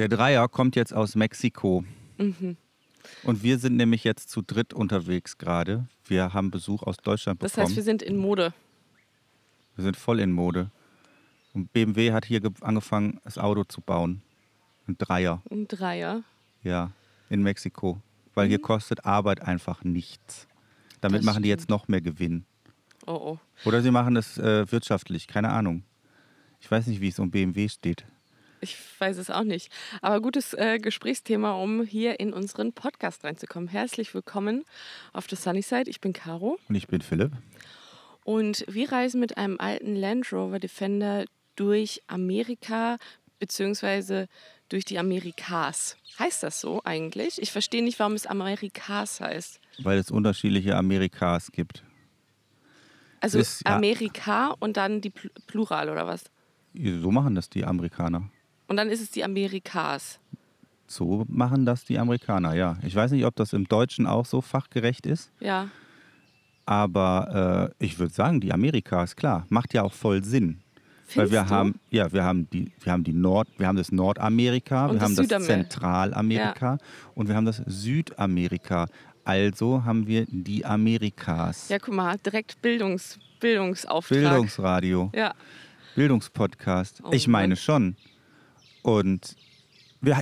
Der 0.00 0.08
Dreier 0.08 0.48
kommt 0.48 0.76
jetzt 0.76 0.94
aus 0.94 1.14
Mexiko. 1.14 1.84
Mhm. 2.16 2.56
Und 3.22 3.42
wir 3.42 3.58
sind 3.58 3.76
nämlich 3.76 4.02
jetzt 4.02 4.30
zu 4.30 4.40
dritt 4.40 4.72
unterwegs 4.72 5.36
gerade. 5.36 5.86
Wir 6.06 6.32
haben 6.32 6.50
Besuch 6.50 6.82
aus 6.84 6.96
Deutschland 6.96 7.42
Das 7.42 7.52
bekommen. 7.52 7.66
heißt, 7.66 7.76
wir 7.76 7.82
sind 7.82 8.00
in 8.02 8.16
Mode. 8.16 8.54
wir 9.76 9.84
sind 9.84 9.98
voll 9.98 10.20
in 10.20 10.32
Mode. 10.32 10.70
Und 11.52 11.70
BMW 11.74 12.12
hat 12.12 12.24
hier 12.24 12.40
ge- 12.40 12.50
angefangen, 12.62 13.20
das 13.24 13.36
Auto 13.36 13.64
zu 13.64 13.82
bauen. 13.82 14.22
Ein 14.88 14.96
Dreier, 14.96 15.42
Ein 15.50 15.68
Dreier. 15.68 16.22
ja, 16.62 16.92
in 17.28 17.42
Mexiko. 17.42 18.00
Weil 18.34 18.48
hier 18.48 18.58
kostet 18.58 19.04
Arbeit 19.04 19.42
einfach 19.42 19.84
nichts. 19.84 20.48
Damit 21.02 21.20
Mhm. 21.20 21.26
Das 21.26 21.34
machen 21.34 21.42
die 21.42 21.50
jetzt 21.50 21.68
noch 21.68 21.88
mehr 21.88 22.00
Gewinn. 22.00 22.46
Oh 23.06 23.12
oh. 23.12 23.38
Oder 23.66 23.82
sie 23.82 23.90
machen 23.90 24.16
es 24.16 24.38
äh, 24.38 24.70
wirtschaftlich, 24.72 25.26
keine 25.28 25.50
Ahnung. 25.50 25.82
Ich 26.58 26.70
weiß 26.70 26.86
nicht, 26.86 27.02
wie 27.02 27.08
es 27.08 27.18
um 27.18 27.30
BMW 27.30 27.68
steht. 27.68 28.06
Ich 28.60 28.76
weiß 28.98 29.16
es 29.16 29.30
auch 29.30 29.44
nicht. 29.44 29.72
Aber 30.02 30.20
gutes 30.20 30.52
äh, 30.54 30.78
Gesprächsthema, 30.78 31.52
um 31.52 31.82
hier 31.82 32.20
in 32.20 32.32
unseren 32.32 32.72
Podcast 32.72 33.24
reinzukommen. 33.24 33.68
Herzlich 33.68 34.12
willkommen 34.12 34.64
auf 35.12 35.26
der 35.26 35.38
Sunnyside. 35.38 35.88
Ich 35.88 36.00
bin 36.00 36.12
Caro 36.12 36.58
Und 36.68 36.74
ich 36.74 36.86
bin 36.86 37.00
Philipp. 37.00 37.32
und 38.24 38.64
wir 38.68 38.92
reisen 38.92 39.18
mit 39.20 39.38
einem 39.38 39.58
alten 39.58 39.96
Land 39.96 40.30
Rover 40.32 40.58
Defender 40.58 41.24
durch 41.56 42.02
Amerika 42.06 42.98
beziehungsweise 43.38 44.28
durch 44.68 44.84
die 44.84 44.98
Amerikas. 44.98 45.96
Heißt 46.18 46.42
das 46.42 46.60
so 46.60 46.82
eigentlich? 46.84 47.40
Ich 47.40 47.52
verstehe 47.52 47.82
nicht, 47.82 47.98
warum 47.98 48.12
es 48.12 48.26
Amerikas 48.26 49.20
heißt. 49.20 49.58
Weil 49.78 49.98
es 49.98 50.10
unterschiedliche 50.10 50.76
Amerikas 50.76 51.50
gibt. 51.50 51.82
Also 53.20 53.38
Ist, 53.38 53.62
ja. 53.66 53.76
Amerika 53.76 54.54
und 54.60 54.76
dann 54.76 55.00
die 55.00 55.10
Pl 55.10 55.30
Plural 55.46 55.88
oder 55.88 56.06
was? 56.06 56.24
So 56.74 57.10
machen 57.10 57.34
das 57.34 57.48
die 57.50 57.64
Amerikaner. 57.64 58.30
Und 58.70 58.76
dann 58.76 58.88
ist 58.88 59.00
es 59.02 59.10
die 59.10 59.24
Amerikas. 59.24 60.20
So 60.86 61.24
machen 61.28 61.66
das 61.66 61.84
die 61.84 61.98
Amerikaner, 61.98 62.54
ja. 62.54 62.76
Ich 62.84 62.94
weiß 62.94 63.10
nicht, 63.10 63.24
ob 63.26 63.34
das 63.34 63.52
im 63.52 63.66
Deutschen 63.66 64.06
auch 64.06 64.24
so 64.24 64.40
fachgerecht 64.40 65.06
ist, 65.06 65.32
Ja. 65.40 65.66
aber 66.66 67.72
äh, 67.80 67.84
ich 67.84 67.98
würde 67.98 68.14
sagen, 68.14 68.40
die 68.40 68.52
Amerikas, 68.52 69.16
klar, 69.16 69.44
macht 69.48 69.74
ja 69.74 69.82
auch 69.82 69.92
voll 69.92 70.22
Sinn. 70.22 70.60
Weil 71.16 71.26
Findest 71.26 71.32
wir 71.32 71.42
du? 71.42 71.50
haben, 71.50 71.80
ja, 71.90 72.12
wir 72.12 72.22
haben 72.22 72.48
die, 72.50 72.70
wir 72.80 72.92
haben 72.92 73.02
die 73.02 73.12
Nord, 73.12 73.48
wir 73.58 73.66
haben 73.66 73.76
das 73.76 73.90
Nordamerika, 73.90 74.86
Und 74.86 74.92
wir 74.92 75.00
das 75.00 75.02
haben 75.08 75.16
das 75.16 75.26
Südamer- 75.26 75.44
Zentralamerika 75.46 76.78
und 77.16 77.26
wir 77.28 77.34
haben 77.34 77.46
das 77.46 77.60
Südamerika. 77.66 78.86
Also 79.24 79.84
haben 79.84 80.06
wir 80.06 80.26
die 80.28 80.64
Amerikas. 80.64 81.68
Ja, 81.70 81.80
guck 81.80 81.94
mal, 81.94 82.16
direkt 82.18 82.62
Bildungs 82.62 83.18
Bildungsauftrag. 83.40 84.16
Bildungsradio. 84.16 85.10
Ja. 85.12 85.34
Bildungspodcast. 85.96 87.02
Oh 87.04 87.10
ich 87.12 87.26
meine 87.26 87.56
schon. 87.56 87.96
Und 88.82 89.36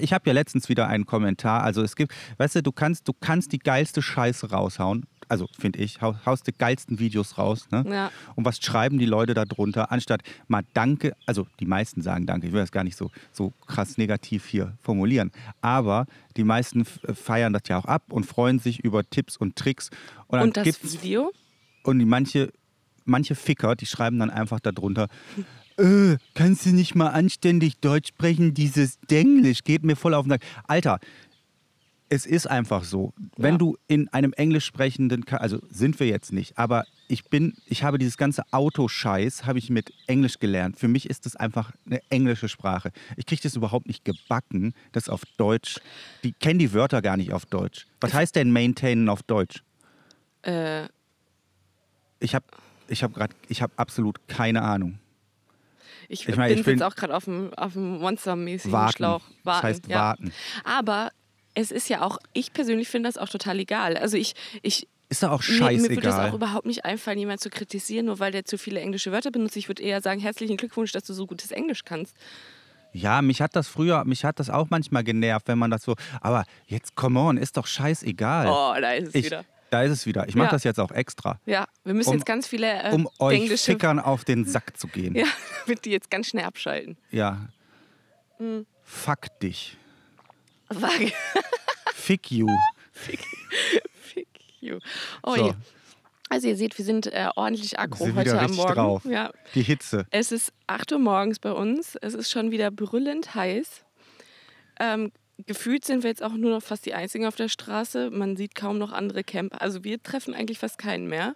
ich 0.02 0.12
habe 0.12 0.24
ja 0.26 0.32
letztens 0.32 0.68
wieder 0.68 0.88
einen 0.88 1.06
Kommentar. 1.06 1.62
Also 1.62 1.82
es 1.82 1.94
gibt, 1.94 2.12
weißt 2.38 2.56
du, 2.56 2.62
du 2.62 2.72
kannst, 2.72 3.06
du 3.06 3.12
kannst 3.12 3.52
die 3.52 3.58
geilste 3.60 4.02
Scheiße 4.02 4.50
raushauen. 4.50 5.06
Also 5.28 5.46
finde 5.58 5.78
ich, 5.80 6.00
hau, 6.00 6.16
haust 6.24 6.46
die 6.46 6.52
geilsten 6.52 6.98
Videos 6.98 7.36
raus. 7.38 7.68
Ne? 7.70 7.84
Ja. 7.88 8.10
Und 8.34 8.44
was 8.46 8.58
schreiben 8.60 8.98
die 8.98 9.04
Leute 9.06 9.34
da 9.34 9.44
drunter? 9.44 9.92
Anstatt 9.92 10.22
mal 10.48 10.62
Danke, 10.72 11.14
also 11.26 11.46
die 11.60 11.66
meisten 11.66 12.00
sagen 12.02 12.26
Danke. 12.26 12.46
Ich 12.48 12.52
will 12.52 12.60
das 12.60 12.72
gar 12.72 12.82
nicht 12.82 12.96
so, 12.96 13.10
so 13.30 13.52
krass 13.66 13.98
negativ 13.98 14.46
hier 14.46 14.76
formulieren. 14.80 15.30
Aber 15.60 16.06
die 16.36 16.44
meisten 16.44 16.80
f- 16.80 16.98
feiern 17.14 17.52
das 17.52 17.62
ja 17.68 17.78
auch 17.78 17.84
ab 17.84 18.04
und 18.10 18.24
freuen 18.24 18.58
sich 18.58 18.80
über 18.80 19.08
Tipps 19.08 19.36
und 19.36 19.54
Tricks. 19.54 19.90
Und 20.28 20.40
Und 20.40 20.56
das 20.56 20.66
Video? 21.02 21.30
und 21.84 22.04
manche, 22.06 22.50
manche 23.04 23.34
Ficker, 23.34 23.76
die 23.76 23.86
schreiben 23.86 24.18
dann 24.18 24.30
einfach 24.30 24.60
darunter, 24.60 25.08
äh, 25.78 26.16
kannst 26.34 26.66
du 26.66 26.70
nicht 26.70 26.94
mal 26.94 27.08
anständig 27.08 27.78
Deutsch 27.80 28.08
sprechen? 28.08 28.54
Dieses 28.54 28.98
Denglisch 29.10 29.64
geht 29.64 29.84
mir 29.84 29.96
voll 29.96 30.14
auf 30.14 30.24
den 30.26 30.30
Sack. 30.30 30.42
Alter, 30.66 30.98
es 32.10 32.24
ist 32.26 32.46
einfach 32.48 32.84
so. 32.84 33.12
Wenn 33.36 33.54
Ja. 33.54 33.58
du 33.58 33.76
in 33.86 34.08
einem 34.08 34.32
englisch 34.32 34.64
sprechenden, 34.64 35.24
also 35.28 35.58
sind 35.70 36.00
wir 36.00 36.06
jetzt 36.06 36.32
nicht, 36.32 36.56
aber 36.58 36.84
ich 37.06 37.24
bin, 37.24 37.54
ich 37.66 37.82
habe 37.84 37.98
dieses 37.98 38.16
ganze 38.16 38.42
Autoscheiß, 38.50 39.44
habe 39.46 39.58
ich 39.58 39.68
mit 39.70 39.92
Englisch 40.06 40.38
gelernt. 40.38 40.78
Für 40.78 40.88
mich 40.88 41.08
ist 41.08 41.26
das 41.26 41.36
einfach 41.36 41.72
eine 41.86 42.00
englische 42.10 42.48
Sprache. 42.48 42.92
Ich 43.16 43.26
kriege 43.26 43.42
das 43.42 43.56
überhaupt 43.56 43.86
nicht 43.86 44.04
gebacken, 44.04 44.72
das 44.92 45.08
auf 45.08 45.22
Deutsch, 45.36 45.80
die 46.24 46.32
kennen 46.32 46.58
die 46.58 46.72
Wörter 46.72 47.02
gar 47.02 47.16
nicht 47.18 47.32
auf 47.32 47.44
Deutsch. 47.46 47.86
Was 48.00 48.14
heißt 48.14 48.36
denn 48.36 48.52
maintainen 48.52 49.08
auf 49.08 49.22
Deutsch? 49.22 49.62
Äh, 50.42 50.86
Ich 52.20 52.34
habe 52.34 52.46
ich 52.88 53.02
hab 53.02 53.12
gerade, 53.14 53.34
ich 53.48 53.60
habe 53.62 53.72
absolut 53.76 54.26
keine 54.28 54.62
Ahnung. 54.62 54.98
Ich, 56.08 56.26
Ich 56.28 56.36
meine, 56.36 56.54
bin 56.54 56.60
ich 56.60 56.66
jetzt 56.66 56.82
auch 56.82 56.96
gerade 56.96 57.14
auf 57.14 57.24
dem, 57.24 57.52
auf 57.54 57.74
dem 57.74 57.98
monstermäßigen 57.98 58.72
Warten. 58.72 58.96
Schlauch. 58.96 59.22
Das 59.44 59.62
heißt 59.62 59.86
ja. 59.88 59.96
warten. 59.98 60.32
Aber 60.64 61.10
es 61.54 61.70
ist 61.70 61.88
ja 61.88 62.02
auch, 62.02 62.18
ich 62.32 62.52
persönlich 62.52 62.88
finde 62.88 63.08
das 63.08 63.18
auch 63.18 63.28
total 63.28 63.58
egal. 63.58 63.96
Also 63.96 64.16
ich, 64.16 64.34
ich 64.62 64.88
Ist 65.08 65.22
doch 65.22 65.30
auch 65.30 65.42
mir, 65.48 65.54
mir 65.54 65.60
würde 65.60 65.72
es 65.72 65.94
scheißegal. 65.94 66.30
auch 66.30 66.34
überhaupt 66.34 66.66
nicht 66.66 66.84
einfallen, 66.84 67.18
jemanden 67.18 67.40
zu 67.40 67.50
kritisieren, 67.50 68.06
nur 68.06 68.18
weil 68.20 68.32
der 68.32 68.44
zu 68.44 68.58
viele 68.58 68.80
englische 68.80 69.12
Wörter 69.12 69.30
benutzt. 69.30 69.56
Ich 69.56 69.68
würde 69.68 69.82
eher 69.82 70.00
sagen, 70.00 70.20
herzlichen 70.20 70.56
Glückwunsch, 70.56 70.92
dass 70.92 71.04
du 71.04 71.12
so 71.12 71.26
gutes 71.26 71.50
Englisch 71.50 71.84
kannst. 71.84 72.16
Ja, 72.92 73.20
mich 73.20 73.42
hat 73.42 73.54
das 73.54 73.68
früher, 73.68 74.04
mich 74.04 74.24
hat 74.24 74.40
das 74.40 74.48
auch 74.48 74.68
manchmal 74.70 75.04
genervt, 75.04 75.46
wenn 75.48 75.58
man 75.58 75.70
das 75.70 75.82
so. 75.82 75.94
Aber 76.22 76.44
jetzt, 76.66 76.94
come 76.96 77.20
on, 77.20 77.36
ist 77.36 77.58
doch 77.58 77.66
scheißegal. 77.66 78.46
Oh, 78.48 78.80
da 78.80 78.92
ist 78.92 79.08
es 79.08 79.14
ich, 79.14 79.26
wieder. 79.26 79.44
Da 79.70 79.82
ist 79.82 79.92
es 79.92 80.06
wieder. 80.06 80.26
Ich 80.28 80.34
mache 80.34 80.46
Ja. 80.46 80.52
das 80.52 80.64
jetzt 80.64 80.80
auch 80.80 80.90
extra, 80.92 81.38
Ja, 81.44 81.66
wir 81.84 81.92
müssen 81.94 82.10
Um- 82.10 82.14
jetzt 82.16 82.24
ganz 82.26 82.46
viele 82.46 82.82
äh, 82.84 82.90
um 82.92 83.08
euch 83.18 83.36
englische... 83.40 83.72
Fickern 83.72 83.98
auf 84.00 84.24
den 84.24 84.44
Sack 84.46 84.76
zu 84.78 84.88
gehen. 84.88 85.14
Ja, 85.14 85.26
damit 85.66 85.84
die 85.84 85.90
jetzt 85.90 86.10
ganz 86.10 86.28
schnell 86.28 86.44
abschalten. 86.44 86.96
Ja. 87.10 87.48
Mhm. 88.38 88.66
Fuck 88.82 89.38
dich. 89.40 89.76
Sag, 90.70 90.90
Fick 91.94 92.30
you. 92.30 92.46
fick 92.92 93.20
you. 94.60 94.78
Oh 95.22 95.34
So. 95.36 95.46
je. 95.48 95.52
Also 96.30 96.48
ihr 96.48 96.56
seht, 96.56 96.76
wir 96.76 96.84
sind 96.84 97.06
äh, 97.06 97.28
ordentlich 97.36 97.78
aggro 97.78 98.04
Sind 98.04 98.16
heute 98.16 98.38
am 98.38 98.50
Morgen. 98.54 98.74
drauf. 98.74 99.04
Ja. 99.06 99.32
Die 99.54 99.62
Hitze. 99.62 100.06
Es 100.10 100.30
ist 100.30 100.52
8 100.66 100.92
Uhr 100.92 100.98
morgens 100.98 101.38
bei 101.38 101.52
uns. 101.52 101.96
Es 101.96 102.12
ist 102.12 102.30
schon 102.30 102.50
wieder 102.50 102.70
brüllend 102.70 103.34
heiß. 103.34 103.84
Ähm, 104.78 105.10
gefühlt 105.46 105.84
sind 105.84 106.02
wir 106.02 106.10
jetzt 106.10 106.22
auch 106.22 106.32
nur 106.34 106.50
noch 106.50 106.62
fast 106.62 106.84
die 106.86 106.94
Einzigen 106.94 107.26
auf 107.26 107.36
der 107.36 107.48
Straße. 107.48 108.10
Man 108.10 108.36
sieht 108.36 108.54
kaum 108.54 108.78
noch 108.78 108.92
andere 108.92 109.24
Camper. 109.24 109.60
Also 109.62 109.84
wir 109.84 110.02
treffen 110.02 110.34
eigentlich 110.34 110.58
fast 110.58 110.78
keinen 110.78 111.06
mehr, 111.08 111.34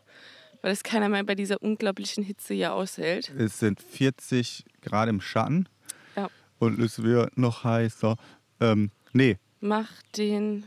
weil 0.61 0.73
es 0.73 0.83
keiner 0.83 1.09
mehr 1.09 1.25
bei 1.25 1.35
dieser 1.35 1.63
unglaublichen 1.63 2.25
Hitze 2.25 2.55
hier 2.55 2.75
aushält. 2.75 3.31
Es 3.39 3.59
sind 3.59 3.81
40 3.81 4.65
Grad 4.83 5.09
im 5.09 5.21
Schatten 5.21 5.69
Ja. 6.17 6.29
und 6.59 6.81
es 6.81 7.03
wird 7.03 7.37
noch 7.39 7.65
heißer. 7.65 8.17
Ähm, 8.61 8.91
nee, 9.13 9.39
Mach 9.61 9.89
den... 10.17 10.65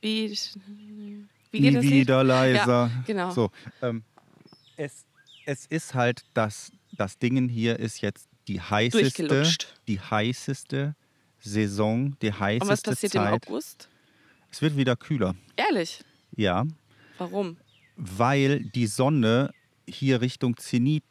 Wie, 0.00 0.36
wie 1.50 1.60
geht 1.60 1.70
nie 1.70 1.72
das 1.72 1.84
Lied? 1.84 1.92
wieder 1.92 2.24
leiser. 2.24 2.66
Ja, 2.66 2.90
genau. 3.06 3.30
So, 3.30 3.50
ähm, 3.80 4.02
es, 4.76 5.06
es 5.46 5.64
ist 5.66 5.94
halt, 5.94 6.24
das, 6.34 6.72
das 6.92 7.16
Dingen 7.18 7.48
hier 7.48 7.78
ist 7.78 8.02
jetzt 8.02 8.28
die 8.48 8.60
heißeste, 8.60 9.48
die 9.88 10.00
heißeste 10.00 10.94
Saison, 11.44 12.16
die 12.22 12.32
heißeste 12.32 12.64
Und 12.64 12.68
was 12.70 12.82
passiert 12.82 13.14
im 13.14 13.22
Zeit. 13.22 13.32
August? 13.46 13.88
Es 14.50 14.62
wird 14.62 14.76
wieder 14.76 14.96
kühler. 14.96 15.34
Ehrlich, 15.56 16.00
Ja, 16.36 16.64
warum? 17.18 17.56
weil 17.96 18.60
die 18.64 18.86
Sonne 18.86 19.52
hier 19.88 20.20
Richtung 20.20 20.56
Zenit 20.56 21.04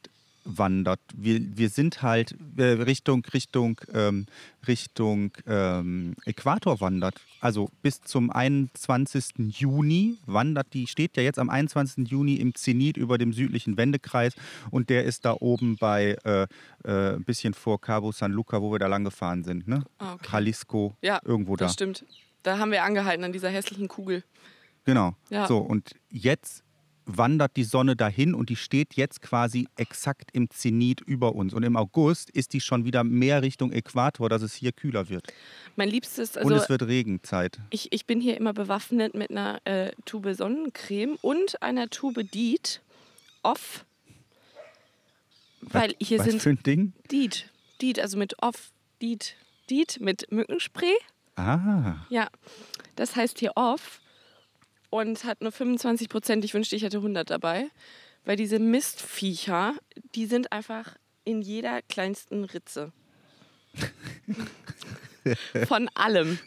wandert. 0.46 1.00
Wir, 1.16 1.40
wir 1.58 1.70
sind 1.70 2.02
halt 2.02 2.36
äh, 2.58 2.64
Richtung, 2.64 3.24
Richtung, 3.34 3.80
ähm, 3.94 4.26
Richtung 4.68 5.32
ähm, 5.48 6.16
Äquator 6.26 6.80
wandert. 6.82 7.16
Also 7.40 7.70
bis 7.82 8.02
zum 8.02 8.30
21. 8.30 9.26
Juni 9.38 10.18
wandert 10.26 10.74
die, 10.74 10.88
steht 10.88 11.18
ja 11.18 11.24
jetzt 11.24 11.40
am 11.40 11.50
21. 11.50 12.08
Juni 12.08 12.36
im 12.36 12.56
Zenit 12.56 12.98
über 12.98 13.18
dem 13.18 13.34
südlichen 13.34 13.78
Wendekreis 13.78 14.34
und 14.72 14.90
der 14.90 15.04
ist 15.06 15.26
da 15.26 15.36
oben 15.40 15.78
bei 15.78 16.18
äh, 16.24 16.48
äh, 16.84 17.16
ein 17.16 17.24
bisschen 17.24 17.54
vor 17.54 17.80
Cabo 17.82 18.12
San 18.12 18.32
Luca, 18.32 18.62
wo 18.62 18.72
wir 18.72 18.80
da 18.80 18.88
lang 18.88 19.04
gefahren 19.04 19.44
sind. 19.44 19.68
Ne? 19.68 19.84
Ah, 19.98 20.14
okay. 20.14 20.28
Jalisco, 20.32 20.96
Ja, 21.02 21.20
irgendwo 21.24 21.56
da. 21.56 21.66
das 21.66 21.74
stimmt. 21.74 22.06
Da 22.44 22.58
haben 22.58 22.72
wir 22.72 22.84
angehalten 22.84 23.24
an 23.24 23.32
dieser 23.32 23.50
hässlichen 23.50 23.88
Kugel. 23.88 24.24
Genau. 24.86 25.16
Ja. 25.30 25.48
So, 25.48 25.60
und 25.60 25.96
jetzt 26.10 26.64
wandert 27.06 27.56
die 27.56 27.64
Sonne 27.64 27.96
dahin 27.96 28.34
und 28.34 28.50
die 28.50 28.56
steht 28.56 28.96
jetzt 28.96 29.22
quasi 29.22 29.68
exakt 29.76 30.30
im 30.34 30.50
Zenit 30.50 31.02
über 31.02 31.36
uns. 31.36 31.54
Und 31.54 31.64
im 31.64 31.76
August 31.76 32.30
ist 32.30 32.54
die 32.54 32.62
schon 32.62 32.86
wieder 32.86 33.04
mehr 33.04 33.42
Richtung 33.42 33.72
Äquator, 33.72 34.30
dass 34.30 34.42
es 34.42 34.54
hier 34.54 34.72
kühler 34.72 35.10
wird. 35.10 35.28
Mein 35.76 35.90
liebstes, 35.90 36.38
und 36.38 36.44
also 36.44 36.56
es 36.56 36.70
wird 36.70 36.84
Regenzeit. 36.84 37.60
ich, 37.70 37.92
ich 37.92 38.06
bin 38.06 38.22
hier 38.22 38.38
immer 38.38 38.54
bewaffnet 38.54 39.14
mit 39.16 39.32
einer 39.32 39.60
äh, 39.66 39.92
Tube 40.06 40.34
Sonnencreme 40.34 41.18
und 41.22 41.62
einer 41.62 41.90
Tube 41.90 42.24
Diet 42.32 42.82
off. 43.44 43.86
Weil 45.62 45.96
hier 46.00 46.20
Was 46.20 46.28
sind 46.28 46.42
für 46.42 46.50
ein 46.50 46.64
Ding? 46.64 46.94
Diet. 47.12 47.50
Diet, 47.82 48.00
also 48.00 48.18
mit 48.18 48.42
off. 48.42 48.72
Diet. 49.02 49.36
Diet 49.70 50.00
mit 50.02 50.32
Mückenspray. 50.32 50.94
Ah, 51.36 51.96
Ja, 52.10 52.28
das 52.96 53.16
heißt 53.16 53.40
hier 53.40 53.54
off 53.56 54.00
und 54.94 55.24
hat 55.24 55.42
nur 55.42 55.52
25 55.52 56.08
Prozent. 56.08 56.46
Ich 56.46 56.54
wünschte, 56.54 56.76
ich 56.76 56.84
hätte 56.84 56.98
100 56.98 57.28
dabei, 57.28 57.66
weil 58.26 58.36
diese 58.36 58.60
Mistviecher, 58.60 59.74
die 60.14 60.28
sind 60.28 60.52
einfach 60.52 60.98
in 61.24 61.42
jeder 61.42 61.82
kleinsten 61.82 62.44
Ritze. 62.44 62.92
Von 65.68 65.90
allem. 65.96 66.40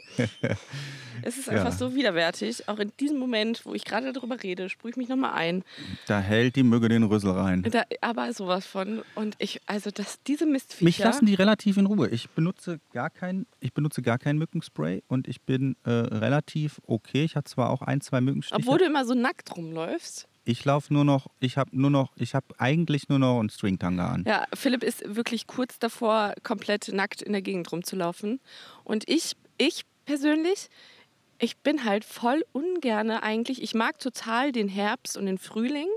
Es 1.23 1.38
ist 1.38 1.49
einfach 1.49 1.67
Ja. 1.67 1.70
so 1.73 1.94
widerwärtig. 1.94 2.69
Auch 2.69 2.78
in 2.78 2.93
diesem 3.00 3.19
Moment, 3.19 3.64
wo 3.64 3.75
ich 3.75 3.84
gerade 3.84 4.12
darüber 4.12 4.43
rede, 4.43 4.69
sprühe 4.69 4.90
ich 4.90 4.96
mich 4.96 5.08
nochmal 5.08 5.32
ein. 5.32 5.64
Da 6.06 6.20
hält 6.20 6.56
die 6.56 6.62
Mücke 6.62 6.88
den 6.88 7.02
Rüssel 7.05 7.31
rein. 7.31 7.62
Da, 7.62 7.84
aber 8.02 8.32
sowas 8.32 8.67
von. 8.67 9.02
Und 9.14 9.34
ich, 9.38 9.61
also 9.67 9.90
das, 9.90 10.23
diese 10.26 10.46
Mistviecher. 10.46 10.84
Mich 10.84 10.99
lassen 10.99 11.26
die 11.26 11.34
relativ 11.34 11.76
in 11.78 11.87
Ruhe. 11.87 12.08
Ich 12.11 12.28
benutze 12.31 12.81
gar 12.93 13.11
kein, 13.11 13.46
ich 13.61 13.73
benutze 13.73 14.02
gar 14.02 14.19
kein 14.19 14.37
Mückenspray 14.38 15.02
und 15.08 15.26
ich 15.26 15.40
bin 15.43 15.76
äh, 15.84 15.90
relativ 15.90 16.81
okay. 16.87 17.25
Ich 17.25 17.34
hatte 17.34 17.50
zwar 17.50 17.70
auch 17.70 17.82
ein, 17.82 18.00
zwei 18.00 18.20
Mückenstiche. 18.20 18.61
obwohl 18.61 18.78
du 18.78 18.84
immer 18.84 19.05
so 19.05 19.14
nackt 19.14 19.56
rumläufst. 19.56 20.28
Ich 20.46 20.64
laufe 20.64 20.94
nur 20.94 21.04
noch, 21.04 21.26
ich 21.40 21.58
habe 21.58 21.70
nur 21.76 21.90
noch, 21.90 22.12
ich 22.16 22.34
habe 22.34 22.46
eigentlich 22.58 23.08
nur 23.08 23.19
noch 23.19 23.40
einen 23.40 23.50
Stringtanga 23.50 24.08
an. 24.08 24.25
Ja, 24.26 24.46
Philipp 24.54 24.84
ist 24.84 25.16
wirklich 25.16 25.48
kurz 25.48 25.78
davor, 25.78 26.34
komplett 26.44 26.88
nackt 26.93 27.20
in 27.20 27.32
der 27.32 27.43
Gegend 27.43 27.70
rumzulaufen. 27.72 28.40
Und 28.84 29.08
ich, 29.08 29.32
ich 29.58 29.82
persönlich, 30.04 30.69
ich 31.40 31.56
bin 31.58 31.84
halt 31.84 32.04
voll 32.04 32.44
ungerne 32.52 33.25
eigentlich. 33.25 33.60
Ich 33.60 33.75
mag 33.75 33.98
total 33.98 34.52
den 34.52 34.69
Herbst 34.69 35.16
und 35.16 35.26
den 35.26 35.37
Frühling, 35.37 35.88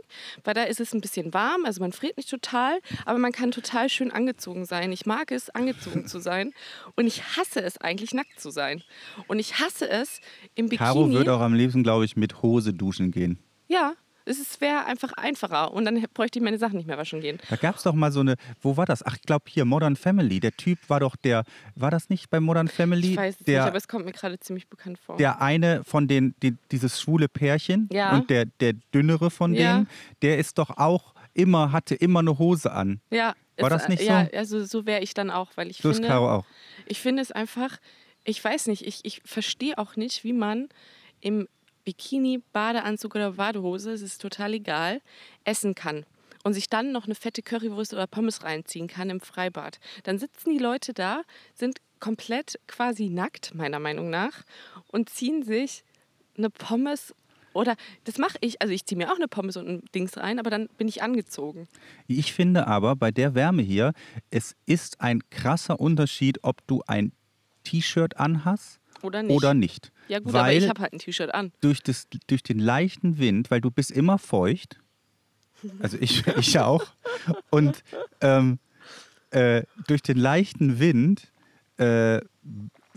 weil 0.43 0.55
da 0.55 0.63
ist 0.63 0.79
es 0.79 0.95
ein 0.95 1.01
bisschen 1.01 1.31
warm, 1.31 1.65
also 1.65 1.79
man 1.79 1.91
friert 1.91 2.17
nicht 2.17 2.29
total, 2.29 2.79
aber 3.05 3.19
man 3.19 3.31
kann 3.31 3.51
total 3.51 3.87
schön 3.87 4.09
angezogen 4.09 4.65
sein. 4.65 4.91
Ich 4.91 5.05
mag 5.05 5.31
es, 5.31 5.51
angezogen 5.51 6.07
zu 6.07 6.19
sein. 6.19 6.53
Und 6.95 7.05
ich 7.05 7.37
hasse 7.37 7.61
es 7.61 7.77
eigentlich, 7.77 8.15
nackt 8.15 8.39
zu 8.39 8.49
sein. 8.49 8.81
Und 9.27 9.37
ich 9.37 9.59
hasse 9.59 9.87
es, 9.87 10.21
im 10.55 10.69
Bikini. 10.69 10.87
Caro 10.87 11.11
wird 11.11 11.29
auch 11.29 11.41
am 11.41 11.53
liebsten, 11.53 11.83
glaube 11.83 12.05
ich, 12.05 12.17
mit 12.17 12.41
Hose 12.41 12.73
duschen 12.73 13.11
gehen. 13.11 13.37
Ja, 13.67 13.93
es 14.37 14.61
wäre 14.61 14.85
einfach 14.85 15.13
einfacher 15.13 15.73
und 15.73 15.85
dann 15.85 16.05
bräuchte 16.13 16.37
ich 16.39 16.43
meine 16.45 16.57
Sachen 16.59 16.77
nicht 16.77 16.85
mehr 16.87 16.97
waschen 16.97 17.21
gehen. 17.21 17.39
Da 17.49 17.55
gab 17.55 17.77
es 17.77 17.83
doch 17.83 17.93
mal 17.95 18.11
so 18.11 18.19
eine, 18.19 18.35
wo 18.61 18.77
war 18.77 18.85
das? 18.85 19.03
Ach, 19.03 19.15
ich 19.15 19.23
glaube 19.23 19.45
hier, 19.47 19.65
Modern 19.65 19.95
Family. 19.95 20.39
Der 20.39 20.51
Typ 20.51 20.77
war 20.87 20.99
doch 20.99 21.15
der, 21.15 21.43
war 21.75 21.89
das 21.89 22.09
nicht 22.09 22.29
bei 22.29 22.39
Modern 22.39 22.67
Family? 22.67 23.11
Ich 23.13 23.17
weiß 23.17 23.37
es 23.39 23.45
der, 23.45 23.61
nicht, 23.61 23.67
aber 23.69 23.77
es 23.77 23.87
kommt 23.87 24.05
mir 24.05 24.11
gerade 24.11 24.39
ziemlich 24.39 24.67
bekannt 24.67 24.99
vor. 24.99 25.17
der 25.17 25.41
eine 25.41 25.83
von 25.83 26.07
den, 26.07 26.35
die, 26.43 26.55
dieses 26.71 27.01
schwule 27.01 27.27
Pärchen 27.27 27.89
Ja. 27.91 28.13
und 28.13 28.29
der, 28.29 28.45
der 28.45 28.73
dünnere 28.93 29.31
von 29.31 29.53
Ja. 29.55 29.73
denen, 29.77 29.87
der 30.21 30.37
ist 30.37 30.57
doch 30.57 30.77
auch 30.77 31.15
immer, 31.33 31.71
hatte 31.71 31.95
immer 31.95 32.19
eine 32.19 32.37
Hose 32.37 32.71
an. 32.71 32.99
Ja, 33.11 33.33
War 33.57 33.69
das 33.69 33.87
nicht 33.87 34.03
ja, 34.03 34.27
so? 34.31 34.37
also 34.37 34.65
so 34.65 34.85
wäre 34.85 35.01
ich 35.01 35.13
dann 35.13 35.29
auch, 35.31 35.51
weil 35.55 35.69
ich 35.69 35.77
So 35.77 35.89
ist 35.89 35.97
finde, 35.97 36.09
Caro 36.09 36.29
auch. 36.29 36.45
ich 36.85 36.99
finde 36.99 37.21
es 37.21 37.31
einfach, 37.31 37.77
ich 38.25 38.43
weiß 38.43 38.67
nicht, 38.67 38.85
ich, 38.85 39.05
ich 39.05 39.21
verstehe 39.25 39.77
auch 39.77 39.95
nicht, 39.95 40.23
wie 40.23 40.33
man 40.33 40.69
im 41.21 41.47
Bikini, 41.89 42.43
Badeanzug 42.53 43.15
oder 43.15 43.31
Badehose, 43.31 43.91
es 43.91 44.03
ist 44.03 44.21
total 44.21 44.53
egal, 44.53 45.01
essen 45.43 45.73
kann. 45.73 46.05
Und 46.43 46.53
sich 46.53 46.69
dann 46.69 46.91
noch 46.91 47.05
eine 47.05 47.15
fette 47.15 47.41
Currywurst 47.41 47.93
oder 47.93 48.05
Pommes 48.05 48.43
reinziehen 48.43 48.87
kann 48.87 49.09
im 49.09 49.19
Freibad. 49.19 49.79
Dann 50.03 50.19
sitzen 50.19 50.51
die 50.51 50.59
Leute 50.59 50.93
da, 50.93 51.23
sind 51.55 51.79
komplett 51.99 52.59
quasi 52.67 53.09
nackt, 53.09 53.55
meiner 53.55 53.79
Meinung 53.79 54.11
nach, 54.11 54.43
und 54.91 55.09
ziehen 55.09 55.41
sich 55.41 55.83
eine 56.37 56.51
Pommes 56.51 57.15
oder 57.53 57.75
das 58.03 58.19
mache 58.19 58.37
ich, 58.41 58.61
also 58.61 58.71
ich 58.71 58.85
ziehe 58.85 58.95
mir 58.95 59.11
auch 59.11 59.15
eine 59.15 59.27
Pommes 59.27 59.57
und 59.57 59.67
ein 59.67 59.83
Dings 59.95 60.15
rein, 60.15 60.37
aber 60.37 60.51
dann 60.51 60.69
bin 60.77 60.87
ich 60.87 61.01
angezogen. 61.01 61.67
Ich 62.05 62.33
finde 62.33 62.67
aber 62.67 62.95
bei 62.95 63.09
der 63.09 63.33
Wärme 63.33 63.63
hier, 63.63 63.93
es 64.29 64.55
ist 64.67 65.01
ein 65.01 65.27
krasser 65.31 65.79
Unterschied, 65.79 66.43
ob 66.43 66.65
du 66.67 66.83
ein 66.85 67.13
T-Shirt 67.63 68.17
anhast 68.17 68.79
Oder 69.01 69.23
nicht? 69.23 69.35
oder 69.35 69.55
nicht. 69.55 69.91
Ja 70.09 70.19
gut, 70.19 70.33
aber 70.33 70.47
weil 70.47 70.57
ich 70.57 70.67
habe 70.67 70.81
halt 70.81 70.93
ein 70.93 70.99
T-Shirt 70.99 71.33
an. 71.33 71.53
durch, 71.61 71.81
das, 71.81 72.07
durch 72.27 72.43
den 72.43 72.59
leichten 72.59 73.19
Wind, 73.19 73.51
weil 73.51 73.61
du 73.61 73.71
bist 73.71 73.91
immer 73.91 74.17
feucht, 74.17 74.79
also 75.79 75.97
ich, 75.99 76.25
ich 76.37 76.59
auch, 76.59 76.85
und 77.51 77.83
ähm, 78.21 78.59
äh, 79.29 79.63
durch 79.87 80.01
den 80.01 80.17
leichten 80.17 80.79
Wind 80.79 81.31
äh, 81.77 82.21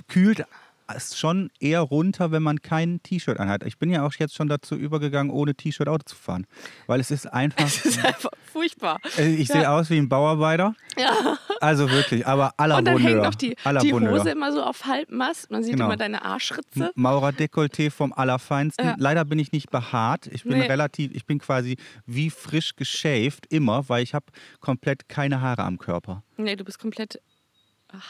kühlt 0.08 0.44
es 0.88 1.18
schon 1.18 1.50
eher 1.60 1.80
runter, 1.80 2.30
wenn 2.32 2.42
man 2.42 2.60
kein 2.62 3.02
T-Shirt 3.02 3.38
anhat. 3.40 3.64
Ich 3.64 3.78
bin 3.78 3.90
ja 3.90 4.06
auch 4.06 4.12
jetzt 4.14 4.34
schon 4.34 4.48
dazu 4.48 4.74
übergegangen, 4.74 5.30
ohne 5.32 5.54
T-Shirt 5.54 5.88
Auto 5.88 6.02
zu 6.04 6.16
fahren, 6.16 6.46
weil 6.86 7.00
es 7.00 7.10
ist 7.10 7.26
einfach, 7.32 7.58
Das 7.64 7.84
ist 7.86 8.04
einfach 8.04 8.30
furchtbar. 8.52 9.00
äh, 9.16 9.34
ich 9.34 9.48
sehe 9.48 9.68
aus 9.70 9.88
wie 9.90 9.98
ein 9.98 10.08
Bauarbeiter, 10.08 10.74
Ja. 10.98 11.38
also 11.60 11.90
wirklich, 11.90 12.26
aber 12.26 12.54
la 12.58 12.78
Und 12.78 12.84
dann 12.84 12.98
hängt 12.98 13.10
Bonheur. 13.14 13.24
noch 13.24 13.34
die, 13.34 13.56
à 13.64 13.72
la 13.72 13.80
die 13.80 13.90
Bonheur. 13.90 14.18
Hose 14.20 14.30
immer 14.30 14.52
so 14.52 14.62
auf 14.62 14.84
Halbmast. 14.84 15.50
Man 15.50 15.62
sieht 15.62 15.72
Genau. 15.74 15.86
immer 15.86 15.96
deine 15.96 16.24
Arschritze. 16.24 16.90
Maurer-Dekolleté 16.94 17.90
vom 17.90 18.12
Allerfeinsten. 18.12 18.84
Ja. 18.86 18.94
Leider 18.98 19.24
bin 19.24 19.38
ich 19.38 19.52
nicht 19.52 19.70
behaart. 19.70 20.26
Ich 20.28 20.42
bin 20.44 20.58
Nee. 20.58 20.66
relativ, 20.66 21.12
ich 21.14 21.24
bin 21.26 21.38
quasi 21.38 21.76
wie 22.06 22.30
frisch 22.30 22.76
geshaved, 22.76 23.46
immer, 23.50 23.88
weil 23.88 24.02
ich 24.02 24.14
habe 24.14 24.26
komplett 24.60 25.08
keine 25.08 25.40
Haare 25.40 25.62
am 25.64 25.78
Körper. 25.78 26.22
Nee, 26.36 26.56
du 26.56 26.64
bist 26.64 26.78
komplett 26.78 27.20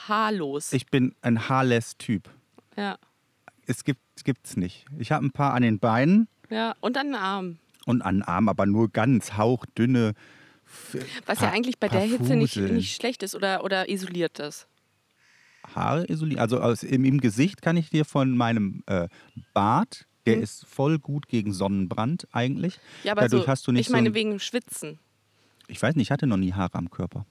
haarlos. 0.08 0.72
Ich 0.72 0.86
bin 0.86 1.14
ein 1.22 1.48
haarless 1.48 1.96
Typ. 1.96 2.28
Ja. 2.76 2.96
Es 3.66 3.84
gibt 3.84 4.00
gibt's 4.24 4.56
nicht. 4.56 4.84
Ich 4.98 5.12
habe 5.12 5.24
ein 5.24 5.30
paar 5.30 5.54
an 5.54 5.62
den 5.62 5.78
Beinen 5.78 6.28
ja, 6.50 6.74
und 6.80 6.96
an 6.96 7.06
den 7.08 7.14
Armen. 7.14 7.58
und 7.86 8.02
an 8.02 8.16
den 8.16 8.22
Armen, 8.22 8.48
aber 8.48 8.66
nur 8.66 8.90
ganz 8.90 9.36
hauchdünne. 9.36 10.14
Was 11.26 11.40
ja 11.40 11.46
paar- 11.46 11.52
eigentlich 11.54 11.78
bei 11.78 11.88
der 11.88 12.00
Hitze 12.00 12.34
nicht, 12.36 12.56
nicht 12.56 12.94
schlecht 12.96 13.22
ist 13.22 13.34
oder, 13.34 13.62
oder 13.64 13.88
isoliert 13.88 14.38
das. 14.38 14.66
Haare 15.74 16.04
isoliert. 16.10 16.40
Also 16.40 16.60
aus, 16.60 16.82
im, 16.82 17.04
im 17.04 17.20
Gesicht 17.20 17.62
kann 17.62 17.76
ich 17.76 17.90
dir 17.90 18.04
von 18.04 18.36
meinem 18.36 18.82
äh, 18.86 19.08
Bart, 19.54 20.06
der 20.26 20.36
Mhm. 20.36 20.42
ist 20.42 20.66
voll 20.66 20.98
gut 20.98 21.28
gegen 21.28 21.52
Sonnenbrand 21.52 22.26
eigentlich. 22.32 22.80
Ja, 23.04 23.12
aber 23.12 23.22
Dadurch 23.22 23.42
so, 23.44 23.48
hast 23.48 23.66
du 23.66 23.72
nicht 23.72 23.86
ich 23.86 23.90
meine 23.92 24.08
so 24.08 24.10
ein, 24.12 24.14
wegen 24.14 24.40
Schwitzen. 24.40 24.98
Ich 25.68 25.80
weiß 25.80 25.94
nicht, 25.94 26.08
ich 26.08 26.10
hatte 26.10 26.26
noch 26.26 26.36
nie 26.36 26.52
Haare 26.52 26.74
am 26.78 26.90
Körper. 26.90 27.26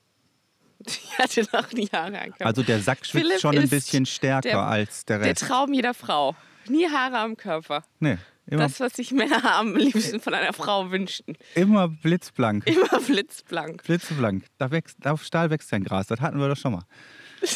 Ich 0.87 1.17
hatte 1.19 1.45
noch 1.53 1.67
die 1.69 1.87
Haare 1.91 2.19
am 2.21 2.29
Körper. 2.29 2.45
Also 2.45 2.63
der 2.63 2.79
Sack 2.79 3.05
schwitzt 3.05 3.25
Philipp 3.25 3.39
schon 3.41 3.57
ein 3.57 3.69
bisschen 3.69 4.05
stärker 4.05 4.41
der- 4.49 4.59
als 4.61 5.05
der 5.05 5.19
Der 5.19 5.27
Rest. 5.29 5.41
Traum 5.43 5.73
jeder 5.73 5.93
Frau. 5.93 6.35
Nie 6.67 6.87
Haare 6.89 7.17
am 7.19 7.35
Körper. 7.37 7.83
nee, 7.99 8.17
immer, 8.47 8.63
Das, 8.63 8.79
was 8.79 8.93
sich 8.93 9.11
Männer 9.11 9.43
am 9.55 9.75
liebsten 9.75 10.19
von 10.19 10.33
einer 10.33 10.53
Frau 10.53 10.91
wünschen. 10.91 11.37
immer 11.55 11.87
blitzblank. 11.87 12.65
Immer 12.67 12.99
blitzblank. 12.99 13.83
Blitzblank. 13.83 14.45
Da 14.57 14.71
wächst, 14.71 15.05
auf 15.07 15.23
Stahl 15.23 15.49
wächst 15.49 15.69
kein 15.71 15.83
Gras. 15.83 16.07
Das 16.07 16.19
hatten 16.21 16.39
wir 16.39 16.47
doch 16.47 16.57
schon 16.57 16.73
mal. 16.73 16.83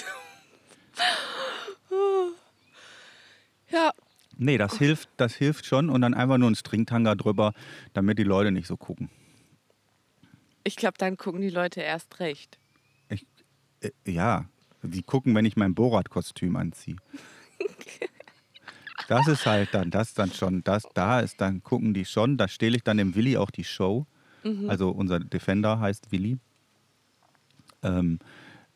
Ja, 3.70 3.92
Nee, 4.38 4.58
das 4.58 4.78
hilft, 4.78 5.08
das 5.16 5.34
hilft 5.34 5.66
schon 5.66 5.90
und 5.90 6.02
dann 6.02 6.14
einfach 6.14 6.38
nur 6.38 6.50
ein 6.52 6.56
Stringtanga 6.56 7.16
drüber, 7.16 7.54
damit 7.94 8.20
die 8.20 8.24
Leute 8.24 8.52
nicht 8.52 8.68
so 8.68 8.76
gucken. 8.76 9.10
ich 10.66 10.76
glaube, 10.76 10.96
dann 10.98 11.16
gucken 11.16 11.40
die 11.42 11.50
Leute 11.50 11.80
erst 11.82 12.20
recht. 12.20 12.58
Äh, 14.06 14.12
ja, 14.12 14.46
die 14.84 15.04
gucken, 15.04 15.36
wenn 15.36 15.46
ich 15.46 15.56
mein 15.56 15.76
Borat-Kostüm 15.76 16.56
anziehe. 16.56 16.98
Das 19.08 19.28
ist 19.28 19.46
halt 19.46 19.70
dann, 19.74 19.92
das 19.92 20.16
dann 20.16 20.32
schon, 20.32 20.64
das 20.64 20.82
da 20.96 21.20
ist, 21.20 21.40
dann 21.40 21.62
gucken 21.62 21.94
die 21.94 22.06
schon, 22.06 22.38
da 22.38 22.48
stehle 22.48 22.78
ich 22.78 22.84
dann 22.84 22.98
dem 22.98 23.14
Willi 23.14 23.38
auch 23.38 23.52
die 23.52 23.64
Show. 23.64 24.08
Also 24.68 24.90
unser 24.90 25.20
Defender 25.20 25.80
heißt 25.80 26.12
Willi. 26.12 26.38
Ähm, 27.84 28.20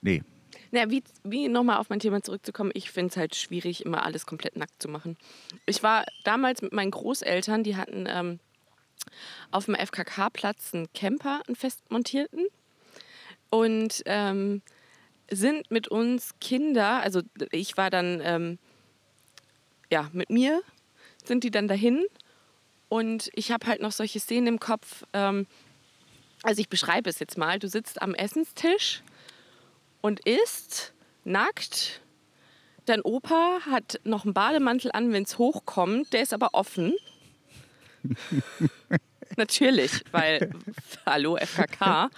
nee, 0.01 0.24
Na, 0.72 0.89
wie, 0.89 1.04
wie 1.24 1.48
nochmal 1.48 1.78
auf 1.78 1.89
mein 1.89 2.00
Thema 2.00 2.22
zurückzukommen, 2.22 2.72
ich 2.74 2.92
finde 2.92 3.10
es 3.12 3.18
halt 3.18 3.36
schwierig, 3.36 3.86
immer 3.86 4.04
alles 4.04 4.25
komplett 4.25 4.56
nackt 4.56 4.82
zu 4.82 4.88
machen. 4.88 5.16
Ich 5.66 5.82
war 5.84 6.06
damals 6.24 6.62
mit 6.62 6.74
meinen 6.74 6.92
Großeltern, 6.92 7.63
die 7.63 7.75
hatten 7.75 8.06
ähm, 8.08 8.39
auf 9.51 9.66
dem 9.66 9.75
FKK-Platz 9.75 10.74
einen 10.74 10.92
Camper, 10.94 11.42
einen 11.48 11.56
festmontierten. 11.56 12.46
Und 13.50 14.04
ähm, 14.06 14.62
sind 15.31 15.69
mit 15.71 15.88
uns 15.88 16.33
Kinder, 16.39 17.01
also 17.01 17.21
ich 17.51 17.77
war 17.77 17.89
dann, 17.89 18.21
ähm, 18.24 18.59
ja, 19.91 20.09
mit 20.13 20.29
mir, 20.29 20.62
sind 21.24 21.43
die 21.43 21.51
dann 21.51 21.67
dahin. 21.67 22.05
Und 22.89 23.29
ich 23.33 23.51
habe 23.51 23.67
halt 23.67 23.81
noch 23.81 23.91
solche 23.91 24.19
Szenen 24.19 24.48
im 24.48 24.59
Kopf. 24.59 25.03
Ähm, 25.13 25.45
also 26.43 26.59
ich 26.59 26.69
beschreibe 26.69 27.09
es 27.09 27.19
jetzt 27.19 27.38
mal. 27.38 27.59
Du 27.59 27.67
sitzt 27.67 28.01
am 28.01 28.15
Essenstisch 28.15 29.03
und 30.01 30.21
isst 30.25 30.93
nackt. 31.24 32.01
Dein 32.86 33.01
Opa 33.01 33.59
hat 33.69 34.00
noch 34.03 34.25
einen 34.25 34.33
Bademantel 34.33 34.91
an, 34.91 35.13
wenn 35.13 35.24
es 35.24 35.38
hochkommt. 35.38 36.12
Der 36.13 36.24
ist 36.24 36.33
aber 36.33 36.50
offen. 36.53 36.95
Natürlich, 39.38 40.03
weil, 40.12 40.51
hallo, 41.05 41.38
FKK. 41.38 42.09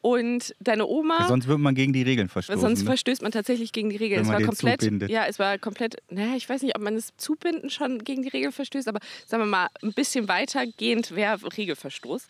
Und 0.00 0.54
deine 0.60 0.86
Oma. 0.86 1.26
sonst 1.26 1.46
würde 1.46 1.62
man 1.62 1.74
gegen 1.74 1.92
die 1.92 2.02
Regeln 2.02 2.28
verstoßen. 2.28 2.60
Sonst 2.60 2.80
ne? 2.80 2.86
verstößt 2.86 3.22
man 3.22 3.32
tatsächlich 3.32 3.72
gegen 3.72 3.90
die 3.90 3.96
Regeln. 3.96 4.20
Wenn 4.20 4.26
es 4.26 4.32
man 4.32 4.42
war 4.42 4.46
komplett, 4.46 4.80
zubindet. 4.80 5.10
ja, 5.10 5.26
es 5.26 5.38
war 5.38 5.58
komplett, 5.58 5.96
naja, 6.10 6.36
ich 6.36 6.48
weiß 6.48 6.62
nicht, 6.62 6.76
ob 6.76 6.82
man 6.82 6.94
das 6.94 7.16
Zubinden 7.16 7.70
schon 7.70 7.98
gegen 8.04 8.22
die 8.22 8.28
Regeln 8.28 8.52
verstößt, 8.52 8.88
aber 8.88 9.00
sagen 9.26 9.42
wir 9.42 9.46
mal, 9.46 9.68
ein 9.82 9.92
bisschen 9.92 10.28
weitergehend 10.28 11.14
wäre 11.14 11.38
Regelverstoß. 11.56 12.26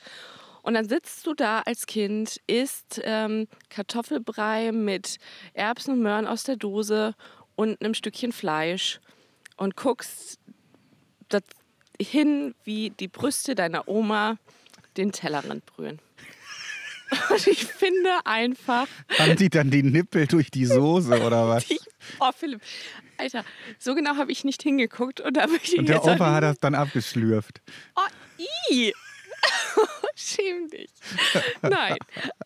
Und 0.62 0.74
dann 0.74 0.88
sitzt 0.88 1.26
du 1.26 1.34
da 1.34 1.60
als 1.60 1.86
Kind, 1.86 2.40
isst 2.46 3.00
ähm, 3.04 3.48
Kartoffelbrei 3.68 4.70
mit 4.72 5.18
Erbsen 5.54 5.94
und 5.94 6.02
Möhren 6.02 6.26
aus 6.26 6.44
der 6.44 6.56
Dose 6.56 7.14
und 7.56 7.82
einem 7.82 7.94
Stückchen 7.94 8.32
Fleisch 8.32 9.00
und 9.56 9.76
guckst 9.76 10.38
das 11.28 11.42
hin, 12.00 12.54
wie 12.64 12.90
die 12.90 13.08
Brüste 13.08 13.54
deiner 13.54 13.88
Oma 13.88 14.38
den 14.96 15.12
Tellerrand 15.12 15.64
berühren. 15.66 15.98
Und 17.30 17.46
ich 17.46 17.64
finde 17.64 18.10
einfach. 18.24 18.86
Haben 19.18 19.36
die 19.36 19.50
dann 19.50 19.70
die 19.70 19.82
Nippel 19.82 20.26
durch 20.26 20.50
die 20.50 20.66
Soße 20.66 21.22
oder 21.22 21.48
was? 21.48 21.66
Die, 21.66 21.78
oh, 22.20 22.30
Philipp. 22.36 22.60
Alter, 23.18 23.44
so 23.78 23.94
genau 23.94 24.16
habe 24.16 24.32
ich 24.32 24.44
nicht 24.44 24.62
hingeguckt. 24.62 25.20
Und, 25.20 25.36
da 25.36 25.46
ich 25.62 25.78
Und 25.78 25.88
der 25.88 26.04
Opa 26.04 26.32
hat 26.32 26.42
das 26.42 26.58
dann 26.58 26.74
abgeschlürft. 26.74 27.60
Oh, 27.96 28.42
i. 28.70 28.92
Schäm 30.14 30.68
dich. 30.68 30.90
Nein. 31.62 31.96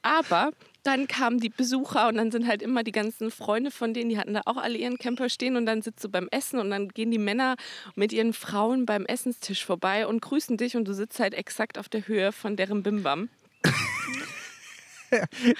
Aber 0.02 0.50
dann 0.86 1.08
kamen 1.08 1.40
die 1.40 1.48
Besucher 1.48 2.08
und 2.08 2.16
dann 2.16 2.30
sind 2.30 2.46
halt 2.46 2.62
immer 2.62 2.84
die 2.84 2.92
ganzen 2.92 3.30
Freunde 3.30 3.70
von 3.70 3.92
denen, 3.94 4.10
die 4.10 4.18
hatten 4.18 4.34
da 4.34 4.42
auch 4.46 4.56
alle 4.56 4.78
ihren 4.78 4.98
Camper 4.98 5.28
stehen 5.28 5.56
und 5.56 5.66
dann 5.66 5.82
sitzt 5.82 6.04
du 6.04 6.08
beim 6.08 6.28
Essen 6.30 6.58
und 6.58 6.70
dann 6.70 6.88
gehen 6.88 7.10
die 7.10 7.18
Männer 7.18 7.56
mit 7.94 8.12
ihren 8.12 8.32
Frauen 8.32 8.86
beim 8.86 9.04
Essenstisch 9.06 9.64
vorbei 9.64 10.06
und 10.06 10.20
grüßen 10.22 10.56
dich 10.56 10.76
und 10.76 10.86
du 10.86 10.94
sitzt 10.94 11.18
halt 11.18 11.34
exakt 11.34 11.78
auf 11.78 11.88
der 11.88 12.06
Höhe 12.06 12.32
von 12.32 12.56
deren 12.56 12.82
Bimbam. 12.82 13.28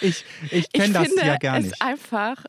Ich, 0.01 0.25
ich 0.51 0.73
kenne 0.73 0.93
das 0.93 1.07
finde 1.07 1.25
ja 1.25 1.37
gar 1.37 1.59
es 1.59 1.67
nicht. 1.67 1.81
einfach, 1.81 2.45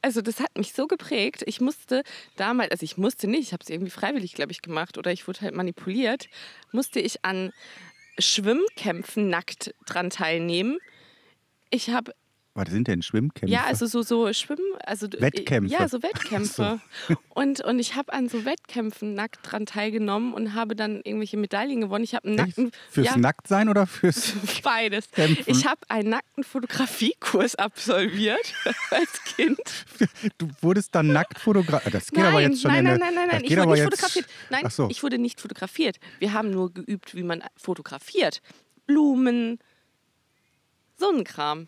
also 0.00 0.22
das 0.22 0.40
hat 0.40 0.56
mich 0.56 0.72
so 0.72 0.86
geprägt. 0.86 1.42
Ich 1.46 1.60
musste 1.60 2.02
damals, 2.36 2.70
also 2.70 2.82
ich 2.82 2.96
musste 2.96 3.28
nicht, 3.28 3.42
ich 3.42 3.52
habe 3.52 3.62
es 3.62 3.68
irgendwie 3.68 3.90
freiwillig, 3.90 4.32
glaube 4.32 4.50
ich, 4.52 4.62
gemacht 4.62 4.96
oder 4.96 5.12
ich 5.12 5.28
wurde 5.28 5.42
halt 5.42 5.54
manipuliert, 5.54 6.28
musste 6.72 6.98
ich 6.98 7.24
an 7.26 7.52
Schwimmkämpfen 8.18 9.28
nackt 9.28 9.74
dran 9.84 10.08
teilnehmen. 10.08 10.78
Ich 11.70 11.90
habe, 11.90 12.12
Was 12.54 12.68
sind 12.68 12.88
denn 12.88 13.00
Schwimmkämpfe? 13.00 13.52
ja, 13.52 13.64
also 13.64 13.86
so, 13.86 14.02
so 14.02 14.32
Schwimmen, 14.32 14.64
also 14.84 15.06
Wettkämpfe. 15.18 15.72
Ja, 15.72 15.86
so 15.88 16.02
Wettkämpfe. 16.02 16.80
Und, 17.28 17.60
und 17.64 17.78
ich 17.78 17.94
habe 17.94 18.12
an 18.12 18.28
so 18.28 18.44
Wettkämpfen 18.44 19.14
nackt 19.14 19.38
dran 19.42 19.66
teilgenommen 19.66 20.34
und 20.34 20.54
habe 20.54 20.74
dann 20.74 20.96
irgendwelche 20.96 21.36
Medaillen 21.36 21.80
gewonnen. 21.80 22.02
Ich 22.02 22.14
habe 22.14 22.26
einen 22.28 22.38
Echt? 22.38 22.58
nackten, 22.58 22.72
Fürs 22.90 23.06
ja, 23.06 23.16
Nacktsein 23.16 23.68
oder 23.68 23.86
fürs 23.86 24.32
beides. 24.64 25.10
Kämpfen? 25.12 25.44
Ich 25.46 25.64
habe 25.64 25.80
einen 25.88 26.10
nackten 26.10 26.42
Fotografiekurs 26.42 27.54
absolviert 27.54 28.52
als 28.90 29.22
Kind. 29.36 29.60
Du 30.38 30.48
wurdest 30.60 30.92
dann 30.94 31.06
nackt 31.12 31.38
fotografiert. 31.38 31.94
Das 31.94 32.08
geht 32.10 32.18
nein, 32.18 32.32
aber 32.32 32.40
jetzt 32.42 32.60
schon 32.62 32.72
nein, 32.72 32.84
in 32.84 32.98
nein, 32.98 32.98
nein, 32.98 33.14
nein, 33.14 33.28
nein. 33.30 33.44
Ich 33.44 33.56
wurde 33.56 33.70
nicht 33.70 33.84
fotografiert. 33.84 34.26
Nein, 34.50 34.70
so. 34.70 34.88
ich 34.90 35.02
wurde 35.04 35.18
nicht 35.18 35.40
fotografiert. 35.40 35.98
Wir 36.18 36.32
haben 36.32 36.50
nur 36.50 36.74
geübt, 36.74 37.14
wie 37.14 37.22
man 37.22 37.44
fotografiert. 37.56 38.42
Blumen, 38.86 39.60
so 41.00 41.10
ein 41.10 41.24
Kram. 41.24 41.66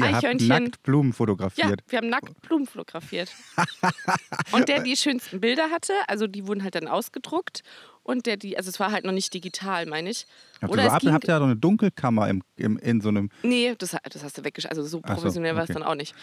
Habt 0.00 0.14
Eichhörnchen. 0.14 0.48
nackt 0.48 0.82
Blumen 0.82 1.10
Ja, 1.10 1.16
fotografiert. 1.16 1.80
wir 1.88 1.98
haben 1.98 2.08
nackt 2.08 2.40
Blumen 2.42 2.66
fotografiert. 2.66 3.30
und 4.52 4.68
der 4.68 4.82
die 4.82 4.96
schönsten 4.96 5.40
Bilder 5.40 5.70
hatte, 5.70 5.92
also 6.08 6.26
die 6.26 6.46
wurden 6.46 6.62
halt 6.62 6.74
dann 6.74 6.88
ausgedruckt. 6.88 7.62
Und 8.04 8.26
der 8.26 8.36
die, 8.36 8.56
also 8.56 8.68
es 8.68 8.80
war 8.80 8.90
halt 8.90 9.04
noch 9.04 9.12
nicht 9.12 9.32
digital, 9.32 9.86
meine 9.86 10.10
ich. 10.10 10.26
Habt 10.60 10.72
Oder 10.72 10.82
ihr, 10.82 10.86
es 10.88 11.12
habt, 11.12 11.28
ja 11.28 11.38
so 11.38 11.44
eine 11.44 11.54
Dunkelkammer 11.54 12.28
im, 12.28 12.42
im, 12.56 12.76
in 12.78 13.00
so 13.00 13.10
einem. 13.10 13.30
Nee, 13.44 13.74
das, 13.78 13.96
das 14.10 14.24
hast 14.24 14.38
du 14.38 14.44
weggesch... 14.44 14.66
Also 14.66 14.82
so 14.82 15.00
Ach 15.04 15.10
so, 15.10 15.14
professionell 15.14 15.54
war 15.54 15.62
es 15.62 15.70
okay. 15.70 15.78
dann 15.78 15.88
auch 15.88 15.94
nicht. 15.94 16.14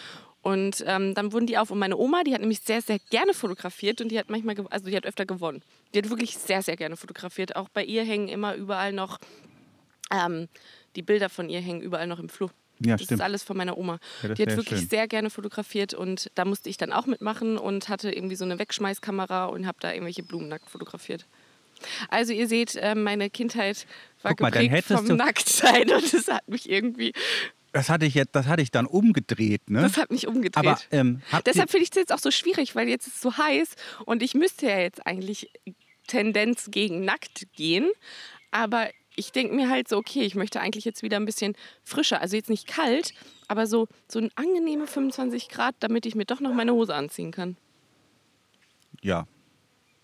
Und 0.42 0.84
ähm, 0.86 1.14
dann 1.14 1.32
wurden 1.32 1.46
die 1.46 1.56
auf. 1.56 1.70
Und 1.70 1.78
meine 1.78 1.96
Oma, 1.96 2.22
die 2.22 2.34
hat 2.34 2.40
nämlich 2.40 2.60
sehr, 2.60 2.82
sehr 2.82 2.98
gerne 2.98 3.32
fotografiert 3.32 4.02
und 4.02 4.10
die 4.10 4.18
hat 4.18 4.28
manchmal, 4.28 4.56
also 4.68 4.90
die 4.90 4.96
hat 4.96 5.06
öfter 5.06 5.24
gewonnen. 5.24 5.62
Die 5.94 5.98
hat 5.98 6.10
wirklich 6.10 6.36
sehr, 6.36 6.60
sehr 6.60 6.76
gerne 6.76 6.96
fotografiert. 6.96 7.56
Auch 7.56 7.70
bei 7.70 7.84
ihr 7.84 8.04
hängen 8.04 8.28
immer 8.28 8.54
überall 8.56 8.92
noch, 8.92 9.18
ähm, 10.12 10.48
die 10.96 11.02
Bilder 11.02 11.28
von 11.28 11.48
ihr 11.48 11.60
hängen 11.60 11.80
überall 11.80 12.06
noch 12.06 12.18
im 12.18 12.28
Flur. 12.28 12.50
Ja, 12.82 12.96
das 12.96 13.04
stimmt. 13.04 13.20
ist 13.20 13.24
alles 13.24 13.42
von 13.42 13.56
meiner 13.56 13.76
Oma. 13.76 13.98
Ja, 14.22 14.34
die 14.34 14.42
hat 14.42 14.56
wirklich 14.56 14.80
schön. 14.80 14.88
sehr 14.88 15.06
gerne 15.06 15.28
fotografiert 15.28 15.92
und 15.92 16.30
da 16.34 16.44
musste 16.46 16.70
ich 16.70 16.78
dann 16.78 16.92
auch 16.92 17.06
mitmachen 17.06 17.58
und 17.58 17.88
hatte 17.88 18.10
irgendwie 18.10 18.36
so 18.36 18.44
eine 18.44 18.58
Wegschmeißkamera 18.58 19.46
und 19.46 19.66
habe 19.66 19.78
da 19.80 19.92
irgendwelche 19.92 20.22
Blumen 20.22 20.48
nackt 20.48 20.70
fotografiert. 20.70 21.26
Also 22.08 22.32
ihr 22.32 22.48
seht, 22.48 22.76
äh, 22.76 22.94
meine 22.94 23.30
Kindheit 23.30 23.86
war 24.22 24.32
Guck 24.32 24.40
mal, 24.40 24.50
geprägt 24.50 24.72
hättest 24.72 25.06
vom 25.06 25.16
Nacktsein 25.16 25.90
und 25.90 26.12
das 26.12 26.28
hat 26.28 26.48
mich 26.48 26.68
irgendwie 26.68 27.12
Das 27.72 27.88
hatte 27.90 28.06
ich 28.06 28.14
jetzt, 28.14 28.34
das 28.34 28.46
hatte 28.46 28.62
ich 28.62 28.70
dann 28.70 28.86
umgedreht, 28.86 29.68
ne? 29.68 29.82
Das 29.82 29.96
hat 29.96 30.10
mich 30.10 30.26
umgedreht. 30.26 30.56
aber 30.56 30.78
ähm, 30.90 31.20
Deshalb 31.46 31.70
finde 31.70 31.84
ich 31.84 31.90
es 31.90 31.96
jetzt 31.96 32.12
auch 32.12 32.18
so 32.18 32.30
schwierig, 32.30 32.74
weil 32.74 32.88
jetzt 32.88 33.06
ist 33.06 33.16
es 33.16 33.20
so 33.20 33.36
heiß 33.36 33.74
und 34.06 34.22
ich 34.22 34.34
müsste 34.34 34.66
ja 34.66 34.78
jetzt 34.78 35.06
eigentlich 35.06 35.50
Tendenz 36.06 36.70
gegen 36.70 37.04
nackt 37.04 37.46
gehen. 37.52 37.90
Aber 38.50 38.88
ich 39.16 39.32
denke 39.32 39.54
mir 39.54 39.68
halt 39.68 39.88
so, 39.88 39.96
okay, 39.96 40.22
ich 40.22 40.34
möchte 40.34 40.60
eigentlich 40.60 40.84
jetzt 40.84 41.02
wieder 41.02 41.16
ein 41.16 41.24
bisschen 41.26 41.54
frischer. 41.84 42.20
Also 42.20 42.36
jetzt 42.36 42.50
nicht 42.50 42.66
kalt, 42.66 43.12
aber 43.48 43.66
so, 43.66 43.88
so 44.08 44.18
ein 44.18 44.30
angenehme 44.36 44.86
25 44.86 45.48
Grad, 45.48 45.74
damit 45.80 46.06
ich 46.06 46.14
mir 46.14 46.24
doch 46.24 46.40
noch 46.40 46.54
meine 46.54 46.72
Hose 46.72 46.94
anziehen 46.94 47.30
kann. 47.32 47.56
ja. 49.02 49.26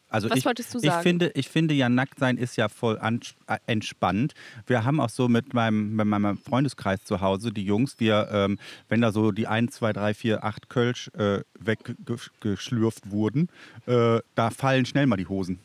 Also 0.08 0.30
Was 0.30 0.38
ich, 0.38 0.44
wolltest 0.44 0.72
du 0.72 0.78
Ich 0.78 0.84
sagen? 0.84 1.02
finde, 1.02 1.32
ich 1.34 1.48
finde 1.48 1.75
ja, 1.75 1.88
Nacktsein 1.88 2.36
ist 2.38 2.56
ja 2.56 2.68
voll 2.68 2.96
an, 3.00 3.20
äh, 3.48 3.58
entspannt. 3.66 4.34
Wir 4.64 4.84
haben 4.84 5.00
auch 5.00 5.08
so 5.08 5.26
mit 5.26 5.52
meinem, 5.52 5.96
mit 5.96 6.06
meinem 6.06 6.38
Freundeskreis 6.38 7.02
zu 7.02 7.20
Hause, 7.20 7.50
die 7.52 7.64
Jungs, 7.64 7.96
wir, 7.98 8.28
ähm, 8.30 8.58
wenn 8.88 9.00
da 9.00 9.10
so 9.10 9.32
die 9.32 9.48
1, 9.48 9.75
2, 9.75 9.92
3, 9.92 10.14
4, 10.14 10.44
8 10.44 10.68
Kölsch 10.70 11.08
äh, 11.18 11.40
weggeschlürft 11.58 13.10
wurden, 13.10 13.48
äh, 13.86 14.20
da 14.36 14.50
fallen 14.50 14.86
schnell 14.86 15.06
mal 15.06 15.16
die 15.16 15.26
Hosen. 15.26 15.58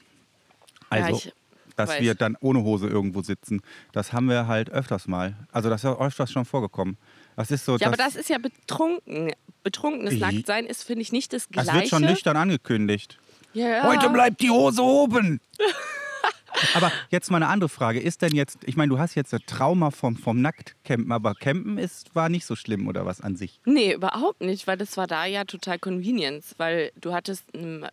Also, 0.89 1.17
ich 1.17 1.33
dass 1.81 1.95
weiß. 1.95 2.01
wir 2.01 2.15
dann 2.15 2.37
ohne 2.39 2.63
Hose 2.63 2.87
irgendwo 2.87 3.21
sitzen, 3.21 3.61
das 3.91 4.13
haben 4.13 4.29
wir 4.29 4.47
halt 4.47 4.69
öfters 4.69 5.07
mal. 5.07 5.35
Also 5.51 5.69
das 5.69 5.81
ist 5.81 5.89
ja 5.89 5.99
öfters 5.99 6.31
schon 6.31 6.45
vorgekommen. 6.45 6.97
Das 7.35 7.51
ist 7.51 7.65
so, 7.65 7.77
Ja, 7.77 7.87
aber 7.87 7.97
das, 7.97 8.13
das 8.13 8.21
ist 8.23 8.29
ja 8.29 8.37
betrunken. 8.37 9.31
Betrunkenes 9.63 10.15
Nacktsein 10.19 10.65
ist, 10.65 10.83
finde 10.83 11.03
ich, 11.03 11.11
nicht 11.11 11.33
das 11.33 11.47
das 11.49 11.65
Gleiche. 11.65 11.79
wird 11.79 11.89
schon 11.89 12.01
nüchtern 12.03 12.35
angekündigt. 12.35 13.19
Ja. 13.53 13.83
Heute 13.83 14.09
bleibt 14.09 14.41
die 14.41 14.49
Hose 14.49 14.81
oben. 14.81 15.39
aber 16.73 16.91
jetzt 17.09 17.29
mal 17.31 17.37
eine 17.37 17.47
andere 17.47 17.69
Frage. 17.69 17.99
Ist 17.99 18.21
denn 18.21 18.33
jetzt, 18.33 18.59
ich 18.65 18.75
meine, 18.75 18.89
du 18.89 18.99
hast 18.99 19.15
jetzt 19.15 19.33
ein 19.33 19.41
Trauma 19.45 19.91
vom, 19.91 20.15
vom 20.15 20.41
Nacktcampen, 20.41 21.11
aber 21.11 21.35
Campen 21.35 21.77
ist, 21.77 22.15
war 22.15 22.29
nicht 22.29 22.45
so 22.45 22.55
schlimm 22.55 22.87
oder 22.87 23.05
was 23.05 23.21
an 23.21 23.35
sich? 23.35 23.59
Nee, 23.65 23.93
überhaupt 23.93 24.41
nicht, 24.41 24.67
weil 24.67 24.77
das 24.77 24.97
war 24.97 25.07
da 25.07 25.25
ja 25.25 25.43
total 25.45 25.79
Convenience, 25.79 26.55
weil 26.57 26.91
du 26.99 27.13
hattest 27.13 27.43
ein 27.53 27.83
äh, 27.83 27.89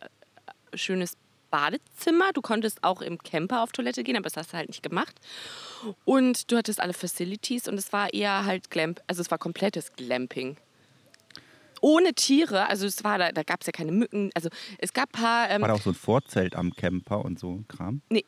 schönes 0.75 1.17
Badezimmer, 1.49 2.31
du 2.33 2.41
konntest 2.41 2.83
auch 2.83 3.01
im 3.01 3.17
Camper 3.17 3.63
auf 3.63 3.71
Toilette 3.71 4.03
gehen, 4.03 4.15
aber 4.15 4.23
das 4.23 4.37
hast 4.37 4.53
du 4.53 4.57
halt 4.57 4.69
nicht 4.69 4.83
gemacht. 4.83 5.15
Und 6.05 6.51
du 6.51 6.57
hattest 6.57 6.79
alle 6.79 6.93
Facilities 6.93 7.67
und 7.67 7.75
es 7.75 7.91
war 7.93 8.13
eher 8.13 8.45
halt 8.45 8.69
Glamp, 8.71 9.01
also 9.07 9.21
es 9.21 9.31
war 9.31 9.37
komplettes 9.37 9.93
Glamping. 9.93 10.57
Ohne 11.81 12.13
Tiere, 12.13 12.67
also 12.67 12.85
es 12.85 13.03
war 13.03 13.17
da, 13.17 13.31
da 13.31 13.43
gab 13.43 13.61
es 13.61 13.67
ja 13.67 13.71
keine 13.71 13.91
Mücken, 13.91 14.31
also 14.35 14.49
es 14.79 14.91
gab 14.93 15.09
ein 15.09 15.21
paar, 15.21 15.49
ähm, 15.49 15.61
War 15.61 15.69
da 15.69 15.75
auch 15.75 15.81
so 15.81 15.91
ein 15.91 15.95
Vorzelt 15.95 16.55
am 16.55 16.73
Camper 16.73 17.23
und 17.23 17.39
so 17.39 17.51
ein 17.53 17.67
Kram? 17.67 18.01
Nee, 18.09 18.25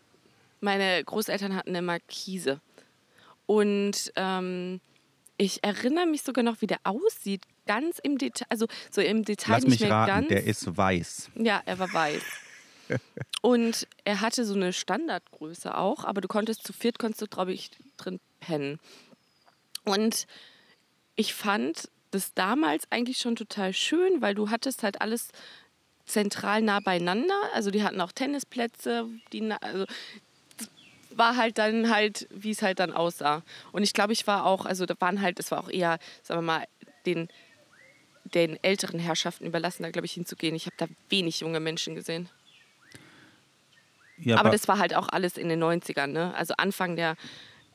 meine 0.61 1.03
Großeltern 1.03 1.55
hatten 1.55 1.69
eine 1.69 1.81
Markise. 1.81 2.61
Und 3.45 4.13
ähm, 4.15 4.79
ich 5.37 5.63
erinnere 5.63 6.05
mich 6.05 6.21
sogar 6.21 6.43
noch, 6.43 6.61
wie 6.61 6.67
der 6.67 6.79
aussieht. 6.83 7.43
Ganz 7.65 7.99
im 7.99 8.17
Detail, 8.17 8.45
also 8.49 8.67
so 8.89 9.01
im 9.01 9.23
Detail 9.25 9.53
Lass 9.53 9.63
nicht 9.63 9.71
mich 9.71 9.79
mehr 9.81 9.91
raten, 9.91 10.11
ganz. 10.11 10.27
der 10.29 10.45
ist 10.45 10.77
weiß. 10.77 11.31
Ja, 11.35 11.61
er 11.65 11.79
war 11.79 11.91
weiß. 11.91 12.21
Und 13.41 13.88
er 14.03 14.21
hatte 14.21 14.45
so 14.45 14.53
eine 14.53 14.74
Standardgröße 14.74 15.75
auch, 15.75 16.03
aber 16.03 16.21
du 16.21 16.27
konntest 16.27 16.65
zu 16.65 16.74
viert, 16.74 17.00
konntest 17.00 17.21
du, 17.21 17.27
glaube 17.27 17.53
ich, 17.53 17.71
drin 17.98 18.19
pennen. 18.39 18.79
Und 19.83 20.27
ich 21.15 21.33
fand 21.33 21.89
das 22.12 22.33
damals 22.33 22.83
eigentlich 22.91 23.17
schon 23.17 23.36
total 23.36 23.74
schön, 23.74 24.21
weil 24.21 24.36
du 24.36 24.50
hattest 24.50 24.83
halt 24.83 25.01
alles 25.01 25.29
zentral 26.05 26.62
nah 26.62 26.79
beieinander. 26.79 27.36
Also 27.53 27.71
die 27.71 27.83
hatten 27.83 28.01
auch 28.01 28.12
Tennisplätze, 28.12 29.07
die 29.31 29.51
also 29.62 29.86
war 31.15 31.36
halt 31.36 31.57
dann 31.57 31.89
halt, 31.89 32.27
wie 32.29 32.51
es 32.51 32.62
halt 32.62 32.79
dann 32.79 32.93
aussah. 32.93 33.43
Und 33.71 33.83
ich 33.83 33.93
glaube, 33.93 34.13
ich 34.13 34.27
war 34.27 34.45
auch, 34.45 34.65
also 34.65 34.86
da 34.86 34.95
waren 35.00 35.21
halt, 35.21 35.39
es 35.39 35.51
war 35.51 35.63
auch 35.63 35.69
eher, 35.69 36.00
sagen 36.24 36.39
wir 36.39 36.45
mal, 36.45 36.67
den, 37.05 37.29
den 38.24 38.62
älteren 38.63 39.00
Herrschaften 39.00 39.45
überlassen, 39.45 39.83
da 39.83 39.91
glaube 39.91 40.05
ich 40.05 40.13
hinzugehen. 40.13 40.55
Ich 40.55 40.65
habe 40.65 40.75
da 40.77 40.88
wenig 41.10 41.41
junge 41.41 41.60
Menschen 41.60 41.95
gesehen. 41.95 42.29
Ja, 44.21 44.37
Aber 44.37 44.49
das 44.49 44.67
war 44.67 44.77
halt 44.77 44.95
auch 44.95 45.09
alles 45.09 45.37
in 45.37 45.49
den 45.49 45.63
90ern, 45.63 46.07
ne? 46.07 46.33
Also 46.35 46.53
Anfang 46.57 46.95
der, 46.95 47.15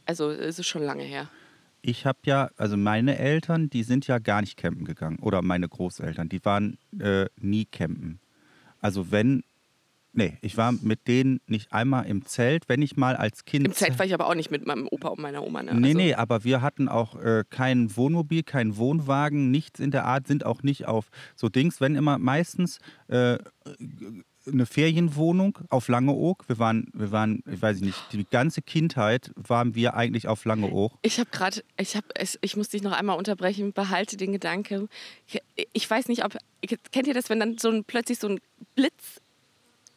also 0.04 0.30
es 0.30 0.58
ist 0.58 0.66
schon 0.66 0.82
lange 0.82 1.02
her. 1.02 1.28
Ich 1.82 2.04
habe 2.04 2.18
ja, 2.24 2.50
also 2.56 2.76
meine 2.76 3.18
Eltern, 3.18 3.70
die 3.70 3.82
sind 3.82 4.06
ja 4.06 4.18
gar 4.18 4.40
nicht 4.40 4.56
campen 4.56 4.84
gegangen. 4.84 5.18
Oder 5.20 5.42
meine 5.42 5.68
Großeltern, 5.68 6.28
die 6.28 6.44
waren 6.44 6.78
äh, 6.98 7.26
nie 7.38 7.64
campen. 7.64 8.18
Also 8.80 9.10
wenn, 9.12 9.44
nee, 10.12 10.36
ich 10.40 10.56
war 10.56 10.72
mit 10.72 11.06
denen 11.06 11.40
nicht 11.46 11.72
einmal 11.72 12.06
im 12.06 12.24
Zelt, 12.24 12.68
wenn 12.68 12.82
ich 12.82 12.96
mal 12.96 13.14
als 13.14 13.44
Kind. 13.44 13.66
Im 13.66 13.72
Zelt 13.72 13.98
war 13.98 14.06
ich 14.06 14.14
aber 14.14 14.26
auch 14.28 14.34
nicht 14.34 14.50
mit 14.50 14.66
meinem 14.66 14.88
Opa 14.90 15.08
und 15.08 15.20
meiner 15.20 15.44
Oma, 15.44 15.62
ne? 15.62 15.74
Nee, 15.74 15.88
also, 15.88 15.98
nee, 15.98 16.14
aber 16.14 16.44
wir 16.44 16.60
hatten 16.60 16.88
auch 16.88 17.20
äh, 17.20 17.44
kein 17.50 17.96
Wohnmobil, 17.96 18.42
kein 18.42 18.76
Wohnwagen, 18.76 19.50
nichts 19.50 19.78
in 19.78 19.90
der 19.90 20.06
Art, 20.06 20.26
sind 20.26 20.44
auch 20.44 20.62
nicht 20.62 20.86
auf 20.86 21.10
so 21.36 21.48
Dings, 21.48 21.80
wenn 21.80 21.94
immer 21.94 22.18
meistens 22.18 22.80
äh, 23.08 23.38
eine 24.46 24.66
Ferienwohnung 24.66 25.58
auf 25.70 25.88
Langeoog. 25.88 26.44
Wir 26.48 26.58
waren, 26.58 26.88
wir 26.94 27.10
waren, 27.10 27.42
ich 27.50 27.60
weiß 27.60 27.80
nicht, 27.80 27.98
die 28.12 28.24
ganze 28.24 28.62
Kindheit 28.62 29.30
waren 29.36 29.74
wir 29.74 29.94
eigentlich 29.94 30.28
auf 30.28 30.44
Langeoog. 30.44 30.92
Ich 31.02 31.18
habe 31.18 31.30
gerade, 31.30 31.62
ich 31.76 31.96
habe, 31.96 32.06
ich 32.40 32.56
muss 32.56 32.68
dich 32.68 32.82
noch 32.82 32.92
einmal 32.92 33.18
unterbrechen, 33.18 33.72
behalte 33.72 34.16
den 34.16 34.32
Gedanke. 34.32 34.88
Ich, 35.72 35.90
weiß 35.90 36.08
nicht, 36.08 36.24
ob, 36.24 36.36
kennt 36.92 37.06
ihr 37.06 37.14
das, 37.14 37.28
wenn 37.28 37.40
dann 37.40 37.58
so 37.58 37.70
ein, 37.70 37.84
plötzlich 37.84 38.18
so 38.18 38.28
ein 38.28 38.40
Blitz 38.74 39.20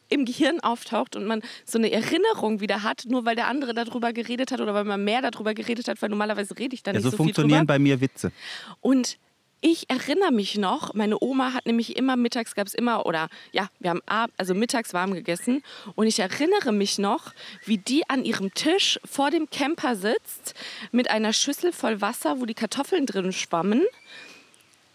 im 0.08 0.24
Gehirn 0.24 0.58
auftaucht 0.60 1.14
und 1.14 1.24
man 1.26 1.40
so 1.64 1.78
eine 1.78 1.92
Erinnerung 1.92 2.60
wieder 2.60 2.82
hat, 2.82 3.04
nur 3.06 3.24
weil 3.24 3.36
der 3.36 3.46
andere 3.46 3.74
darüber 3.74 4.12
geredet 4.12 4.50
hat 4.50 4.60
oder 4.60 4.74
weil 4.74 4.84
man 4.84 5.04
mehr 5.04 5.22
darüber 5.22 5.54
geredet 5.54 5.86
hat, 5.86 6.02
weil 6.02 6.08
normalerweise 6.08 6.58
rede 6.58 6.74
ich 6.74 6.82
da 6.82 6.90
Ja, 6.90 6.96
nicht 6.96 7.04
so 7.04 7.10
so 7.10 7.16
viel 7.16 7.26
funktionieren 7.26 7.60
drüber. 7.60 7.74
bei 7.74 7.78
mir 7.78 8.00
Witze. 8.00 8.32
Und 8.80 9.18
ich 9.60 9.90
erinnere 9.90 10.32
mich 10.32 10.56
noch, 10.56 10.94
meine 10.94 11.20
Oma 11.20 11.52
hat 11.52 11.66
nämlich 11.66 11.96
immer 11.96 12.16
mittags 12.16 12.54
gab 12.54 12.66
es 12.66 12.74
immer 12.74 13.04
oder 13.04 13.28
ja, 13.52 13.68
wir 13.78 13.90
haben 13.90 14.00
ab, 14.06 14.30
also 14.38 14.54
mittags 14.54 14.94
warm 14.94 15.12
gegessen 15.12 15.62
und 15.94 16.06
ich 16.06 16.18
erinnere 16.18 16.72
mich 16.72 16.98
noch, 16.98 17.32
wie 17.66 17.78
die 17.78 18.08
an 18.08 18.24
ihrem 18.24 18.54
Tisch 18.54 18.98
vor 19.04 19.30
dem 19.30 19.50
Camper 19.50 19.96
sitzt 19.96 20.54
mit 20.92 21.10
einer 21.10 21.32
Schüssel 21.32 21.72
voll 21.72 22.00
Wasser, 22.00 22.40
wo 22.40 22.46
die 22.46 22.54
Kartoffeln 22.54 23.04
drin 23.04 23.32
schwammen, 23.32 23.84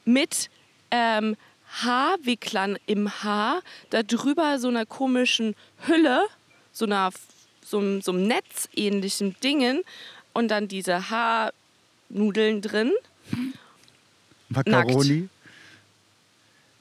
mit 0.03 0.49
ähm, 0.91 1.35
Haarwicklern 1.83 2.77
im 2.87 3.23
Haar, 3.23 3.61
da 3.89 4.01
drüber 4.01 4.59
so 4.59 4.67
einer 4.67 4.85
komischen 4.85 5.55
Hülle, 5.85 6.25
so 6.71 6.85
einer 6.85 7.11
so, 7.65 7.99
so 7.99 8.11
einem 8.11 8.27
netzähnlichen 8.27 9.35
Dingen 9.43 9.81
und 10.33 10.49
dann 10.49 10.67
diese 10.67 11.09
Haarnudeln 11.09 12.61
drin. 12.61 12.91
Macaroni. 14.49 15.29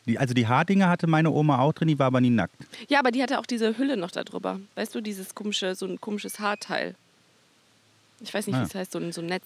Die, 0.06 0.18
also 0.18 0.34
die 0.34 0.46
Haardinger 0.46 0.88
hatte 0.90 1.06
meine 1.06 1.30
Oma 1.30 1.60
auch 1.60 1.72
drin, 1.72 1.88
die 1.88 1.98
war 1.98 2.06
aber 2.08 2.20
nie 2.20 2.28
nackt. 2.30 2.54
Ja, 2.88 2.98
aber 2.98 3.10
die 3.10 3.22
hatte 3.22 3.38
auch 3.38 3.46
diese 3.46 3.78
Hülle 3.78 3.96
noch 3.96 4.10
da 4.10 4.22
drüber. 4.22 4.60
Weißt 4.74 4.94
du, 4.94 5.00
dieses 5.00 5.34
komische, 5.34 5.74
so 5.74 5.86
ein 5.86 5.98
komisches 6.00 6.40
Haarteil. 6.40 6.94
Ich 8.20 8.32
weiß 8.32 8.46
nicht, 8.46 8.56
Ah. 8.56 8.60
wie 8.60 8.66
es 8.66 8.74
heißt, 8.74 8.92
so 8.92 8.98
ein, 8.98 9.12
so 9.12 9.22
ein 9.22 9.26
Netz. 9.26 9.44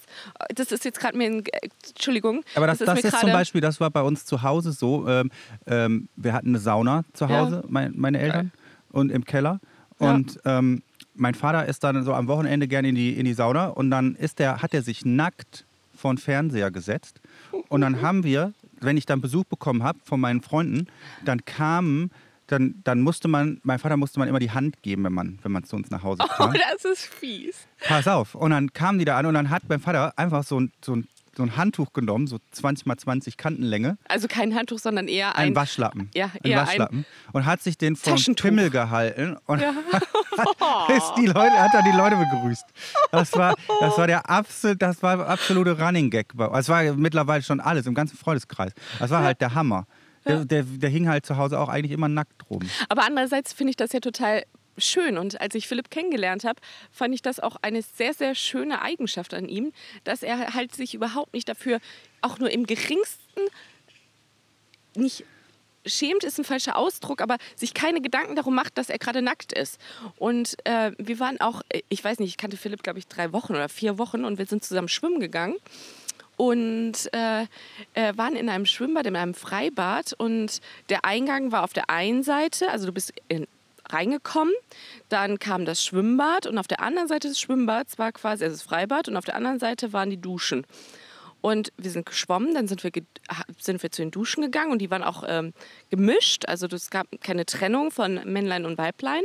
Das 0.54 0.72
ist 0.72 0.84
jetzt 0.84 0.98
gerade 1.00 1.16
mir 1.16 1.26
ein. 1.26 1.44
äh, 1.46 1.68
Entschuldigung. 1.88 2.44
Aber 2.56 2.66
das, 2.66 2.78
das, 2.78 2.92
mir 2.94 3.08
ist 3.08 3.20
zum 3.20 3.30
Beispiel, 3.32 3.60
das 3.60 3.80
war 3.80 3.90
bei 3.90 4.02
uns 4.02 4.24
zu 4.26 4.42
Hause 4.42 4.72
so. 4.72 5.06
Ähm, 5.08 5.30
ähm, 5.66 6.08
wir 6.16 6.32
hatten 6.32 6.48
eine 6.48 6.58
Sauna 6.58 7.04
zu 7.12 7.24
Ja. 7.26 7.38
Hause, 7.40 7.64
mein, 7.68 7.94
meine 7.96 8.18
Eltern, 8.18 8.50
und 8.90 9.10
im 9.10 9.24
Keller. 9.24 9.60
Ja. 10.00 10.12
Und 10.12 10.38
ähm, 10.44 10.82
mein 11.14 11.34
Vater 11.34 11.66
ist 11.66 11.82
dann 11.84 12.02
so 12.04 12.12
am 12.14 12.26
Wochenende 12.28 12.66
gerne 12.68 12.88
in 12.88 12.94
die, 12.94 13.12
in 13.18 13.24
die 13.24 13.32
Sauna 13.34 13.68
und 13.68 13.90
dann 13.90 14.14
ist 14.16 14.38
der, 14.38 14.60
hat 14.60 14.74
er 14.74 14.82
sich 14.82 15.04
nackt 15.04 15.64
vor 15.98 16.12
den 16.14 16.18
Fernseher 16.18 16.70
gesetzt. 16.70 17.20
Und 17.68 17.80
dann 17.82 18.00
haben 18.02 18.24
wir, 18.24 18.52
wenn 18.80 18.96
ich 18.96 19.06
dann 19.06 19.20
Besuch 19.20 19.44
bekommen 19.44 19.82
habe 19.82 19.98
von 20.04 20.20
meinen 20.20 20.40
Freunden, 20.42 20.86
dann 21.24 21.44
kamen, 21.44 22.10
dann, 22.46 22.80
dann 22.84 23.00
musste 23.02 23.28
man, 23.28 23.60
mein 23.62 23.78
Vater 23.78 23.96
musste 23.96 24.18
man 24.18 24.28
immer 24.28 24.38
die 24.38 24.50
Hand 24.52 24.82
geben, 24.82 25.04
wenn 25.04 25.12
man, 25.12 25.38
wenn 25.42 25.52
man 25.52 25.64
zu 25.64 25.76
uns 25.76 25.90
nach 25.90 26.02
Hause 26.02 26.22
Oh, 26.24 26.28
kam. 26.28 26.54
das 26.54 26.84
ist 26.84 27.04
fies. 27.06 27.66
Pass 27.86 28.08
auf. 28.08 28.34
Und 28.34 28.50
dann 28.52 28.72
kamen 28.72 28.98
die 28.98 29.04
da 29.04 29.18
an 29.18 29.26
und 29.26 29.34
dann 29.34 29.50
hat 29.50 29.62
mein 29.68 29.80
Vater 29.80 30.16
einfach 30.18 30.44
so 30.44 30.60
ein, 30.60 30.72
so 30.82 30.96
ein, 30.96 31.08
so 31.38 31.44
ein 31.44 31.56
Handtuch 31.56 31.92
genommen, 31.92 32.26
so 32.26 32.38
20 32.50 32.84
mal 32.86 32.96
20 32.96 33.36
Kantenlänge, 33.36 33.96
Also 34.08 34.26
kein 34.26 34.56
Handtuch, 34.56 34.80
sondern 34.80 35.06
eher 35.06 35.36
ein 35.36 35.50
ein. 35.50 35.54
Waschlappen. 35.56 36.10
Ja, 36.12 36.26
ein 36.26 36.50
eher 36.50 36.60
ein 36.62 36.66
Waschlappen. 36.66 37.06
und 37.32 37.46
hat 37.46 37.62
sich 37.62 37.78
den 37.78 37.94
vom. 37.94 38.16
Pimmel 38.34 38.70
gehalten 38.70 39.36
und 39.46 39.60
Ja. 39.60 39.72
ist 40.96 41.12
die 41.16 41.26
Leute, 41.26 41.52
hat 41.60 41.72
dann 41.72 41.84
die 41.84 41.96
Leute 41.96 42.16
begrüßt. 42.16 42.64
Das 43.12 43.32
war, 43.34 43.54
das 43.80 43.96
war 43.96 44.08
der 44.08 44.28
absolute, 44.28 44.78
das 44.78 45.00
war 45.02 45.26
absolute 45.28 45.80
Running 45.80 46.10
Gag. 46.10 46.32
Es 46.54 46.68
war 46.68 46.82
mittlerweile 46.94 47.42
schon 47.44 47.60
alles 47.60 47.86
im 47.86 47.94
ganzen 47.94 48.16
Freundeskreis. 48.16 48.72
Das 48.98 49.10
war 49.10 49.22
halt 49.22 49.40
der 49.40 49.54
Hammer. 49.54 49.86
Der, 50.26 50.44
der, 50.44 50.64
der 50.64 50.90
hing 50.90 51.08
halt 51.08 51.24
zu 51.24 51.36
Hause 51.36 51.58
auch 51.58 51.68
eigentlich 51.68 51.92
immer 51.92 52.08
nackt 52.08 52.50
rum. 52.50 52.62
Aber 52.88 53.04
andererseits 53.06 53.52
finde 53.52 53.70
ich 53.70 53.76
das 53.76 53.92
ja 53.92 54.00
total 54.00 54.42
schön. 54.78 55.18
Und 55.18 55.40
als 55.40 55.54
ich 55.54 55.68
Philipp 55.68 55.90
kennengelernt 55.90 56.44
habe, 56.44 56.60
fand 56.90 57.14
ich 57.14 57.22
das 57.22 57.40
auch 57.40 57.56
eine 57.62 57.82
sehr, 57.82 58.14
sehr 58.14 58.34
schöne 58.34 58.82
Eigenschaft 58.82 59.34
an 59.34 59.48
ihm, 59.48 59.72
dass 60.04 60.22
er 60.22 60.54
halt 60.54 60.74
sich 60.74 60.94
überhaupt 60.94 61.34
nicht 61.34 61.48
dafür, 61.48 61.80
auch 62.20 62.38
nur 62.38 62.50
im 62.50 62.66
geringsten, 62.66 63.40
nicht 64.94 65.24
schämt 65.86 66.24
ist 66.24 66.38
ein 66.38 66.44
falscher 66.44 66.76
Ausdruck, 66.76 67.20
aber 67.20 67.38
sich 67.56 67.74
keine 67.74 68.00
Gedanken 68.00 68.36
darum 68.36 68.54
macht, 68.54 68.78
dass 68.78 68.90
er 68.90 68.98
gerade 68.98 69.22
nackt 69.22 69.52
ist. 69.52 69.80
Und 70.18 70.56
äh, 70.64 70.92
wir 70.98 71.18
waren 71.18 71.40
auch, 71.40 71.62
äh, 71.70 71.82
ich 71.88 72.02
weiß 72.02 72.18
nicht, 72.18 72.30
ich 72.30 72.36
kannte 72.36 72.56
Philipp, 72.56 72.82
glaube 72.82 72.98
ich, 72.98 73.06
drei 73.06 73.32
Wochen 73.32 73.54
oder 73.54 73.68
vier 73.68 73.98
Wochen 73.98 74.24
und 74.24 74.38
wir 74.38 74.46
sind 74.46 74.64
zusammen 74.64 74.88
schwimmen 74.88 75.20
gegangen 75.20 75.56
und 76.36 77.12
äh, 77.12 77.42
äh, 77.94 78.16
waren 78.16 78.36
in 78.36 78.48
einem 78.48 78.64
Schwimmbad, 78.64 79.06
in 79.06 79.16
einem 79.16 79.34
Freibad 79.34 80.14
und 80.14 80.60
der 80.88 81.04
Eingang 81.04 81.52
war 81.52 81.64
auf 81.64 81.72
der 81.72 81.90
einen 81.90 82.22
Seite, 82.22 82.70
also 82.70 82.86
du 82.86 82.92
bist 82.92 83.12
in, 83.28 83.46
reingekommen, 83.90 84.54
dann 85.08 85.38
kam 85.38 85.64
das 85.64 85.84
Schwimmbad 85.84 86.46
und 86.46 86.58
auf 86.58 86.68
der 86.68 86.80
anderen 86.80 87.08
Seite 87.08 87.28
des 87.28 87.40
Schwimmbads 87.40 87.98
war 87.98 88.12
quasi 88.12 88.44
also 88.44 88.56
das 88.56 88.62
Freibad 88.62 89.08
und 89.08 89.16
auf 89.16 89.24
der 89.24 89.36
anderen 89.36 89.58
Seite 89.58 89.92
waren 89.92 90.10
die 90.10 90.20
Duschen. 90.20 90.66
Und 91.40 91.72
wir 91.76 91.90
sind 91.90 92.04
geschwommen, 92.04 92.54
dann 92.54 92.66
sind 92.66 92.82
wir, 92.82 92.90
sind 93.58 93.82
wir 93.82 93.90
zu 93.92 94.02
den 94.02 94.10
Duschen 94.10 94.42
gegangen 94.42 94.72
und 94.72 94.80
die 94.80 94.90
waren 94.90 95.04
auch 95.04 95.22
ähm, 95.26 95.52
gemischt. 95.88 96.46
Also 96.48 96.66
es 96.66 96.90
gab 96.90 97.06
keine 97.22 97.46
Trennung 97.46 97.92
von 97.92 98.20
Männlein 98.24 98.64
und 98.64 98.76
Weiblein. 98.76 99.22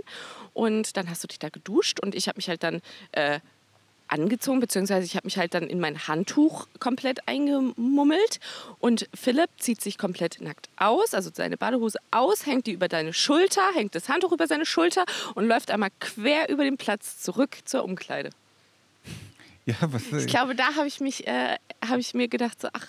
Und 0.54 0.96
dann 0.96 1.10
hast 1.10 1.24
du 1.24 1.28
dich 1.28 1.40
da 1.40 1.50
geduscht 1.50 2.00
und 2.00 2.14
ich 2.14 2.28
habe 2.28 2.38
mich 2.38 2.50
halt 2.50 2.62
dann 2.62 2.82
äh, 3.14 3.40
angezogen, 4.14 4.60
beziehungsweise 4.60 5.06
ich 5.06 5.16
habe 5.16 5.26
mich 5.26 5.38
halt 5.38 5.54
dann 5.56 5.64
in 5.64 5.80
mein 5.80 6.08
Handtuch 6.08 6.68
komplett 6.80 7.28
eingemummelt. 7.28 8.40
Und 8.80 9.10
Philipp 9.14 9.50
zieht 9.58 9.82
sich 9.82 9.98
komplett 9.98 10.40
nackt 10.40 10.70
aus, 10.78 11.14
also 11.14 11.32
seine 11.34 11.58
Badehose 11.58 11.98
aus, 12.12 12.46
hängt 12.46 12.68
die 12.68 12.72
über 12.74 12.88
deine 12.88 13.12
Schulter, 13.12 13.62
hängt 13.74 13.96
das 13.96 14.08
Handtuch 14.10 14.32
über 14.32 14.48
seine 14.48 14.66
Schulter 14.66 15.06
und 15.34 15.48
läuft 15.48 15.72
einmal 15.72 15.90
quer 16.00 16.50
über 16.50 16.64
den 16.64 16.78
Platz 16.78 17.20
zurück 17.22 17.58
zur 17.66 17.84
Umkleide. 17.84 18.30
Ja, 19.66 19.76
was, 19.80 20.02
Ich 20.12 20.28
glaube, 20.28 20.56
da 20.56 20.76
habe 20.76 20.88
ich 20.88 21.00
mich, 21.00 21.26
äh, 21.26 21.56
habe 21.88 22.02
ich 22.02 22.14
mir 22.14 22.28
gedacht, 22.28 22.60
so, 22.60 22.68
ach, 22.74 22.86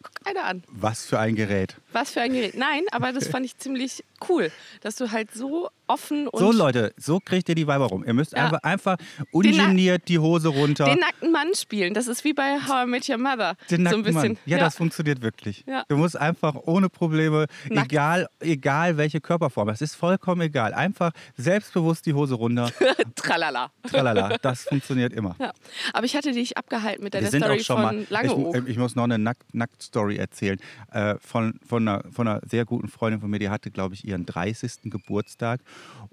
guck 0.00 0.12
einer 0.28 0.44
an. 0.44 0.62
was 0.68 1.04
für 1.06 1.18
ein 1.18 1.34
Gerät. 1.34 1.74
Was 1.90 2.12
für 2.12 2.20
ein 2.20 2.32
Gerät. 2.32 2.54
Nein, 2.54 2.82
aber 2.92 3.12
das 3.12 3.26
fand 3.26 3.44
ich 3.44 3.58
ziemlich 3.58 4.04
cool, 4.28 4.52
dass 4.82 4.94
du 4.94 5.10
halt 5.10 5.34
so 5.34 5.70
offen 5.86 6.28
und 6.28 6.38
So 6.38 6.52
Leute, 6.52 6.92
so 6.96 7.20
kriegt 7.20 7.48
ihr 7.48 7.54
die 7.54 7.66
Weiber 7.66 7.86
rum. 7.86 8.04
Ihr 8.06 8.14
müsst 8.14 8.32
Ja. 8.32 8.44
einfach, 8.44 8.62
einfach 8.62 8.96
ungeniert 9.32 10.08
die 10.08 10.18
Hose 10.18 10.48
runter. 10.48 10.84
den 10.86 10.98
nackten 10.98 11.32
Mann 11.32 11.48
spielen. 11.54 11.94
Das 11.94 12.06
ist 12.06 12.24
wie 12.24 12.32
bei 12.32 12.58
How 12.66 12.84
I 12.86 12.90
Met 12.90 13.08
Your 13.08 13.18
Mother. 13.18 13.56
Den 13.70 13.86
so 13.86 13.96
ein 13.96 14.02
bisschen. 14.02 14.14
Mann. 14.32 14.38
Ja, 14.46 14.58
das 14.58 14.76
funktioniert 14.76 15.22
wirklich. 15.22 15.64
Ja. 15.66 15.84
Du 15.88 15.96
musst 15.96 16.16
einfach 16.16 16.54
ohne 16.66 16.88
Probleme, 16.88 17.46
Nackt. 17.68 17.92
egal, 17.92 18.28
egal 18.40 18.96
welche 18.96 19.20
Körperform, 19.20 19.68
es 19.70 19.80
ist 19.80 19.94
vollkommen 19.94 20.40
egal. 20.42 20.74
Einfach 20.74 21.12
selbstbewusst 21.36 22.06
die 22.06 22.14
Hose 22.14 22.34
runter. 22.34 22.70
Tralala. 23.14 23.70
Tralala, 23.88 24.36
das 24.42 24.64
funktioniert 24.64 25.12
immer. 25.12 25.36
Ja. 25.38 25.52
Aber 25.92 26.06
ich 26.06 26.16
hatte 26.16 26.32
dich 26.32 26.56
abgehalten 26.56 27.04
mit 27.04 27.14
deiner 27.14 27.32
Wir 27.32 27.40
Story 27.40 27.60
von. 27.64 28.06
Langeoog. 28.08 28.56
Ich, 28.56 28.68
ich 28.68 28.78
muss 28.78 28.94
noch 28.96 29.04
eine 29.04 29.16
Nackt- 29.18 29.44
Nackt-Story 29.52 30.16
erzählen. 30.16 30.58
Äh, 30.92 31.16
von, 31.20 31.58
von, 31.66 31.86
einer, 31.88 32.02
von 32.10 32.28
einer 32.28 32.40
sehr 32.48 32.64
guten 32.64 32.88
Freundin 32.88 33.20
von 33.20 33.30
mir, 33.30 33.38
die 33.38 33.48
hatte, 33.50 33.70
glaube 33.70 33.94
ich, 33.94 34.04
ihren 34.06 34.26
30. 34.26 34.72
Geburtstag. 34.84 35.60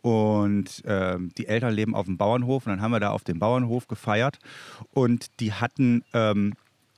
Und 0.01 0.81
ähm, 0.85 1.31
die 1.37 1.47
Eltern 1.47 1.73
leben 1.73 1.95
auf 1.95 2.05
dem 2.05 2.17
Bauernhof. 2.17 2.65
Und 2.65 2.71
dann 2.71 2.81
haben 2.81 2.91
wir 2.91 2.99
da 2.99 3.11
auf 3.11 3.23
dem 3.23 3.39
Bauernhof 3.39 3.87
gefeiert. 3.87 4.39
Und 4.93 5.39
die 5.39 5.53
hatten 5.53 6.03
ähm, 6.13 6.53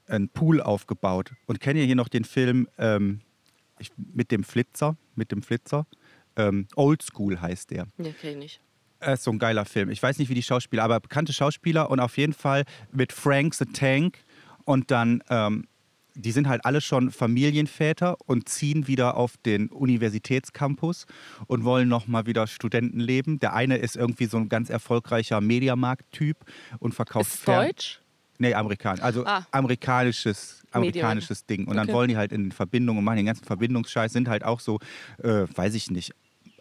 einen 0.08 0.30
Pool 0.30 0.62
aufgebaut. 0.62 1.34
Und 1.46 1.60
kennt 1.60 1.78
ihr 1.78 1.86
hier 1.86 1.96
noch 1.96 2.08
den 2.08 2.24
Film 2.24 2.68
ähm, 2.78 3.22
ich, 3.80 3.92
mit 3.98 4.32
dem 4.32 4.44
Flitzer? 4.44 4.96
Mit 5.16 5.32
dem 5.32 5.42
Flitzer? 5.42 5.86
Ähm, 6.36 6.68
Old 6.76 7.02
School 7.04 7.40
heißt 7.40 7.72
der. 7.72 7.88
ja, 7.98 8.12
kenn 8.20 8.32
ich 8.32 8.38
nicht. 8.38 8.62
Das 9.00 9.20
ist 9.20 9.26
so 9.26 9.32
ein 9.32 9.40
geiler 9.40 9.66
Film. 9.66 9.90
Ich 9.90 10.02
weiß 10.02 10.18
nicht, 10.18 10.30
wie 10.30 10.34
die 10.34 10.44
Schauspieler, 10.44 10.84
aber 10.84 11.00
bekannte 11.00 11.34
Schauspieler 11.34 11.90
und 11.90 12.00
auf 12.00 12.18
jeden 12.18 12.34
Fall 12.34 12.64
mit 12.92 13.12
Frank 13.12 13.54
the 13.54 13.66
Tank. 13.66 14.18
Und 14.64 14.92
dann, 14.92 15.22
ähm, 15.30 15.68
die 16.16 16.32
sind 16.32 16.48
halt 16.48 16.66
alle 16.66 16.80
schon 16.82 17.12
Familienväter 17.12 18.18
und 18.26 18.48
ziehen 18.50 18.88
wieder 18.88 19.18
auf 19.18 19.38
den 19.38 19.68
Universitätscampus 19.70 21.06
und 21.48 21.64
wollen 21.64 21.88
nochmal 21.90 22.26
wieder 22.26 22.48
Studentenleben. 22.48 23.40
Der 23.40 23.54
eine 23.54 23.78
ist 23.78 23.96
irgendwie 23.96 24.26
so 24.26 24.38
ein 24.38 24.50
ganz 24.50 24.70
erfolgreicher 24.70 25.42
Mediamarkt-Typ 25.42 26.38
und 26.80 26.94
verkauft 26.94 27.34
Ist 27.34 27.42
Fern- 27.42 27.68
Deutsch? 27.68 28.00
Nee, 28.40 28.54
amerikanisch. 28.56 29.02
Also 29.04 29.26
Ah. 29.26 29.46
amerikanisches, 29.52 30.64
amerikanisches 30.72 31.46
Ding. 31.46 31.66
Und 31.68 31.76
dann 31.78 31.86
Okay. 31.88 31.94
wollen 31.94 32.10
die 32.10 32.18
halt 32.18 32.32
in 32.32 32.52
Verbindung 32.52 32.98
und 32.98 33.04
machen 33.04 33.18
den 33.18 33.26
ganzen 33.28 33.46
Verbindungsscheiß, 33.46 34.12
sind 34.12 34.28
halt 34.28 34.44
auch 34.44 34.60
so, 34.60 34.80
äh, 35.22 35.46
weiß 35.56 35.76
ich 35.76 35.92
nicht, 35.92 36.14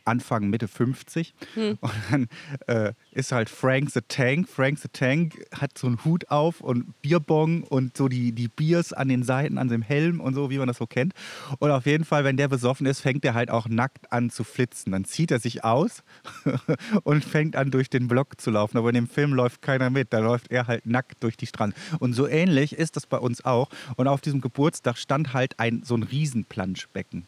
Anfang, 0.05 0.51
Mitte 0.51 0.69
50. 0.69 1.35
Hm. 1.55 1.79
Und 1.81 1.93
dann 2.11 2.29
äh, 2.67 2.93
ist 3.13 3.33
halt 3.33 3.49
Frank 3.49 3.91
the 3.91 4.01
Tank. 4.07 4.49
Frank 4.49 4.79
the 4.79 4.89
Tank 4.89 5.45
hat 5.53 5.77
so 5.77 5.87
einen 5.87 6.05
Hut 6.05 6.31
auf 6.31 6.61
und 6.61 7.01
Bierbong 7.03 7.63
und 7.65 7.97
so 7.97 8.09
die, 8.09 8.33
die 8.33 8.49
Biers 8.49 8.93
an 8.93 9.09
den 9.09 9.23
Seiten, 9.23 9.59
an 9.59 9.69
dem 9.69 9.83
Helm 9.83 10.21
und 10.21 10.35
so, 10.35 10.51
wie 10.51 10.59
man 10.59 10.69
das 10.69 10.79
so 10.79 10.87
kennt. 10.87 11.15
Und 11.59 11.71
auf 11.71 11.87
jeden 11.87 12.05
Fall, 12.05 12.25
wenn 12.25 12.37
der 12.37 12.49
besoffen 12.49 12.87
ist, 12.87 13.01
fängt 13.01 13.25
er 13.25 13.35
halt 13.35 13.51
auch 13.51 13.69
nackt 13.69 14.13
an 14.13 14.31
zu 14.31 14.45
flitzen. 14.45 14.93
Dann 14.93 15.05
zieht 15.05 15.31
er 15.31 15.39
sich 15.39 15.65
aus 15.65 16.03
und 17.05 17.25
fängt 17.25 17.57
an, 17.57 17.71
durch 17.71 17.91
den 17.91 18.09
Block 18.09 18.41
zu 18.41 18.51
laufen. 18.51 18.79
Aber 18.79 18.89
in 18.89 18.95
dem 18.95 19.09
Film 19.09 19.33
läuft 19.33 19.63
keiner 19.63 19.91
mit. 19.91 20.13
Da 20.13 20.19
läuft 20.19 20.51
er 20.51 20.67
halt 20.67 20.87
nackt 20.87 21.23
durch 21.23 21.37
die 21.37 21.47
Strand. 21.47 21.75
Und 21.99 22.15
so 22.15 22.27
ähnlich 22.27 22.75
ist 22.75 22.97
das 22.97 23.07
bei 23.07 23.19
uns 23.19 23.45
auch. 23.45 23.69
Und 23.97 24.09
auf 24.09 24.21
diesem 24.21 24.41
Geburtstag 24.41 24.99
stand 24.99 25.33
halt 25.33 25.59
ein, 25.59 25.83
so 25.85 25.95
ein 25.95 26.03
Riesenplanschbecken. 26.03 27.27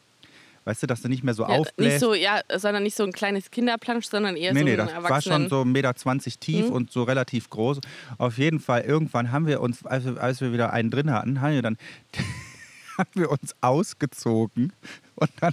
Weißt 0.66 0.82
du, 0.82 0.86
dass 0.86 1.02
du 1.02 1.08
nicht 1.08 1.22
mehr 1.22 1.34
so 1.34 1.42
Ja, 1.42 1.48
aufbläst. 1.50 1.78
nicht 1.78 2.00
so, 2.00 2.14
ja, 2.14 2.40
sondern 2.56 2.82
nicht 2.84 2.96
so 2.96 3.04
ein 3.04 3.12
kleines 3.12 3.50
Kinderplansch, 3.50 4.06
sondern 4.06 4.34
eher 4.36 4.52
Nee, 4.54 4.60
so 4.60 4.64
nee, 4.64 4.72
ein 4.72 4.78
das 4.78 5.02
war 5.02 5.20
schon 5.20 5.48
so 5.50 5.60
1,20 5.62 5.64
Meter 5.66 5.94
tief 6.40 6.66
Mhm. 6.68 6.72
und 6.72 6.90
so 6.92 7.02
relativ 7.02 7.50
groß. 7.50 7.80
Auf 8.18 8.38
jeden 8.38 8.60
Fall, 8.60 8.82
irgendwann 8.82 9.30
haben 9.30 9.46
wir 9.46 9.60
uns, 9.60 9.84
als 9.84 10.04
wir, 10.06 10.22
als 10.22 10.40
wir 10.40 10.52
wieder 10.52 10.72
einen 10.72 10.90
drin 10.90 11.10
hatten, 11.10 11.40
haben 11.40 11.54
wir 11.54 11.62
dann 11.62 11.76
haben 12.98 13.10
wir 13.14 13.30
uns 13.30 13.54
ausgezogen 13.60 14.72
und 15.16 15.30
dann 15.40 15.52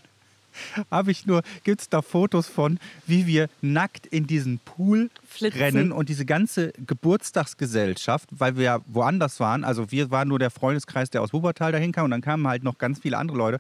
habe 0.91 1.11
ich 1.11 1.25
nur, 1.25 1.43
gibt 1.63 1.81
es 1.81 1.87
da 1.89 2.01
Fotos 2.01 2.47
von, 2.47 2.77
wie 3.07 3.25
wir 3.25 3.47
nackt 3.61 4.05
in 4.05 4.27
diesen 4.27 4.59
Pool 4.59 5.09
Flitzen. 5.25 5.59
rennen 5.61 5.91
und 5.93 6.09
diese 6.09 6.25
ganze 6.25 6.73
Geburtstagsgesellschaft, 6.85 8.27
weil 8.31 8.57
wir 8.57 8.63
ja 8.63 8.79
woanders 8.87 9.39
waren, 9.39 9.63
also 9.63 9.91
wir 9.91 10.11
waren 10.11 10.27
nur 10.27 10.39
der 10.39 10.49
Freundeskreis, 10.51 11.09
der 11.09 11.21
aus 11.21 11.31
Wuppertal 11.33 11.71
dahin 11.71 11.91
kam 11.93 12.05
und 12.05 12.11
dann 12.11 12.21
kamen 12.21 12.47
halt 12.47 12.63
noch 12.63 12.77
ganz 12.77 12.99
viele 12.99 13.17
andere 13.17 13.37
Leute. 13.37 13.59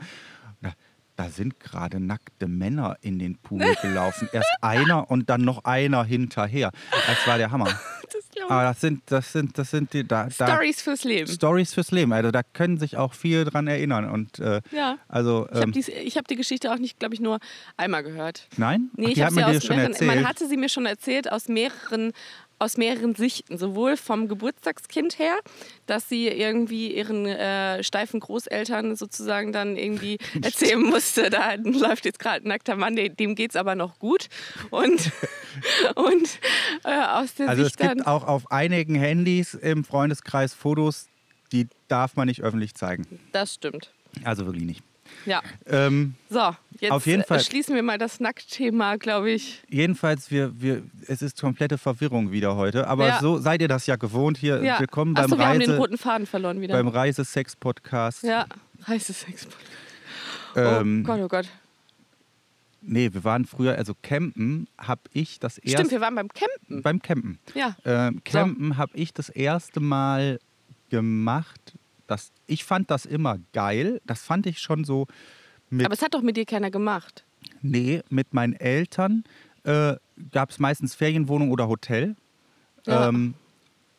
Da, 1.25 1.29
sind 1.29 1.59
gerade 1.59 1.99
nackte 1.99 2.47
Männer 2.47 2.97
in 3.01 3.19
den 3.19 3.37
Pool 3.37 3.75
gelaufen. 3.81 4.29
Erst 4.31 4.49
einer 4.61 5.09
und 5.09 5.29
dann 5.29 5.41
noch 5.41 5.63
einer 5.65 6.03
hinterher. 6.03 6.71
Das 7.07 7.25
war 7.27 7.37
der 7.37 7.51
Hammer. 7.51 7.67
Das 8.13 8.49
Aber 8.49 8.63
das 8.63 8.81
sind, 8.81 9.03
das 9.05 9.31
sind, 9.31 9.57
das 9.57 9.71
sind 9.71 9.93
die, 9.93 10.05
da, 10.05 10.27
da, 10.37 10.47
Stories 10.47 10.81
fürs 10.81 11.03
Leben. 11.05 11.27
Stories 11.31 11.73
fürs 11.73 11.91
Leben. 11.91 12.11
Also 12.11 12.31
da 12.31 12.41
können 12.43 12.77
sich 12.77 12.97
auch 12.97 13.13
viele 13.13 13.45
dran 13.45 13.67
erinnern. 13.67 14.09
Und 14.09 14.39
äh, 14.39 14.61
Ja. 14.71 14.97
also 15.07 15.47
Ich 15.49 15.55
habe 15.55 15.63
ähm, 15.67 15.71
die, 15.71 15.81
hab 15.81 16.27
die 16.27 16.35
Geschichte 16.35 16.73
auch 16.73 16.77
nicht, 16.77 16.99
glaube 16.99 17.13
ich, 17.13 17.21
nur 17.21 17.39
einmal 17.77 18.03
gehört. 18.03 18.47
nein, 18.57 18.89
Nee, 18.97 19.05
Ach, 19.07 19.11
ich 19.11 19.21
habe 19.21 19.33
sie 19.35 19.43
aus 19.43 19.63
schon 19.65 19.75
mehreren, 19.77 19.93
erzählt. 19.93 20.15
man 20.15 20.27
hatte 20.27 20.47
sie 20.47 20.57
mir 20.57 20.67
schon 20.69 20.85
erzählt 20.85 21.31
aus 21.31 21.47
mehreren 21.47 22.11
aus 22.61 22.77
mehreren 22.77 23.15
Sichten, 23.15 23.57
sowohl 23.57 23.97
vom 23.97 24.27
Geburtstagskind 24.27 25.17
her, 25.17 25.39
dass 25.87 26.07
sie 26.07 26.27
irgendwie 26.27 26.95
ihren 26.95 27.25
äh, 27.25 27.83
steifen 27.83 28.19
Großeltern 28.19 28.95
sozusagen 28.95 29.51
dann 29.51 29.77
irgendwie 29.77 30.19
erzählen 30.43 30.81
musste, 30.81 31.31
da 31.31 31.55
läuft 31.55 32.05
jetzt 32.05 32.19
gerade 32.19 32.45
ein 32.45 32.49
nackter 32.49 32.75
Mann, 32.75 32.95
dem, 32.95 33.33
geht 33.35 33.49
es 33.51 33.55
aber 33.55 33.73
noch 33.73 33.97
gut. 33.97 34.27
Und, 34.69 35.11
und 35.95 36.39
äh, 36.83 37.01
aus 37.03 37.33
der 37.33 37.49
Also 37.49 37.63
es 37.63 37.69
Sicht 37.69 37.81
dann. 37.81 37.97
gibt 37.97 38.07
auch 38.07 38.25
auf 38.27 38.51
einigen 38.51 38.93
Handys 38.93 39.55
im 39.55 39.83
Freundeskreis 39.83 40.53
Fotos, 40.53 41.07
die 41.51 41.67
darf 41.87 42.15
man 42.15 42.27
nicht 42.27 42.41
öffentlich 42.41 42.75
zeigen. 42.75 43.07
Das 43.31 43.55
stimmt. 43.55 43.91
Also 44.23 44.45
wirklich 44.45 44.65
nicht. 44.65 44.83
Ja. 45.25 45.41
Ähm, 45.67 46.15
So, 46.29 46.55
jetzt 46.79 46.91
Auf 46.91 47.05
jeden 47.05 47.21
äh, 47.21 47.25
Fall. 47.25 47.39
schließen 47.41 47.75
wir 47.75 47.83
mal 47.83 47.97
das 47.97 48.19
Nacktthema, 48.19 48.95
glaube 48.95 49.31
ich. 49.31 49.61
jedenfalls, 49.69 50.31
wir, 50.31 50.59
wir, 50.59 50.81
es 51.07 51.21
ist 51.21 51.39
komplette 51.39 51.77
Verwirrung 51.77 52.31
wieder 52.31 52.55
heute. 52.55 52.87
Aber 52.87 53.07
Ja. 53.07 53.19
so 53.19 53.37
seid 53.37 53.61
ihr 53.61 53.67
das 53.67 53.85
ja 53.87 53.95
gewohnt 53.97 54.37
hier. 54.37 54.63
Ja. 54.63 54.79
Willkommen 54.79 55.13
beim, 55.13 55.25
Achso, 55.25 55.37
wir 55.37 55.47
haben 55.47 55.59
den 55.59 55.69
Reise, 55.69 55.79
roten 55.81 55.97
Faden 55.97 56.25
verloren 56.25 56.59
wieder. 56.61 56.73
beim 56.75 56.87
Reisesex-Podcast. 56.87 58.23
ja, 58.23 58.45
Reisesex. 58.83 59.47
Ähm, 60.55 61.03
oh 61.05 61.07
Gott, 61.07 61.19
oh 61.21 61.27
Gott. 61.27 61.47
Nee, 62.81 63.13
wir 63.13 63.23
waren 63.23 63.45
früher, 63.45 63.75
also 63.77 63.93
campen 64.01 64.67
habe 64.77 65.01
ich 65.13 65.39
das 65.39 65.59
erste 65.59 65.77
Stimmt, 65.77 65.91
wir 65.91 66.01
waren 66.01 66.15
beim 66.15 66.29
Campen. 66.29 66.81
beim 66.81 66.99
Campen. 67.01 67.37
Ja. 67.53 67.75
Ähm, 67.85 68.23
campen 68.23 68.77
habe 68.77 68.91
ich 68.97 69.13
das 69.13 69.29
erste 69.29 69.79
Mal 69.79 70.39
gemacht. 70.89 71.73
Das, 72.11 72.31
ich 72.45 72.63
fand 72.65 72.91
das 72.91 73.05
immer 73.05 73.37
geil. 73.53 74.01
Das 74.05 74.21
fand 74.21 74.45
ich 74.45 74.59
schon 74.59 74.83
so 74.83 75.07
mit, 75.69 75.85
Aber 75.85 75.93
es 75.93 76.01
hat 76.01 76.13
doch 76.13 76.21
mit 76.21 76.35
dir 76.37 76.45
keiner 76.45 76.69
gemacht. 76.69 77.23
nee, 77.61 78.01
mit 78.09 78.33
meinen 78.33 78.53
Eltern. 78.53 79.23
Äh, 79.63 79.95
Gab 80.31 80.49
es 80.51 80.59
meistens 80.59 80.93
Ferienwohnung 80.93 81.51
oder 81.51 81.67
Hotel. 81.67 82.15
Ja. 82.85 83.07
Ähm, 83.09 83.33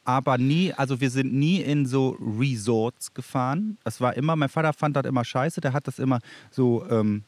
aber 0.05 0.37
nie, 0.37 0.73
also 0.73 1.01
wir 1.01 1.11
sind 1.11 1.33
nie 1.33 1.61
in 1.61 1.87
so 1.87 2.17
Resorts 2.21 3.15
gefahren. 3.15 3.79
Das 3.85 4.01
war 4.01 4.15
immer, 4.17 4.37
mein 4.37 4.49
Vater 4.49 4.73
fand 4.73 4.97
das 4.97 5.07
immer 5.07 5.25
scheiße. 5.25 5.61
Der 5.61 5.73
hat 5.73 5.87
das 5.87 5.99
immer 5.99 6.19
so 6.51 6.85
ähm, 6.91 7.23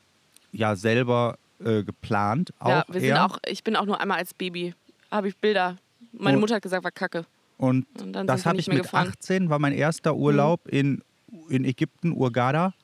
ja 0.53 0.75
selber 0.77 1.39
äh, 1.65 1.83
geplant. 1.83 2.53
Ja, 2.65 2.85
wir 2.89 3.01
sind 3.01 3.11
er. 3.11 3.25
auch, 3.27 3.39
ich 3.47 3.65
bin 3.65 3.75
auch 3.77 3.87
nur 3.87 4.01
einmal 4.01 4.19
als 4.19 4.35
Baby, 4.35 4.75
habe 5.11 5.29
ich 5.29 5.37
Bilder. 5.37 5.77
Meine 6.13 6.37
Oh. 6.37 6.41
Mutter 6.41 6.57
hat 6.57 6.63
gesagt, 6.63 6.85
war 6.85 6.91
kacke. 6.93 7.25
Und, 7.69 7.87
Und 8.03 8.13
das 8.27 8.47
habe 8.47 8.59
ich 8.59 8.69
mit 8.69 8.83
gefahren. 8.83 9.09
Mhm. 9.09 9.15
18, 9.19 9.51
war 9.51 9.59
mein 9.59 9.73
erster 9.73 10.15
Urlaub 10.17 10.69
in, 10.69 11.03
in 11.49 11.65
Ägypten, 11.65 12.13
Urgada. 12.13 12.75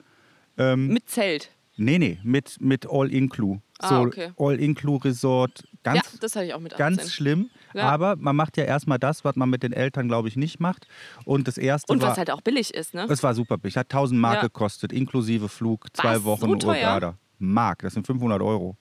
Ähm, 0.58 0.88
Mit 0.88 1.08
Zelt. 1.08 1.50
nee, 1.76 1.98
nee, 1.98 2.18
mit, 2.22 2.60
mit 2.60 2.86
All-Inclu. 2.90 3.58
Ah, 3.78 3.88
so 3.88 3.94
okay. 4.02 4.32
All-Inclu-Resort. 4.36 5.64
Ganz, 5.82 5.96
ja, 5.96 6.18
das 6.20 6.36
hatte 6.36 6.44
ich 6.46 6.52
auch 6.54 6.60
mit 6.60 6.74
18. 6.74 6.78
ganz 6.96 7.12
schlimm. 7.12 7.48
Ja. 7.72 7.84
Aber 7.88 8.16
man 8.16 8.36
macht 8.36 8.56
ja 8.58 8.64
erstmal 8.64 8.98
das, 8.98 9.24
was 9.24 9.36
man 9.36 9.48
mit 9.48 9.62
den 9.62 9.72
Eltern, 9.72 10.06
glaube 10.08 10.28
ich, 10.28 10.36
nicht 10.36 10.60
macht. 10.60 10.86
Und 11.24 11.48
das 11.48 11.56
erste 11.56 11.90
Und 11.92 12.02
war. 12.02 12.10
was 12.10 12.18
halt 12.18 12.30
auch 12.30 12.42
billig 12.42 12.74
ist, 12.74 12.92
ne? 12.92 13.06
es 13.08 13.22
war 13.22 13.34
super 13.34 13.56
billig. 13.56 13.76
Hat 13.78 13.86
1000 13.86 14.20
Mark 14.20 14.34
Ja. 14.36 14.40
gekostet, 14.42 14.92
inklusive 14.92 15.48
Flug, 15.48 15.86
zwei 15.96 16.16
Was? 16.16 16.24
Wochen 16.24 16.60
So? 16.60 16.68
Urgada. 16.68 17.16
Mark, 17.38 17.78
das 17.82 17.94
sind 17.94 18.06
500 18.06 18.42
Euro. 18.42 18.76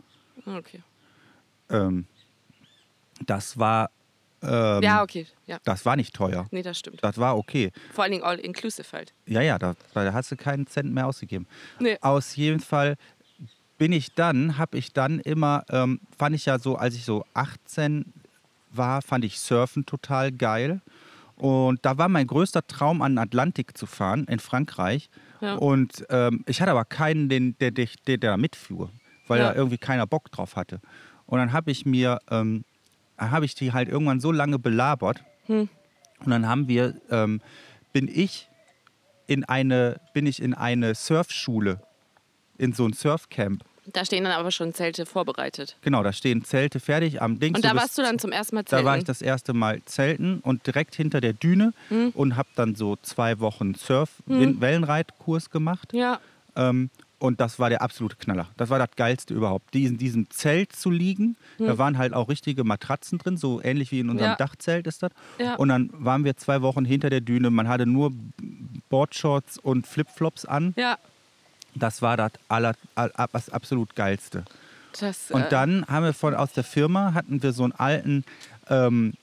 Okay. 0.45 0.81
Ähm, 1.69 2.05
das 3.25 3.57
war. 3.57 3.89
Ähm, 4.41 4.81
ja, 4.83 5.01
okay. 5.03 5.27
Ja. 5.47 5.59
Das 5.63 5.85
war 5.85 5.95
nicht 5.95 6.13
teuer. 6.15 6.47
Nee, 6.51 6.61
das 6.61 6.79
stimmt. 6.79 7.03
Das 7.03 7.17
war 7.17 7.37
okay. 7.37 7.71
Vor 7.93 8.03
allen 8.03 8.11
Dingen 8.11 8.23
all 8.23 8.37
inclusive 8.39 8.87
halt. 8.93 9.13
Ja, 9.25 9.41
ja, 9.41 9.57
da, 9.59 9.75
da 9.93 10.13
hast 10.13 10.31
du 10.31 10.35
keinen 10.37 10.65
Cent 10.67 10.93
mehr 10.93 11.07
ausgegeben. 11.07 11.45
Nee. 11.79 11.97
Aus 12.01 12.35
jedem 12.35 12.59
Fall 12.59 12.95
bin 13.77 13.91
ich 13.91 14.13
dann, 14.13 14.57
habe 14.57 14.77
ich 14.77 14.93
dann 14.93 15.19
immer, 15.19 15.63
ähm, 15.69 15.99
fand 16.17 16.35
ich 16.35 16.45
ja 16.45 16.59
so, 16.59 16.75
als 16.75 16.95
ich 16.95 17.05
so 17.05 17.25
18 17.33 18.13
war, 18.71 19.01
fand 19.01 19.25
ich 19.25 19.39
Surfen 19.39 19.85
total 19.85 20.31
geil. 20.31 20.81
Und 21.37 21.85
da 21.85 21.97
war 21.97 22.09
mein 22.09 22.27
größter 22.27 22.67
Traum, 22.67 23.01
an 23.01 23.13
den 23.13 23.19
Atlantik 23.19 23.77
zu 23.77 23.85
fahren, 23.85 24.25
in 24.25 24.39
Frankreich. 24.39 25.09
Ja. 25.39 25.55
Und 25.55 26.05
ähm, 26.09 26.43
ich 26.47 26.61
hatte 26.61 26.71
aber 26.71 26.83
keinen, 26.83 27.29
den, 27.29 27.57
der, 27.59 27.71
der, 27.71 27.87
der 28.05 28.17
da 28.17 28.35
mitfuhr, 28.37 28.89
weil 29.27 29.39
Ja. 29.39 29.49
da 29.51 29.55
irgendwie 29.55 29.77
keiner 29.77 30.05
Bock 30.05 30.29
drauf 30.31 30.57
hatte. 30.57 30.81
Und 31.25 31.39
dann 31.39 31.53
habe 31.53 31.71
ich 31.71 31.85
mir, 31.85 32.19
ähm, 32.29 32.65
habe 33.19 33.45
ich 33.45 33.55
die 33.55 33.73
halt 33.73 33.89
irgendwann 33.89 34.19
so 34.19 34.31
lange 34.31 34.57
belabert. 34.59 35.23
Hm. 35.45 35.69
Und 36.23 36.29
dann 36.31 36.47
haben 36.47 36.67
wir, 36.67 36.95
ähm, 37.11 37.41
bin 37.93 38.07
ich 38.07 38.47
in 39.27 39.43
eine, 39.45 39.99
bin 40.13 40.25
ich 40.25 40.41
in 40.41 40.53
eine 40.53 40.95
Surfschule, 40.95 41.79
in 42.57 42.73
so 42.73 42.85
ein 42.85 42.93
Surfcamp. 42.93 43.63
Da 43.91 44.05
stehen 44.05 44.23
dann 44.23 44.33
aber 44.33 44.51
schon 44.51 44.73
Zelte 44.75 45.07
vorbereitet. 45.07 45.75
Genau, 45.81 46.03
da 46.03 46.13
stehen 46.13 46.43
Zelte 46.43 46.79
fertig 46.79 47.21
am 47.23 47.39
Dings. 47.39 47.57
Und 47.57 47.65
da 47.65 47.71
bist- 47.71 47.81
warst 47.83 47.97
du 47.97 48.01
dann 48.03 48.19
zum 48.19 48.31
ersten 48.31 48.55
Mal 48.55 48.63
Da 48.63 48.67
zelten. 48.69 48.85
war 48.85 48.97
ich 48.97 49.03
das 49.03 49.21
erste 49.23 49.53
Mal 49.53 49.81
zelten 49.85 50.39
und 50.41 50.67
direkt 50.67 50.93
hinter 50.95 51.21
der 51.21 51.33
Düne 51.33 51.73
Hm. 51.87 52.11
und 52.13 52.35
habe 52.35 52.49
dann 52.55 52.75
so 52.75 52.97
zwei 52.97 53.39
Wochen 53.39 53.73
Surf-Wellenreitkurs 53.75 55.49
gemacht. 55.49 55.93
Ja, 55.93 56.19
Ähm, 56.55 56.89
und 57.19 57.39
das 57.39 57.59
war 57.59 57.69
der 57.69 57.81
absolute 57.81 58.15
Knaller. 58.15 58.47
Das 58.57 58.69
war 58.69 58.79
das 58.79 58.89
Geilste 58.95 59.33
überhaupt. 59.33 59.73
Die 59.73 59.85
in 59.85 59.97
diesem 59.97 60.29
Zelt 60.29 60.73
zu 60.73 60.89
liegen, 60.89 61.35
da 61.57 61.77
waren 61.77 61.97
halt 61.97 62.13
auch 62.13 62.29
richtige 62.29 62.63
Matratzen 62.63 63.17
drin, 63.19 63.37
so 63.37 63.61
ähnlich 63.61 63.91
wie 63.91 63.99
in 63.99 64.09
unserem 64.09 64.31
Hm. 64.31 64.37
Ja. 64.39 64.45
Dachzelt 64.47 64.87
ist 64.87 65.03
das. 65.03 65.11
Ja. 65.37 65.55
Und 65.55 65.69
dann 65.69 65.89
waren 65.93 66.23
wir 66.23 66.37
zwei 66.37 66.61
Wochen 66.61 66.85
hinter 66.85 67.09
der 67.09 67.21
Düne. 67.21 67.49
Man 67.49 67.67
hatte 67.67 67.85
nur 67.85 68.11
Boardshorts 68.89 69.57
und 69.57 69.85
Flipflops 69.87 70.45
an. 70.45 70.73
ja. 70.77 70.97
Das 71.75 72.01
war 72.01 72.17
das, 72.17 72.31
aller, 72.47 72.73
all, 72.95 73.11
das 73.31 73.51
absolut 73.51 73.95
Geilste. 73.95 74.43
Das, 74.99 75.29
Und 75.29 75.43
äh, 75.43 75.49
dann 75.49 75.85
haben 75.87 76.03
wir 76.03 76.13
von 76.13 76.33
aus 76.33 76.51
der 76.51 76.63
Firma 76.63 77.13
hatten 77.13 77.43
wir 77.43 77.53
so 77.53 77.63
einen 77.63 77.73
alten, 77.73 78.25
ähm, 78.69 79.13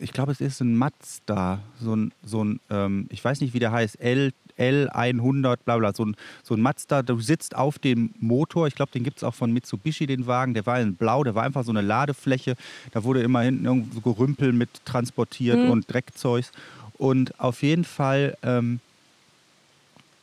ich 0.00 0.12
glaube 0.12 0.32
es 0.32 0.40
ist 0.40 0.60
ein 0.60 0.76
Mazda, 0.76 1.60
so 1.80 1.94
ein, 1.94 2.12
so 2.24 2.42
ein 2.44 2.58
ähm, 2.70 3.06
ich 3.10 3.24
weiß 3.24 3.40
nicht 3.40 3.54
wie 3.54 3.60
der 3.60 3.70
heißt, 3.70 4.00
L, 4.00 4.32
L100, 4.58 5.58
bla 5.64 5.76
bla, 5.78 5.92
so 5.92 6.04
ein, 6.04 6.16
so 6.42 6.54
ein 6.54 6.60
Mazda, 6.60 7.02
du 7.02 7.20
sitzt 7.20 7.56
auf 7.56 7.78
dem 7.78 8.14
Motor, 8.18 8.66
ich 8.66 8.74
glaube 8.74 8.92
den 8.92 9.04
gibt 9.04 9.18
es 9.18 9.24
auch 9.24 9.34
von 9.34 9.52
Mitsubishi, 9.52 10.06
den 10.06 10.26
Wagen, 10.26 10.54
der 10.54 10.66
war 10.66 10.80
in 10.80 10.94
blau, 10.94 11.24
der 11.24 11.34
war 11.34 11.44
einfach 11.44 11.64
so 11.64 11.70
eine 11.70 11.80
Ladefläche, 11.80 12.56
da 12.92 13.04
wurde 13.04 13.22
immer 13.22 13.40
hinten 13.40 13.64
irgendwo 13.64 13.94
so 13.94 14.00
Gerümpel 14.00 14.52
mit 14.52 14.68
transportiert 14.84 15.68
und 15.68 15.92
Dreckzeugs. 15.92 16.52
Und 16.98 17.38
auf 17.38 17.62
jeden 17.62 17.84
Fall 17.84 18.36
ähm, 18.42 18.80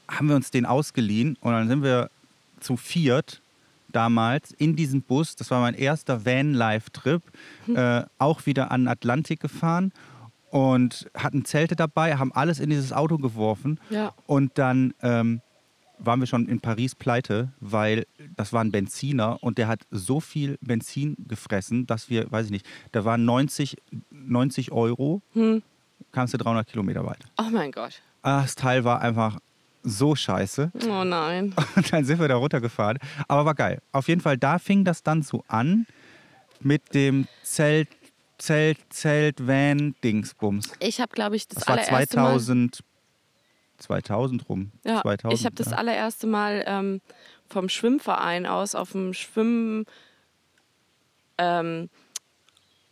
haben 0.07 0.27
wir 0.27 0.35
uns 0.35 0.51
den 0.51 0.65
ausgeliehen 0.65 1.37
und 1.41 1.53
dann 1.53 1.67
sind 1.67 1.83
wir 1.83 2.09
zu 2.59 2.77
viert 2.77 3.41
damals 3.95 4.51
in 4.51 4.75
diesem 4.75 5.01
Bus, 5.01 5.35
das 5.37 5.51
war 5.51 5.61
mein 5.61 5.73
erster 5.73 6.25
Van-Life-Trip, 6.25 7.21
äh, 7.73 8.03
auch 8.17 8.45
wieder 8.45 8.71
an 8.71 8.81
den 8.81 8.87
Atlantik 8.89 9.39
gefahren 9.39 9.93
und 10.55 11.09
hatten 11.17 11.43
Zelte 11.43 11.75
dabei, 11.75 12.15
haben 12.15 12.31
alles 12.31 12.61
in 12.61 12.69
dieses 12.69 12.93
Auto 12.93 13.17
geworfen 13.17 13.77
Ja. 13.89 14.13
und 14.25 14.57
dann 14.57 14.93
ähm, 15.01 15.41
waren 15.99 16.19
wir 16.21 16.27
schon 16.27 16.47
in 16.47 16.61
Paris 16.61 16.95
pleite, 16.95 17.51
weil 17.59 18.05
das 18.37 18.53
war 18.53 18.63
ein 18.63 18.71
Benziner 18.71 19.37
und 19.43 19.57
der 19.57 19.67
hat 19.67 19.81
so 19.91 20.21
viel 20.21 20.57
Benzin 20.61 21.17
gefressen, 21.27 21.87
dass 21.87 22.09
wir, 22.09 22.31
weiß 22.31 22.45
ich 22.45 22.51
nicht, 22.51 22.65
da 22.93 23.03
waren 23.03 23.25
90, 23.25 23.75
90 24.11 24.71
Euro, 24.71 25.21
Hm. 25.33 25.61
kamst 26.13 26.33
du 26.33 26.37
300 26.37 26.65
Kilometer 26.67 27.05
weit. 27.05 27.19
Oh 27.37 27.49
mein 27.51 27.71
Gott. 27.73 28.01
Ah, 28.21 28.41
Das 28.43 28.55
Teil 28.55 28.85
war 28.85 29.01
einfach 29.01 29.39
so 29.83 30.15
scheiße. 30.15 30.71
Oh 30.89 31.03
nein. 31.03 31.53
Und 31.75 31.91
dann 31.91 32.05
sind 32.05 32.19
wir 32.21 32.29
da 32.29 32.37
runtergefahren. 32.37 32.97
Aber 33.27 33.43
war 33.45 33.55
geil. 33.55 33.81
Auf 33.91 34.07
jeden 34.07 34.21
Fall, 34.21 34.37
da 34.37 34.57
fing 34.57 34.85
das 34.85 35.03
dann 35.03 35.21
so 35.21 35.43
an 35.49 35.85
mit 36.61 36.93
dem 36.93 37.27
Zelt, 37.43 37.89
Zelt, 38.37 38.77
Zelt, 38.89 39.47
Van, 39.47 39.95
Dingsbums. 40.03 40.71
Ich 40.79 40.99
habe, 40.99 41.13
glaube 41.13 41.35
ich, 41.35 41.47
das, 41.47 41.63
Das 41.63 41.67
war 41.67 41.77
allererste 41.77 42.17
Mal. 42.17 42.31
2000, 42.31 42.83
2000 43.77 44.49
rum. 44.49 44.71
Ja, 44.83 45.01
2000, 45.01 45.39
ich 45.39 45.45
habe 45.45 45.55
das 45.55 45.71
ja. 45.71 45.77
allererste 45.77 46.27
Mal 46.27 46.63
ähm, 46.67 47.01
vom 47.47 47.69
Schwimmverein 47.69 48.45
aus 48.45 48.75
auf 48.75 48.91
dem 48.91 49.13
Schwimmen, 49.13 49.85
ähm, 51.37 51.89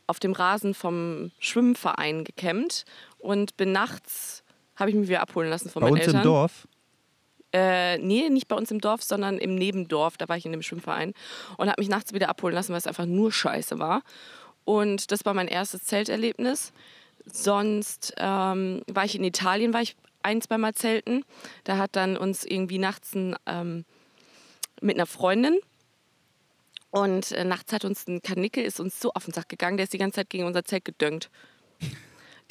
auf 0.07 0.19
dem 0.19 0.33
Rasen 0.33 0.73
vom 0.73 1.31
Schwimmverein 1.39 2.23
gecampt 2.23 2.85
und 3.19 3.57
bin 3.57 3.71
nachts, 3.71 4.43
habe 4.75 4.89
ich 4.89 4.95
mich 4.95 5.07
wieder 5.07 5.21
abholen 5.21 5.49
lassen 5.49 5.69
von 5.69 5.81
Bei 5.81 5.87
meinen 5.87 5.99
uns 5.99 6.07
Eltern. 6.07 6.21
im 6.21 6.23
Dorf. 6.23 6.67
Äh, 7.53 7.99
nee, 7.99 8.29
nicht 8.29 8.47
bei 8.47 8.55
uns 8.55 8.71
im 8.71 8.81
Dorf, 8.81 9.03
sondern 9.03 9.37
im 9.37 9.53
Nebendorf. 9.53 10.17
Da 10.17 10.27
war 10.27 10.35
ich 10.35 10.45
in 10.45 10.51
dem 10.51 10.63
Schwimmverein 10.63 11.13
und 11.57 11.67
habe 11.69 11.79
mich 11.79 11.89
nachts 11.89 12.11
wieder 12.11 12.29
abholen 12.29 12.55
lassen, 12.55 12.71
weil 12.71 12.79
es 12.79 12.87
einfach 12.87 13.05
nur 13.05 13.31
scheiße 13.31 13.77
war. 13.77 14.01
Und 14.65 15.11
das 15.11 15.25
war 15.25 15.33
mein 15.33 15.47
erstes 15.47 15.83
Zelterlebnis. 15.85 16.73
Sonst 17.25 18.13
ähm, 18.17 18.81
war 18.87 19.05
ich 19.05 19.15
in 19.15 19.23
Italien, 19.23 19.73
war 19.73 19.81
ich 19.81 19.95
ein, 20.23 20.41
zweimal 20.41 20.73
zelten. 20.73 21.25
Da 21.63 21.77
hat 21.77 21.95
dann 21.95 22.17
uns 22.17 22.43
irgendwie 22.43 22.77
nachts 22.77 23.13
ein, 23.15 23.35
ähm, 23.45 23.85
mit 24.81 24.95
einer 24.95 25.05
Freundin 25.05 25.59
und 26.93 27.31
äh, 27.31 27.43
nachts 27.43 27.73
hat 27.73 27.85
uns 27.85 28.07
ein 28.07 28.21
Kanickel, 28.21 28.63
ist 28.63 28.79
uns 28.79 28.99
so 28.99 29.11
auf 29.13 29.25
den 29.25 29.33
Sack 29.33 29.49
gegangen, 29.49 29.77
der 29.77 29.85
ist 29.85 29.93
die 29.93 29.97
ganze 29.97 30.17
Zeit 30.17 30.29
gegen 30.29 30.45
unser 30.45 30.63
Zelt 30.63 30.85
gedöngt. 30.85 31.31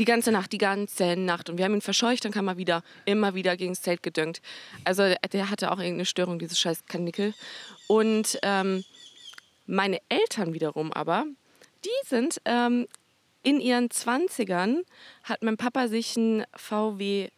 Die 0.00 0.04
ganze 0.04 0.32
Nacht, 0.32 0.50
die 0.52 0.58
ganze 0.58 1.16
Nacht. 1.16 1.48
Und 1.48 1.58
wir 1.58 1.64
haben 1.64 1.74
ihn 1.74 1.80
verscheucht, 1.80 2.24
dann 2.24 2.32
kam 2.32 2.48
er 2.48 2.56
wieder, 2.56 2.82
immer 3.04 3.34
wieder 3.34 3.56
gegen 3.56 3.72
das 3.74 3.82
Zelt 3.82 4.02
gedöngt. 4.02 4.40
Also 4.82 5.14
der 5.32 5.50
hatte 5.50 5.70
auch 5.70 5.78
irgendeine 5.78 6.06
Störung, 6.06 6.40
dieses 6.40 6.58
scheiß 6.58 6.86
Kanickel. 6.86 7.34
Und 7.86 8.38
ähm, 8.42 8.84
meine 9.66 10.00
Eltern 10.08 10.54
wiederum 10.54 10.92
aber, 10.92 11.26
die 11.84 12.08
sind 12.08 12.40
ähm, 12.44 12.86
in 13.42 13.60
ihren 13.60 13.88
20ern, 13.88 14.82
hat 15.24 15.42
mein 15.42 15.56
Papa 15.56 15.88
sich 15.88 16.16
einen 16.16 16.44
VW 16.54 17.30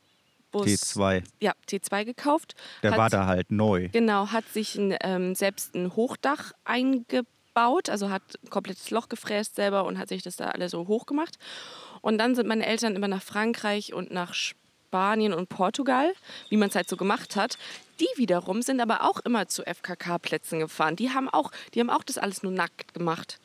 Bus, 0.55 0.67
T2. 0.67 1.25
Ja, 1.41 1.53
T2 1.69 2.05
gekauft. 2.05 2.55
Der 2.83 2.93
hat, 2.93 2.99
war 2.99 3.11
da 3.11 3.27
halt 3.27 3.51
neu. 3.51 3.89
Genau, 3.91 4.29
hat 4.29 4.49
sich 4.49 4.77
ein, 4.77 4.97
ähm, 5.03 5.35
selbst 5.35 5.75
ein 5.75 5.97
Hochdach 5.97 6.53
eingebaut, 6.65 7.89
also 7.89 8.09
hat 8.11 8.23
ein 8.43 8.51
komplettes 8.51 8.91
Loch 8.91 9.09
gefräst 9.09 9.57
selber 9.57 9.85
und 9.85 9.99
hat 9.99 10.09
sich 10.09 10.23
das 10.23 10.37
da 10.37 10.51
alle 10.51 10.69
so 10.69 10.87
hoch 10.87 11.07
gemacht. 11.07 11.39
Und 12.03 12.19
dann 12.19 12.37
sind 12.37 12.47
meine 12.47 12.67
Eltern 12.67 12.95
immer 12.95 13.09
nach 13.09 13.23
Frankreich 13.23 13.93
und 13.93 14.13
nach 14.13 14.33
Spanien 14.35 15.33
und 15.33 15.49
Portugal, 15.49 16.13
wie 16.51 16.57
man 16.57 16.69
es 16.69 16.77
halt 16.77 16.89
so 16.89 16.97
gemacht 16.97 17.35
hat. 17.35 17.59
Die 17.99 18.09
wiederum 18.17 18.63
sind 18.63 18.81
aber 18.81 19.03
auch 19.03 19.19
immer 19.21 19.49
zu 19.49 19.65
FKK-Plätzen 19.65 20.61
gefahren. 20.61 20.95
Die 20.95 21.11
haben 21.11 21.29
auch, 21.29 21.51
die 21.75 21.81
haben 21.81 21.91
auch 21.91 22.05
das 22.05 22.17
alles 22.17 22.45
nur 22.45 22.53
nackt 22.53 22.95
gemacht. 22.95 23.41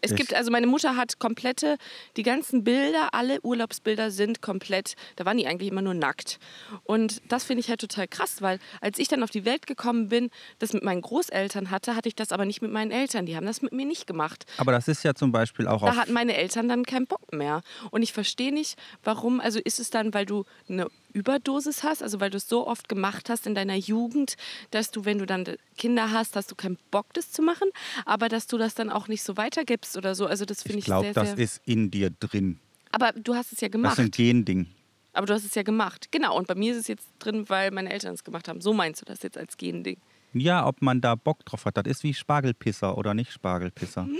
Es 0.00 0.12
Ich- 0.12 0.16
gibt, 0.16 0.34
also 0.34 0.50
meine 0.50 0.66
Mutter 0.66 0.96
hat 0.96 1.18
komplette, 1.18 1.76
die 2.16 2.22
ganzen 2.22 2.64
Bilder, 2.64 3.12
alle 3.12 3.40
Urlaubsbilder 3.42 4.10
sind 4.10 4.40
komplett, 4.40 4.94
da 5.16 5.24
waren 5.24 5.36
die 5.36 5.46
eigentlich 5.46 5.70
immer 5.70 5.82
nur 5.82 5.94
nackt. 5.94 6.38
Und 6.84 7.20
das 7.28 7.44
finde 7.44 7.60
ich 7.60 7.68
halt 7.68 7.80
total 7.80 8.08
krass, 8.08 8.40
weil 8.40 8.58
als 8.80 8.98
ich 8.98 9.08
dann 9.08 9.22
auf 9.22 9.30
die 9.30 9.44
Welt 9.44 9.66
gekommen 9.66 10.08
bin, 10.08 10.30
das 10.58 10.72
mit 10.72 10.82
meinen 10.82 11.02
Großeltern 11.02 11.70
hatte, 11.70 11.96
hatte 11.96 12.08
ich 12.08 12.14
das 12.14 12.32
aber 12.32 12.44
nicht 12.46 12.62
mit 12.62 12.70
meinen 12.72 12.90
Eltern. 12.90 13.26
Die 13.26 13.36
haben 13.36 13.46
das 13.46 13.62
mit 13.62 13.72
mir 13.72 13.84
nicht 13.86 14.06
gemacht. 14.06 14.46
Aber 14.56 14.72
das 14.72 14.88
ist 14.88 15.02
ja 15.02 15.14
zum 15.14 15.32
Beispiel 15.32 15.66
auch 15.66 15.82
Da 15.84 15.96
hatten 15.96 16.12
meine 16.12 16.36
Eltern 16.36 16.68
dann 16.68 16.84
keinen 16.84 17.06
Bock 17.06 17.32
mehr. 17.32 17.62
Und 17.90 18.02
ich 18.02 18.12
verstehe 18.12 18.52
nicht, 18.52 18.78
warum, 19.04 19.40
also 19.40 19.58
ist 19.62 19.80
es 19.80 19.90
dann, 19.90 20.14
weil 20.14 20.26
du 20.26 20.44
eine 20.68 20.86
Überdosis 21.12 21.82
hast, 21.82 22.02
also 22.02 22.20
weil 22.20 22.30
du 22.30 22.36
es 22.36 22.48
so 22.48 22.66
oft 22.66 22.88
gemacht 22.88 23.28
hast 23.30 23.46
in 23.46 23.54
deiner 23.54 23.76
Jugend, 23.76 24.36
dass 24.70 24.90
du, 24.90 25.04
wenn 25.04 25.18
du 25.18 25.26
dann 25.26 25.44
Kinder 25.76 26.10
hast, 26.12 26.36
hast 26.36 26.50
du 26.50 26.54
keinen 26.54 26.78
Bock, 26.90 27.06
das 27.14 27.30
zu 27.32 27.42
machen, 27.42 27.68
aber 28.06 28.28
dass 28.28 28.46
du 28.46 28.58
das 28.58 28.74
dann 28.74 28.90
auch 28.90 29.08
nicht 29.08 29.22
so 29.22 29.36
weitergibst 29.36 29.96
oder 29.96 30.14
so. 30.14 30.26
Also 30.26 30.44
das 30.44 30.62
finde 30.62 30.78
ich 30.78 30.84
ich, 30.84 30.86
glaube, 30.86 31.06
sehr, 31.06 31.14
das 31.14 31.28
sehr... 31.30 31.38
ist 31.38 31.60
in 31.66 31.90
dir 31.90 32.10
drin. 32.10 32.58
aber 32.92 33.12
du 33.12 33.34
hast 33.34 33.52
es 33.52 33.60
ja 33.60 33.68
Das 33.68 33.72
gemacht. 33.72 33.92
ist 33.98 34.04
ein 34.04 34.10
Gending. 34.10 34.66
Aber 35.12 35.26
du 35.26 35.34
hast 35.34 35.44
es 35.44 35.54
ja 35.56 35.62
gemacht. 35.64 36.12
Genau, 36.12 36.36
und 36.36 36.46
bei 36.46 36.54
mir 36.54 36.72
ist 36.72 36.78
es 36.78 36.86
jetzt 36.88 37.08
drin, 37.18 37.48
weil 37.48 37.72
meine 37.72 37.90
Eltern 37.92 38.14
es 38.14 38.22
gemacht 38.22 38.46
haben. 38.46 38.60
So 38.60 38.72
meinst 38.72 39.00
du 39.00 39.04
das 39.06 39.22
jetzt 39.24 39.36
als 39.36 39.56
Gending? 39.56 39.96
Ja, 40.32 40.64
ob 40.64 40.80
man 40.82 41.00
da 41.00 41.16
Bock 41.16 41.44
drauf 41.44 41.64
hat, 41.64 41.76
das 41.76 41.86
ist 41.86 42.04
wie 42.04 42.14
Spargelpisser 42.14 42.96
oder 42.96 43.12
nicht 43.14 43.32
Spargelpisser. 43.32 44.06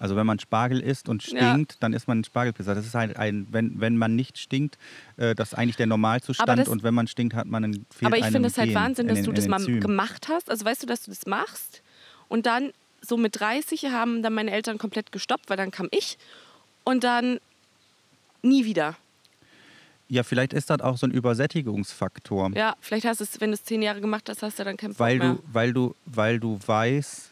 Also 0.00 0.14
wenn 0.16 0.26
man 0.26 0.38
Spargel 0.38 0.80
isst 0.80 1.08
und 1.08 1.22
Ja. 1.26 1.52
stinkt, 1.52 1.76
dann 1.82 1.92
ist 1.92 2.06
man 2.08 2.20
ein 2.20 2.24
Spargelpisser. 2.24 2.74
Das 2.74 2.86
ist 2.86 2.94
halt 2.94 3.16
ein, 3.16 3.46
wenn, 3.50 3.80
wenn 3.80 3.96
man 3.96 4.14
nicht 4.16 4.38
stinkt, 4.38 4.78
äh, 5.16 5.34
das 5.34 5.52
ist 5.52 5.58
eigentlich 5.58 5.76
der 5.76 5.86
Normalzustand 5.86 6.58
das- 6.60 6.68
und 6.68 6.82
wenn 6.82 6.94
man 6.94 7.06
stinkt, 7.08 7.34
hat 7.34 7.46
man 7.46 7.64
einen 7.64 7.86
fehlt 7.90 8.06
Aber 8.12 8.16
ich 8.18 8.26
finde 8.26 8.48
es 8.48 8.56
halt 8.58 8.74
Wahnsinn, 8.74 9.08
dass 9.08 9.18
ein- 9.18 9.24
du 9.24 9.32
das 9.32 9.48
mal 9.48 9.64
gemacht 9.64 10.28
hast. 10.28 10.50
Also 10.50 10.64
weißt 10.64 10.82
du, 10.82 10.86
dass 10.86 11.02
du 11.02 11.10
das 11.10 11.26
machst 11.26 11.82
und 12.28 12.46
dann 12.46 12.70
so 13.00 13.16
mit 13.16 13.38
30 13.40 13.86
haben 13.86 14.22
dann 14.22 14.34
meine 14.34 14.50
Eltern 14.50 14.78
komplett 14.78 15.12
gestoppt, 15.12 15.50
weil 15.50 15.56
dann 15.56 15.70
kam 15.70 15.88
ich 15.90 16.18
und 16.84 17.04
dann 17.04 17.38
nie 18.42 18.64
wieder. 18.64 18.96
Ja, 20.10 20.22
vielleicht 20.22 20.52
ist 20.54 20.70
das 20.70 20.80
auch 20.80 20.96
so 20.96 21.06
ein 21.06 21.10
Übersättigungsfaktor. 21.10 22.50
Ja, 22.54 22.76
vielleicht 22.80 23.04
hast 23.06 23.20
du 23.20 23.24
es, 23.24 23.40
wenn 23.40 23.50
du 23.50 23.54
es 23.54 23.64
zehn 23.64 23.82
Jahre 23.82 24.00
gemacht 24.00 24.28
hast, 24.28 24.42
hast 24.42 24.58
du 24.58 24.64
dann 24.64 24.76
keinen 24.76 24.90
Bock 24.92 25.00
weil 25.00 25.18
mehr. 25.18 25.34
du, 25.34 25.42
weil 25.52 25.72
du, 25.72 25.94
weil 26.06 26.40
du 26.40 26.58
weißt, 26.66 27.30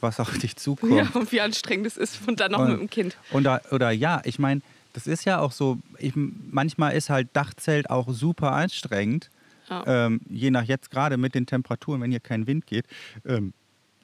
was 0.00 0.20
auf 0.20 0.36
dich 0.38 0.56
zukommt. 0.56 0.92
ja, 0.94 1.08
und 1.14 1.30
wie 1.32 1.40
anstrengend 1.40 1.86
es 1.86 1.96
ist 1.96 2.26
und 2.28 2.40
dann 2.40 2.52
noch 2.52 2.60
Und- 2.60 2.70
mit 2.72 2.80
dem 2.80 2.90
Kind. 2.90 3.16
Oder, 3.32 3.60
oder 3.70 3.90
ja, 3.90 4.20
ich 4.24 4.38
meine, 4.38 4.60
das 4.92 5.06
ist 5.06 5.24
ja 5.24 5.38
auch 5.40 5.52
so, 5.52 5.78
ich, 5.98 6.12
manchmal 6.14 6.94
ist 6.96 7.10
halt 7.10 7.28
Dachzelt 7.34 7.90
auch 7.90 8.08
super 8.10 8.52
anstrengend. 8.52 9.30
Ja. 9.68 10.06
Ähm, 10.06 10.20
je 10.30 10.50
nach 10.50 10.64
jetzt 10.64 10.90
gerade 10.90 11.18
mit 11.18 11.34
den 11.34 11.44
Temperaturen, 11.46 12.00
wenn 12.00 12.10
hier 12.10 12.20
kein 12.20 12.46
Wind 12.46 12.66
geht. 12.66 12.86
Ähm, 13.26 13.52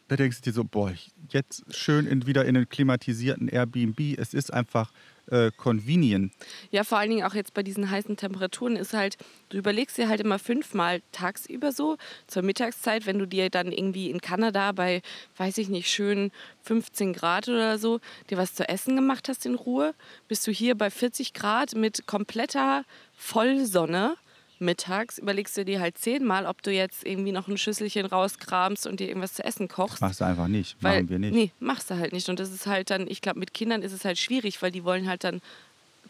da 0.09 0.17
denkst 0.17 0.43
du 0.43 0.51
dir 0.51 0.53
so, 0.55 0.63
boah, 0.65 0.93
jetzt 1.31 1.65
schön 1.75 2.07
in, 2.07 2.27
wieder 2.27 2.45
in 2.45 2.55
einen 2.57 2.69
klimatisierten 2.69 3.49
Airbnb. 3.49 3.99
Es 4.19 4.35
ist 4.35 4.53
einfach 4.53 4.93
äh, 5.31 5.51
convenient. 5.57 6.33
Ja, 6.71 6.85
vor 6.85 6.99
allen 6.99 7.11
Dingen 7.11 7.25
auch 7.25 7.35
jetzt 7.35 7.55
bei 7.55 7.63
diesen 7.63 7.91
heißen 7.91 8.17
Temperaturen 8.17 8.77
ist 8.77 8.93
halt, 8.93 9.17
du 9.49 9.59
überlegst 9.59 9.97
dir 9.97 10.09
halt 10.09 10.21
immer 10.21 10.39
fünfmal 10.39 11.03
tagsüber 11.13 11.73
so, 11.73 11.97
zur 12.27 12.43
Mittagszeit, 12.43 13.07
wenn 13.07 13.19
du 13.19 13.27
dir 13.27 13.51
dann 13.51 13.73
irgendwie 13.73 14.11
in 14.11 14.21
Kanada 14.21 14.73
bei, 14.73 15.03
weiß 15.37 15.59
ich 15.59 15.69
nicht, 15.69 15.91
schön 15.91 16.31
15 16.63 17.13
Grad 17.13 17.49
oder 17.49 17.79
so, 17.79 18.01
dir 18.31 18.39
was 18.39 18.55
zu 18.55 18.69
essen 18.69 18.97
gemacht 18.97 19.29
hast 19.29 19.47
in 19.47 19.55
Ruhe, 19.55 19.95
bist 20.29 20.47
du 20.47 20.51
hier 20.51 20.75
bei 20.75 20.91
40 20.91 21.33
Grad 21.33 21.75
mit 21.75 22.07
kompletter 22.07 22.85
Vollsonne. 23.17 24.17
Mittags 24.65 25.19
überlegst 25.19 25.57
du 25.57 25.65
dir 25.65 25.81
halt 25.81 25.99
zehnmal, 25.99 26.47
ob 26.47 26.63
du 26.63 26.73
jetzt 26.73 27.05
irgendwie 27.07 27.33
noch 27.33 27.47
ein 27.49 27.59
Schüsselchen 27.59 28.07
rauskramst 28.07 28.87
und 28.87 29.01
dir 29.01 29.09
irgendwas 29.09 29.35
zu 29.35 29.45
essen 29.45 29.69
kochst. 29.69 30.01
Machst 30.01 30.21
du 30.21 30.25
einfach 30.25 30.49
nicht. 30.49 30.77
Weil, 30.81 31.03
Machen 31.03 31.11
wir 31.11 31.19
nicht. 31.19 31.35
Nee, 31.35 31.51
machst 31.61 31.91
du 31.91 31.97
halt 31.99 32.13
nicht. 32.13 32.29
Und 32.29 32.41
das 32.41 32.51
ist 32.53 32.67
halt 32.67 32.91
dann, 32.91 33.07
ich 33.09 33.21
glaube, 33.21 33.39
mit 33.39 33.55
Kindern 33.55 33.83
ist 33.83 33.93
es 33.93 34.05
halt 34.05 34.19
schwierig, 34.19 34.61
weil 34.63 34.71
die 34.73 34.85
wollen 34.85 35.09
halt 35.09 35.25
dann 35.25 35.41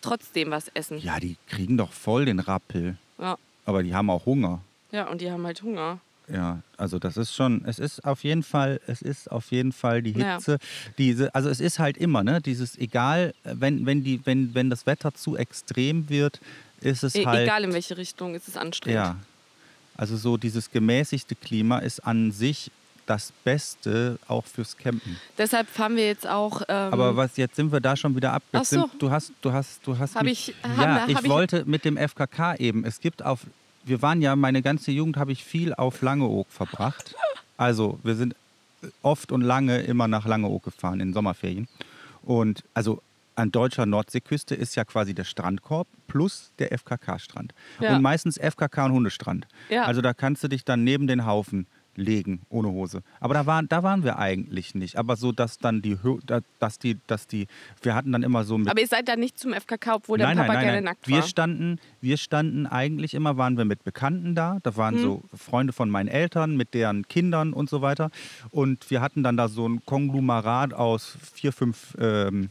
trotzdem 0.01 0.51
was 0.51 0.69
essen. 0.75 0.99
Ja, 0.99 1.19
die 1.21 1.37
kriegen 1.49 1.77
doch 1.77 1.93
voll 1.93 2.25
den 2.25 2.39
Rappel. 2.41 2.97
Ja, 3.19 3.37
Aber 3.65 3.83
die 3.83 3.95
haben 3.95 4.11
auch 4.11 4.27
Hunger. 4.27 4.61
ja 4.93 5.09
und 5.09 5.21
die 5.21 5.31
haben 5.31 5.45
halt 5.47 5.63
Hunger. 5.63 6.01
Ja, 6.27 6.63
also 6.79 6.99
das 6.99 7.19
ist 7.19 7.35
schon, 7.35 7.65
es 7.67 7.79
ist 7.79 8.03
auf 8.07 8.25
jeden 8.25 8.43
Fall, 8.43 8.81
es 8.87 9.03
ist 9.03 9.31
auf 9.31 9.51
jeden 9.51 9.73
Fall 9.73 10.01
die 10.03 10.13
Ja. 10.13 10.37
Hitze. 10.37 10.59
Diese, 10.97 11.35
also 11.35 11.51
es 11.51 11.61
ist 11.61 11.79
halt 11.79 11.99
immer, 11.99 12.25
ne, 12.25 12.41
dieses 12.41 12.79
egal, 12.79 13.35
wenn, 13.45 13.85
wenn 13.85 14.03
die, 14.05 14.21
wenn, 14.25 14.55
wenn 14.55 14.71
das 14.71 14.87
Wetter 14.87 15.13
zu 15.15 15.37
extrem 15.37 16.09
wird, 16.09 16.41
ist 16.81 17.03
es 17.05 17.15
E 17.15 17.25
halt. 17.27 17.43
Egal 17.45 17.65
in 17.65 17.73
welche 17.73 17.97
Richtung, 17.97 18.35
ist 18.35 18.49
es 18.49 18.57
anstrengend. 18.57 18.97
Ja. 18.97 19.17
Also 19.97 20.17
so 20.17 20.37
dieses 20.37 20.71
gemäßigte 20.71 21.35
Klima 21.37 21.79
ist 21.79 22.01
an 22.07 22.33
sich 22.33 22.71
das 23.07 23.33
Beste 23.45 24.19
auch 24.29 24.45
fürs 24.47 24.77
Campen. 24.79 25.19
Deshalb 25.37 25.69
fahren 25.69 25.95
wir 25.97 26.07
jetzt 26.07 26.27
auch. 26.27 26.63
Ähm, 26.69 26.93
Aber 26.93 27.17
was 27.17 27.37
jetzt 27.37 27.55
sind 27.57 27.71
wir 27.71 27.81
da 27.81 27.95
schon 27.97 28.17
wieder 28.17 28.33
ab. 28.33 28.43
Jetzt 28.53 28.71
so. 28.71 28.81
sind, 28.89 29.03
du 29.03 29.11
hast, 29.11 29.33
du 29.43 29.53
hast, 29.53 29.81
du 29.87 29.99
hast. 29.99 30.15
Hab 30.17 30.23
mich- 30.25 30.49
ich- 30.49 30.55
ja, 30.79 31.07
ich 31.07 31.19
ich- 31.21 31.29
wollte 31.29 31.65
mit 31.67 31.85
dem 31.85 31.97
FKK 31.99 32.55
eben. 32.57 32.85
Es 32.85 33.01
gibt 33.01 33.23
auf, 33.23 33.41
wir 33.85 34.01
waren 34.01 34.23
ja 34.23 34.35
meine 34.37 34.63
ganze 34.63 34.91
Jugend 34.91 35.17
habe 35.19 35.33
ich 35.33 35.45
viel 35.45 35.75
auf 35.75 36.01
Langeoog 36.01 36.47
verbracht. 36.51 37.15
Also 37.59 37.99
wir 38.03 38.15
sind 38.17 38.35
oft 39.03 39.31
und 39.33 39.43
lange 39.43 39.83
immer 39.83 40.09
nach 40.09 40.27
Langeoog 40.27 40.65
gefahren 40.65 41.01
in 41.01 41.13
Sommerferien. 41.13 41.69
Und 42.23 42.65
also 42.73 43.03
an 43.37 43.51
deutscher 43.51 43.87
Nordseeküste 43.87 44.55
ist 44.55 44.75
ja 44.77 44.85
quasi 44.85 45.15
der 45.15 45.25
Strandkorb 45.25 45.89
plus 46.07 46.53
der 46.59 46.73
FKK-Strand. 46.77 47.53
Ja. 47.81 47.97
Und 47.97 48.03
meistens 48.03 48.39
FKK 48.39 48.87
und 48.87 48.93
Hundestrand. 48.93 49.47
Ja. 49.69 49.85
Also 49.85 50.01
da 50.01 50.15
kannst 50.15 50.45
du 50.45 50.49
dich 50.49 50.65
dann 50.65 50.85
neben 50.85 51.07
den 51.07 51.27
Haufen 51.27 51.67
legen, 51.97 52.43
ohne 52.49 52.69
Hose. 52.71 53.03
Aber 53.21 53.35
da 53.35 53.47
waren, 53.47 53.69
da 53.69 53.83
waren 53.85 54.03
wir 54.03 54.19
eigentlich 54.19 54.75
nicht. 54.75 54.97
Aber 54.97 55.15
so, 55.17 55.31
dass 55.31 55.59
dann 55.59 55.81
die, 55.81 55.97
dass 56.59 56.79
die, 56.81 56.99
dass 57.07 57.29
die, 57.29 57.47
wir 57.83 57.95
hatten 57.95 58.11
dann 58.11 58.25
immer 58.25 58.43
so 58.45 58.59
mit 58.59 58.69
Aber 58.69 58.81
ihr 58.81 58.87
seid 58.89 59.07
da 59.09 59.15
nicht 59.15 59.39
zum 59.39 59.53
FKK, 59.53 59.95
obwohl 59.95 60.19
der 60.19 60.27
nein, 60.29 60.37
Papa 60.39 60.49
nein, 60.49 60.57
nein, 60.57 60.65
gerne 60.65 60.77
nein. 60.79 60.85
nackt 60.95 61.07
Wir 61.09 61.19
war. 61.19 61.23
standen, 61.23 61.79
wir 62.01 62.17
standen 62.17 62.67
eigentlich 62.67 63.15
immer, 63.15 63.37
waren 63.37 63.57
wir 63.57 63.65
mit 63.65 63.85
Bekannten 63.85 64.35
da. 64.35 64.59
Da 64.65 64.71
Hm. 64.71 64.77
waren 64.77 64.99
so 64.99 65.23
Freunde 65.35 65.73
von 65.73 65.89
meinen 65.89 66.09
Eltern 66.09 66.57
mit 66.57 66.75
deren 66.75 67.07
Kindern 67.07 67.53
und 67.53 67.71
so 67.71 67.81
weiter. 67.81 68.11
Und 68.51 68.91
wir 68.91 69.01
hatten 69.01 69.23
dann 69.23 69.37
da 69.37 69.47
so 69.49 69.69
ein 69.69 69.85
Konglomerat 69.87 70.75
aus 70.75 71.17
vier, 71.35 71.53
fünf 71.53 71.97
ähm, 72.01 72.51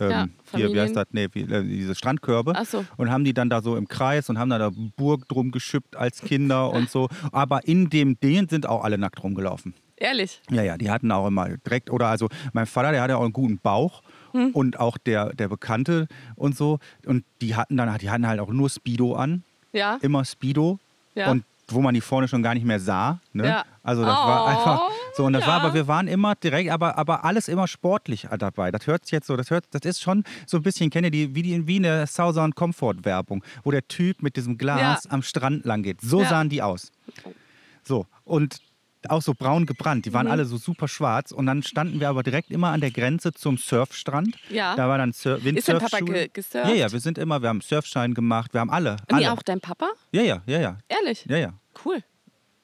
ähm, 0.00 0.10
Ja, 0.10 0.26
hier, 0.56 0.72
wie 0.72 0.80
heißt 0.80 0.96
das? 0.96 1.06
Nee, 1.12 1.28
wie, 1.32 1.42
äh, 1.42 1.62
diese 1.64 1.94
Strandkörbe. 1.94 2.52
Ach 2.56 2.64
so. 2.64 2.84
Und 2.96 3.10
haben 3.10 3.24
die 3.24 3.34
dann 3.34 3.50
da 3.50 3.62
so 3.62 3.76
im 3.76 3.88
Kreis 3.88 4.28
und 4.30 4.38
haben 4.38 4.50
da, 4.50 4.58
da 4.58 4.70
Burg 4.96 5.28
drum 5.28 5.50
geschippt 5.50 5.96
als 5.96 6.20
Kinder 6.22 6.70
und 6.70 6.90
so. 6.90 7.08
Aber 7.32 7.66
in 7.66 7.90
dem 7.90 8.18
Ding 8.20 8.48
sind 8.48 8.66
auch 8.66 8.84
alle 8.84 8.98
nackt 8.98 9.22
rumgelaufen. 9.22 9.74
Ehrlich. 9.96 10.40
Ja, 10.50 10.62
ja, 10.62 10.76
die 10.78 10.90
hatten 10.90 11.10
auch 11.10 11.26
immer 11.26 11.48
direkt, 11.66 11.90
oder 11.90 12.06
also 12.06 12.28
mein 12.52 12.66
Vater, 12.66 12.92
der 12.92 13.02
hatte 13.02 13.16
auch 13.18 13.24
einen 13.24 13.32
guten 13.32 13.58
Bauch 13.58 14.02
Hm. 14.32 14.50
und 14.52 14.78
auch 14.78 14.98
der, 14.98 15.32
der 15.34 15.48
Bekannte 15.48 16.06
und 16.36 16.54
so. 16.56 16.78
Und 17.06 17.24
die 17.40 17.56
hatten 17.56 17.76
dann, 17.78 17.96
die 17.98 18.10
hatten 18.10 18.26
halt 18.28 18.40
auch 18.40 18.50
nur 18.50 18.68
Speedo 18.70 19.14
an, 19.14 19.42
Ja. 19.72 19.98
immer 20.02 20.24
Speedo. 20.24 20.78
Ja. 21.14 21.30
Und 21.30 21.44
wo 21.68 21.80
man 21.80 21.94
die 21.94 22.00
vorne 22.02 22.28
schon 22.28 22.42
gar 22.42 22.54
nicht 22.54 22.64
mehr 22.66 22.78
sah. 22.78 23.20
Ne? 23.32 23.46
Ja. 23.46 23.64
Also 23.82 24.02
das 24.02 24.14
war 24.16 24.44
Oh. 24.44 24.46
einfach 24.48 24.82
So, 25.18 25.24
und 25.24 25.32
das 25.32 25.46
war 25.48 25.58
Ja. 25.58 25.64
aber, 25.64 25.74
wir 25.74 25.88
waren 25.88 26.06
immer 26.06 26.36
direkt, 26.36 26.70
aber, 26.70 26.96
aber 26.96 27.24
alles 27.24 27.48
immer 27.48 27.66
sportlich 27.66 28.28
dabei. 28.38 28.70
Das 28.70 28.86
hört 28.86 29.04
sich 29.04 29.10
jetzt 29.10 29.26
so, 29.26 29.36
das 29.36 29.50
hört, 29.50 29.64
das 29.72 29.82
ist 29.82 30.00
schon 30.00 30.22
so 30.46 30.58
ein 30.58 30.62
bisschen, 30.62 30.90
kennt 30.90 31.06
ihr 31.06 31.10
die, 31.10 31.34
wie, 31.34 31.42
die, 31.42 31.66
wie 31.66 31.76
eine 31.78 32.06
Southern 32.06 32.54
Comfort 32.54 32.98
Werbung, 33.04 33.42
wo 33.64 33.72
der 33.72 33.86
Typ 33.88 34.22
mit 34.22 34.36
diesem 34.36 34.56
Glas 34.58 35.04
Ja. 35.04 35.10
am 35.10 35.22
Strand 35.22 35.64
lang 35.64 35.82
geht. 35.82 36.00
So 36.00 36.22
Ja. 36.22 36.28
sahen 36.28 36.48
die 36.50 36.62
aus. 36.62 36.92
So, 37.82 38.06
und 38.24 38.60
auch 39.08 39.22
so 39.22 39.34
braun 39.34 39.66
gebrannt. 39.66 40.06
Die 40.06 40.12
waren 40.12 40.26
Mhm. 40.26 40.32
alle 40.32 40.44
so 40.44 40.56
super 40.56 40.86
schwarz. 40.86 41.32
Und 41.32 41.46
dann 41.46 41.64
standen 41.64 41.98
wir 41.98 42.08
aber 42.08 42.22
direkt 42.22 42.50
immer 42.52 42.68
an 42.68 42.80
der 42.80 42.90
Grenze 42.92 43.32
zum 43.32 43.58
Surfstrand. 43.58 44.36
Ja. 44.50 44.76
Da 44.76 44.88
war 44.88 44.98
dann 44.98 45.12
Sur 45.12 45.36
Ist 45.44 45.68
dein 45.68 45.78
Papa 45.78 45.98
Windsurfschule. 45.98 46.12
ge 46.12 46.30
gesurft? 46.32 46.68
Ja, 46.68 46.74
ja, 46.74 46.92
wir 46.92 47.00
sind 47.00 47.18
immer, 47.18 47.42
wir 47.42 47.48
haben 47.48 47.60
Surfschein 47.60 48.14
gemacht, 48.14 48.54
wir 48.54 48.60
haben 48.60 48.70
alle. 48.70 48.96
Nee, 49.10 49.16
alle. 49.26 49.32
auch 49.32 49.42
dein 49.42 49.60
Papa? 49.60 49.88
Ja, 50.12 50.22
ja, 50.22 50.42
ja, 50.46 50.60
ja. 50.60 50.78
Ehrlich? 50.88 51.24
Ja, 51.28 51.38
ja. 51.38 51.52
Cool. 51.84 52.04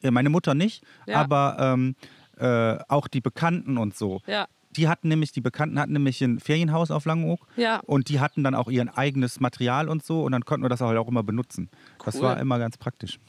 ja 0.02 0.10
meine 0.10 0.28
Mutter 0.28 0.54
nicht, 0.54 0.84
Ja. 1.06 1.20
aber 1.22 1.56
ähm, 1.58 1.94
äh, 2.38 2.78
auch 2.88 3.08
die 3.08 3.20
Bekannten 3.20 3.78
und 3.78 3.96
so. 3.96 4.20
Ja. 4.26 4.46
Die 4.76 4.88
hatten 4.88 5.06
nämlich, 5.08 5.30
die 5.30 5.40
Bekannten 5.40 5.78
hatten 5.78 5.92
nämlich 5.92 6.20
ein 6.20 6.40
Ferienhaus 6.40 6.90
auf 6.90 7.04
Langeoog 7.04 7.46
Ja. 7.56 7.80
und 7.86 8.08
die 8.08 8.18
hatten 8.18 8.42
dann 8.42 8.54
auch 8.56 8.68
ihr 8.68 8.86
eigenes 8.98 9.38
Material 9.38 9.88
und 9.88 10.04
so 10.04 10.24
und 10.24 10.32
dann 10.32 10.44
konnten 10.44 10.64
wir 10.64 10.68
das 10.68 10.80
halt 10.80 10.98
auch 10.98 11.06
immer 11.08 11.22
benutzen. 11.22 11.70
Das 12.04 12.16
Cool. 12.16 12.22
war 12.22 12.40
immer 12.40 12.58
ganz 12.58 12.76
praktisch. 12.76 13.20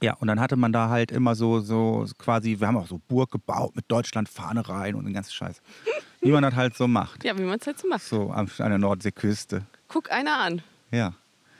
Ja, 0.00 0.14
und 0.14 0.28
dann 0.28 0.38
hatte 0.38 0.54
man 0.56 0.72
da 0.72 0.88
halt 0.90 1.10
immer 1.10 1.34
so, 1.34 1.58
so 1.58 2.06
quasi, 2.18 2.60
wir 2.60 2.68
haben 2.68 2.76
auch 2.76 2.86
so 2.86 3.00
Burg 3.08 3.32
gebaut 3.32 3.74
mit 3.74 3.86
Deutschlandfahne 3.88 4.68
rein 4.68 4.94
und 4.94 5.06
den 5.06 5.14
ganzen 5.14 5.32
Scheiß. 5.32 5.60
Wie 6.20 6.30
man 6.30 6.42
das 6.44 6.54
halt 6.54 6.76
so 6.76 6.86
macht. 6.86 7.24
Ja, 7.24 7.36
wie 7.38 7.42
man 7.42 7.58
es 7.60 7.66
halt 7.66 7.78
so 7.78 7.86
macht. 7.88 8.02
So 8.02 8.30
an 8.30 8.48
der 8.58 8.78
Nordseeküste. 8.78 9.64
Guck 9.88 10.10
einer 10.10 10.36
an. 10.38 10.62
Ja, 10.90 11.14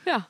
Ja. 0.05 0.27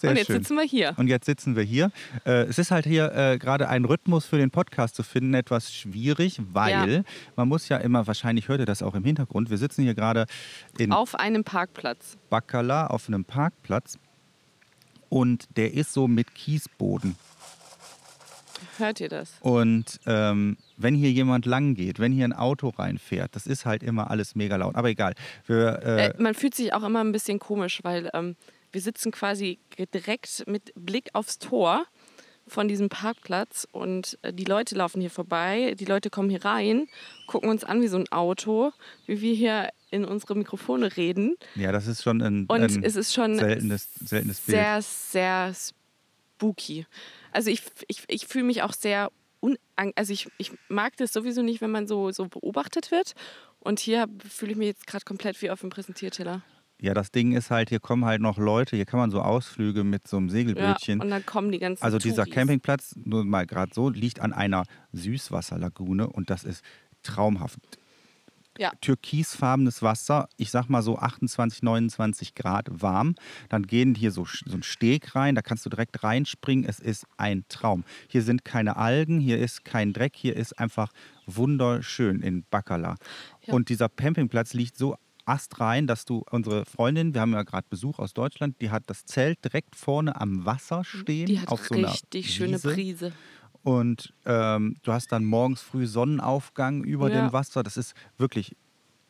Sehr 0.00 0.10
Und 0.10 0.16
jetzt 0.16 0.26
schön. 0.26 0.36
sitzen 0.36 0.56
wir 0.56 0.64
hier. 0.64 0.94
Und 0.96 1.08
jetzt 1.08 1.26
sitzen 1.26 1.56
wir 1.56 1.62
hier. 1.62 1.90
Äh, 2.24 2.42
es 2.44 2.58
ist 2.58 2.70
halt 2.70 2.86
hier 2.86 3.12
äh, 3.14 3.38
gerade 3.38 3.68
ein 3.68 3.84
Rhythmus 3.84 4.24
für 4.26 4.38
den 4.38 4.50
Podcast 4.50 4.94
zu 4.96 5.02
finden 5.02 5.34
etwas 5.34 5.72
schwierig, 5.74 6.40
weil 6.52 6.92
Ja. 6.92 7.02
man 7.36 7.48
muss 7.48 7.68
ja 7.68 7.76
immer, 7.78 8.06
wahrscheinlich 8.06 8.48
hört 8.48 8.60
ihr 8.60 8.66
das 8.66 8.82
auch 8.82 8.94
im 8.94 9.04
Hintergrund, 9.04 9.50
wir 9.50 9.58
sitzen 9.58 9.82
hier 9.82 9.94
gerade 9.94 10.26
in 10.78 10.92
Auf 10.92 11.14
einem 11.14 11.44
Parkplatz. 11.44 12.16
Bacala 12.30 12.86
auf 12.88 13.08
einem 13.08 13.24
Parkplatz 13.24 13.98
und 15.08 15.44
der 15.56 15.74
ist 15.74 15.92
so 15.92 16.08
mit 16.08 16.34
Kiesboden. 16.34 17.16
Hört 18.78 19.00
ihr 19.00 19.08
das? 19.08 19.32
Und 19.40 20.00
ähm, 20.06 20.56
wenn 20.76 20.94
hier 20.94 21.10
jemand 21.10 21.46
lang 21.46 21.74
geht, 21.74 21.98
wenn 21.98 22.12
hier 22.12 22.24
ein 22.26 22.32
Auto 22.34 22.68
reinfährt, 22.68 23.34
das 23.34 23.46
ist 23.46 23.64
halt 23.64 23.82
immer 23.82 24.10
alles 24.10 24.34
mega 24.34 24.56
laut. 24.56 24.74
Aber 24.76 24.88
egal. 24.88 25.14
Wir, 25.46 25.80
äh, 25.82 26.06
Äh, 26.08 26.14
man 26.22 26.34
fühlt 26.34 26.54
sich 26.54 26.72
auch 26.74 26.82
immer 26.82 27.00
ein 27.02 27.12
bisschen 27.12 27.38
komisch, 27.38 27.80
weil 27.82 28.10
ähm, 28.12 28.36
wir 28.72 28.80
sitzen 28.80 29.12
quasi 29.12 29.58
direkt 29.94 30.44
mit 30.46 30.72
Blick 30.74 31.10
aufs 31.12 31.38
Tor 31.38 31.86
von 32.46 32.68
diesem 32.68 32.88
Parkplatz 32.88 33.66
und 33.70 34.18
äh, 34.22 34.32
die 34.32 34.44
Leute 34.44 34.74
laufen 34.74 35.00
hier 35.00 35.10
vorbei, 35.10 35.74
die 35.78 35.84
Leute 35.84 36.10
kommen 36.10 36.30
hier 36.30 36.44
rein, 36.44 36.88
gucken 37.26 37.48
uns 37.48 37.64
an 37.64 37.80
wie 37.80 37.88
so 37.88 37.96
ein 37.96 38.10
Auto, 38.10 38.72
wie 39.06 39.20
wir 39.20 39.34
hier 39.34 39.70
in 39.90 40.04
unsere 40.04 40.36
Mikrofone 40.36 40.96
reden 40.96 41.36
ja, 41.54 41.72
das 41.72 41.86
ist 41.86 42.02
schon 42.02 42.20
ein, 42.22 42.46
und 42.46 42.60
ein 42.60 42.82
es 42.82 42.96
ist 42.96 43.14
schon 43.14 43.36
seltenes, 43.36 43.88
seltenes 43.94 44.40
Bild. 44.40 44.58
sehr, 44.58 44.82
sehr 44.82 45.54
spooky. 45.54 46.86
Also 47.32 47.50
ich, 47.50 47.62
ich, 47.86 48.02
ich 48.08 48.26
fühle 48.26 48.44
mich 48.44 48.62
auch 48.62 48.72
sehr, 48.72 49.10
un 49.40 49.56
also 49.96 50.12
ich, 50.12 50.28
ich 50.38 50.52
mag 50.68 50.96
das 50.96 51.12
sowieso 51.12 51.42
nicht, 51.42 51.60
wenn 51.60 51.70
man 51.70 51.86
so, 51.86 52.10
so 52.10 52.26
beobachtet 52.26 52.90
wird 52.90 53.14
und 53.60 53.78
hier 53.78 54.08
fühle 54.28 54.52
ich 54.52 54.58
mich 54.58 54.68
jetzt 54.68 54.86
gerade 54.86 55.04
komplett 55.04 55.40
wie 55.42 55.50
auf 55.50 55.60
dem 55.60 55.70
Präsentierteller. 55.70 56.42
Ja, 56.80 56.94
das 56.94 57.10
Ding 57.10 57.32
ist 57.32 57.50
halt, 57.50 57.68
hier 57.68 57.80
kommen 57.80 58.04
halt 58.04 58.22
noch 58.22 58.38
Leute, 58.38 58.76
hier 58.76 58.86
kann 58.86 58.98
man 59.00 59.10
so 59.10 59.20
Ausflüge 59.20 59.84
mit 59.84 60.08
so 60.08 60.16
einem 60.16 60.28
Ja, 60.28 60.32
Segelbötchen. 60.32 61.00
und 61.00 61.10
dann 61.10 61.26
kommen 61.26 61.52
die 61.52 61.58
ganzen 61.58 61.82
also 61.82 61.98
dieser 61.98 62.24
Touris. 62.24 62.34
Campingplatz, 62.34 62.94
nur 63.04 63.24
mal 63.24 63.46
gerade 63.46 63.72
so, 63.74 63.90
liegt 63.90 64.20
an 64.20 64.32
einer 64.32 64.64
Süßwasserlagune 64.92 66.08
und 66.08 66.30
das 66.30 66.44
ist 66.44 66.64
traumhaft. 67.02 67.58
Ja. 68.58 68.72
Türkisfarbenes 68.80 69.80
Wasser, 69.80 70.28
ich 70.36 70.50
sag 70.50 70.68
mal 70.68 70.82
so 70.82 70.98
28, 70.98 71.62
29 71.62 72.34
Grad 72.34 72.66
warm. 72.70 73.14
Dann 73.48 73.62
gehen 73.66 73.94
hier 73.94 74.10
so, 74.10 74.26
so 74.26 74.54
ein 74.54 74.62
Steg 74.62 75.14
rein, 75.14 75.34
da 75.34 75.40
kannst 75.40 75.64
du 75.64 75.70
direkt 75.70 76.02
reinspringen. 76.02 76.66
Es 76.68 76.78
ist 76.78 77.06
ein 77.16 77.44
Traum. 77.48 77.84
Hier 78.08 78.22
sind 78.22 78.44
keine 78.44 78.76
Algen, 78.76 79.20
hier 79.20 79.38
ist 79.38 79.64
kein 79.64 79.92
Dreck, 79.92 80.14
hier 80.14 80.36
ist 80.36 80.58
einfach 80.58 80.92
wunderschön 81.26 82.20
in 82.20 82.44
Bacala. 82.50 82.96
Ja. 83.46 83.54
Und 83.54 83.68
dieser 83.68 83.88
Campingplatz 83.88 84.52
liegt 84.52 84.76
so 84.76 84.96
astrein, 85.30 85.86
dass 85.86 86.04
du 86.04 86.24
unsere 86.30 86.64
Freundin, 86.64 87.14
wir 87.14 87.20
haben 87.20 87.32
ja 87.32 87.42
gerade 87.42 87.66
Besuch 87.70 87.98
aus 87.98 88.12
Deutschland, 88.14 88.56
die 88.60 88.70
hat 88.70 88.84
das 88.86 89.04
Zelt 89.06 89.44
direkt 89.44 89.76
vorne 89.76 90.20
am 90.20 90.44
Wasser 90.44 90.84
stehen. 90.84 91.26
Die 91.26 91.40
hat 91.40 91.48
auf 91.48 91.66
so 91.66 91.74
einer 91.74 91.92
richtig 91.92 92.34
schöne 92.34 92.56
Wiese. 92.62 92.72
Prise. 92.74 93.12
Und 93.62 94.12
ähm, 94.24 94.76
du 94.82 94.92
hast 94.92 95.12
dann 95.12 95.24
morgens 95.24 95.60
früh 95.62 95.86
Sonnenaufgang 95.86 96.82
über 96.82 97.10
Ja. 97.10 97.20
dem 97.22 97.32
Wasser. 97.32 97.62
Das 97.62 97.76
ist 97.76 97.94
wirklich 98.18 98.56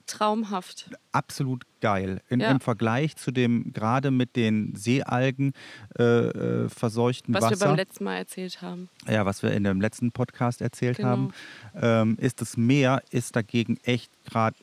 Traumhaft. 0.07 0.91
absolut 1.13 1.63
geil. 1.81 2.21
In, 2.29 2.41
Ja. 2.41 2.51
Im 2.51 2.59
Vergleich 2.59 3.15
zu 3.15 3.31
dem 3.31 3.73
gerade 3.73 4.11
mit 4.11 4.35
den 4.35 4.75
Seealgen 4.75 5.53
äh, 6.01 6.03
äh, 6.03 6.69
verseuchten 6.69 7.33
Was 7.33 7.45
wir 7.45 7.51
Wasser, 7.53 7.67
beim 7.67 7.77
letzten 7.77 8.03
Mal 8.05 8.17
erzählt 8.17 8.61
haben. 8.61 8.89
ja, 9.07 9.25
was 9.25 9.45
wir 9.45 9.53
in 9.53 9.63
dem 9.63 9.81
letzten 9.81 10.11
Podcast 10.11 10.63
erzählt 10.63 10.97
Genau. 10.97 11.09
haben, 11.11 11.33
ähm, 11.81 12.17
ist 12.21 12.41
das 12.41 12.57
Meer 12.57 13.03
ist 13.11 13.37
dagegen 13.37 13.79
echt 13.85 14.11
gerade 14.25 14.57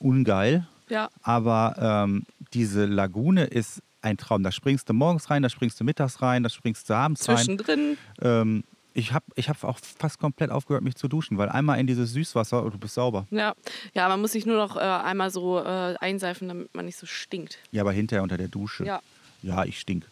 ungeil. 0.00 0.66
Ja, 0.90 1.08
Aber 1.22 1.76
ähm, 2.06 2.24
diese 2.52 2.84
Lagune 2.84 3.44
ist 3.44 3.82
ein 4.02 4.16
Traum. 4.16 4.42
Da 4.42 4.50
springst 4.52 4.88
du 4.88 4.92
morgens 4.92 5.30
rein, 5.30 5.42
da 5.42 5.48
springst 5.48 5.78
du 5.80 5.84
mittags 5.84 6.20
rein, 6.20 6.42
da 6.42 6.48
springst 6.48 6.88
du 6.90 6.94
abends 6.94 7.28
rein. 7.28 7.36
zwischendrin. 7.36 7.96
Ähm, 8.20 8.64
ich 8.92 9.12
habe 9.12 9.24
ich 9.36 9.48
hab 9.48 9.62
auch 9.62 9.78
fast 9.78 10.18
komplett 10.18 10.50
aufgehört, 10.50 10.82
mich 10.82 10.96
zu 10.96 11.06
duschen, 11.06 11.38
weil 11.38 11.48
einmal 11.48 11.78
in 11.78 11.86
dieses 11.86 12.12
Süßwasser 12.12 12.62
und 12.64 12.74
du 12.74 12.78
bist 12.78 12.94
sauber. 12.94 13.26
Ja. 13.30 13.54
ja, 13.94 14.08
man 14.08 14.20
muss 14.20 14.32
sich 14.32 14.46
nur 14.46 14.56
noch 14.56 14.76
äh, 14.76 14.80
einmal 14.80 15.30
so 15.30 15.58
äh, 15.60 15.94
einseifen, 16.00 16.48
damit 16.48 16.74
man 16.74 16.86
nicht 16.86 16.98
so 16.98 17.06
stinkt. 17.06 17.58
Ja, 17.70 17.82
aber 17.82 17.92
hinterher 17.92 18.22
unter 18.22 18.36
der 18.36 18.48
Dusche. 18.48 18.84
Ja, 18.84 19.00
Ja, 19.42 19.64
ich 19.64 19.78
stink. 19.78 20.06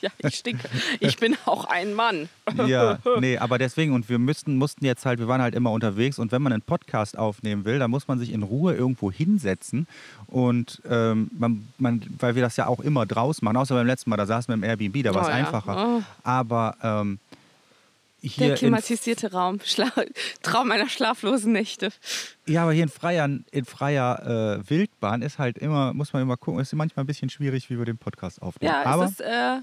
ja 0.01 0.09
ich 0.19 0.35
stinke. 0.35 0.67
Ich 0.99 1.17
bin 1.17 1.37
auch 1.45 1.65
ein 1.65 1.93
Mann. 1.93 2.29
Ja, 2.67 2.99
nee, 3.19 3.37
aber 3.37 3.57
deswegen, 3.57 3.93
und 3.93 4.09
wir 4.09 4.19
müssten, 4.19 4.57
mussten 4.57 4.83
jetzt 4.85 5.05
halt, 5.05 5.19
wir 5.19 5.27
waren 5.27 5.41
halt 5.41 5.55
immer 5.55 5.71
unterwegs 5.71 6.19
und 6.19 6.31
wenn 6.31 6.41
man 6.41 6.51
einen 6.53 6.61
Podcast 6.61 7.17
aufnehmen 7.17 7.65
will, 7.65 7.79
dann 7.79 7.89
muss 7.89 8.07
man 8.07 8.19
sich 8.19 8.31
in 8.31 8.43
Ruhe 8.43 8.75
irgendwo 8.75 9.11
hinsetzen 9.11 9.87
und 10.27 10.81
ähm, 10.89 11.31
man, 11.37 11.67
man, 11.77 12.01
weil 12.19 12.35
wir 12.35 12.41
das 12.41 12.57
ja 12.57 12.67
auch 12.67 12.81
immer 12.81 13.05
draus 13.05 13.41
machen, 13.41 13.57
außer 13.57 13.73
beim 13.75 13.87
letzten 13.87 14.09
Mal, 14.09 14.17
da 14.17 14.25
saßen 14.25 14.49
wir 14.49 14.55
im 14.55 14.63
Airbnb, 14.63 15.03
da 15.03 15.13
war 15.13 15.21
es 15.23 15.27
Oh 15.27 15.31
ja. 15.31 15.35
einfacher. 15.37 15.97
Oh. 15.97 16.01
Aber 16.23 16.75
ähm, 16.83 17.19
hier 18.23 18.49
Der 18.49 18.55
klimatisierte 18.57 19.31
Raum. 19.31 19.59
Schla 19.63 19.91
Traum 20.43 20.67
meiner 20.67 20.87
schlaflosen 20.87 21.53
Nächte. 21.53 21.89
ja, 22.45 22.63
aber 22.63 22.73
hier 22.73 22.83
in 22.83 22.89
freier, 22.89 23.27
in 23.51 23.65
freier 23.65 24.59
äh, 24.61 24.69
Wildbahn 24.69 25.23
ist 25.23 25.39
halt 25.39 25.57
immer, 25.57 25.93
muss 25.93 26.13
man 26.13 26.21
immer 26.21 26.37
gucken, 26.37 26.61
ist 26.61 26.71
manchmal 26.73 27.03
ein 27.03 27.07
bisschen 27.07 27.29
schwierig, 27.29 27.69
wie 27.71 27.77
wir 27.79 27.85
den 27.85 27.97
Podcast 27.97 28.41
aufnehmen. 28.41 28.73
Ja, 28.73 28.85
aber 28.85 29.05
es 29.05 29.11
ist 29.11 29.21
äh, 29.21 29.57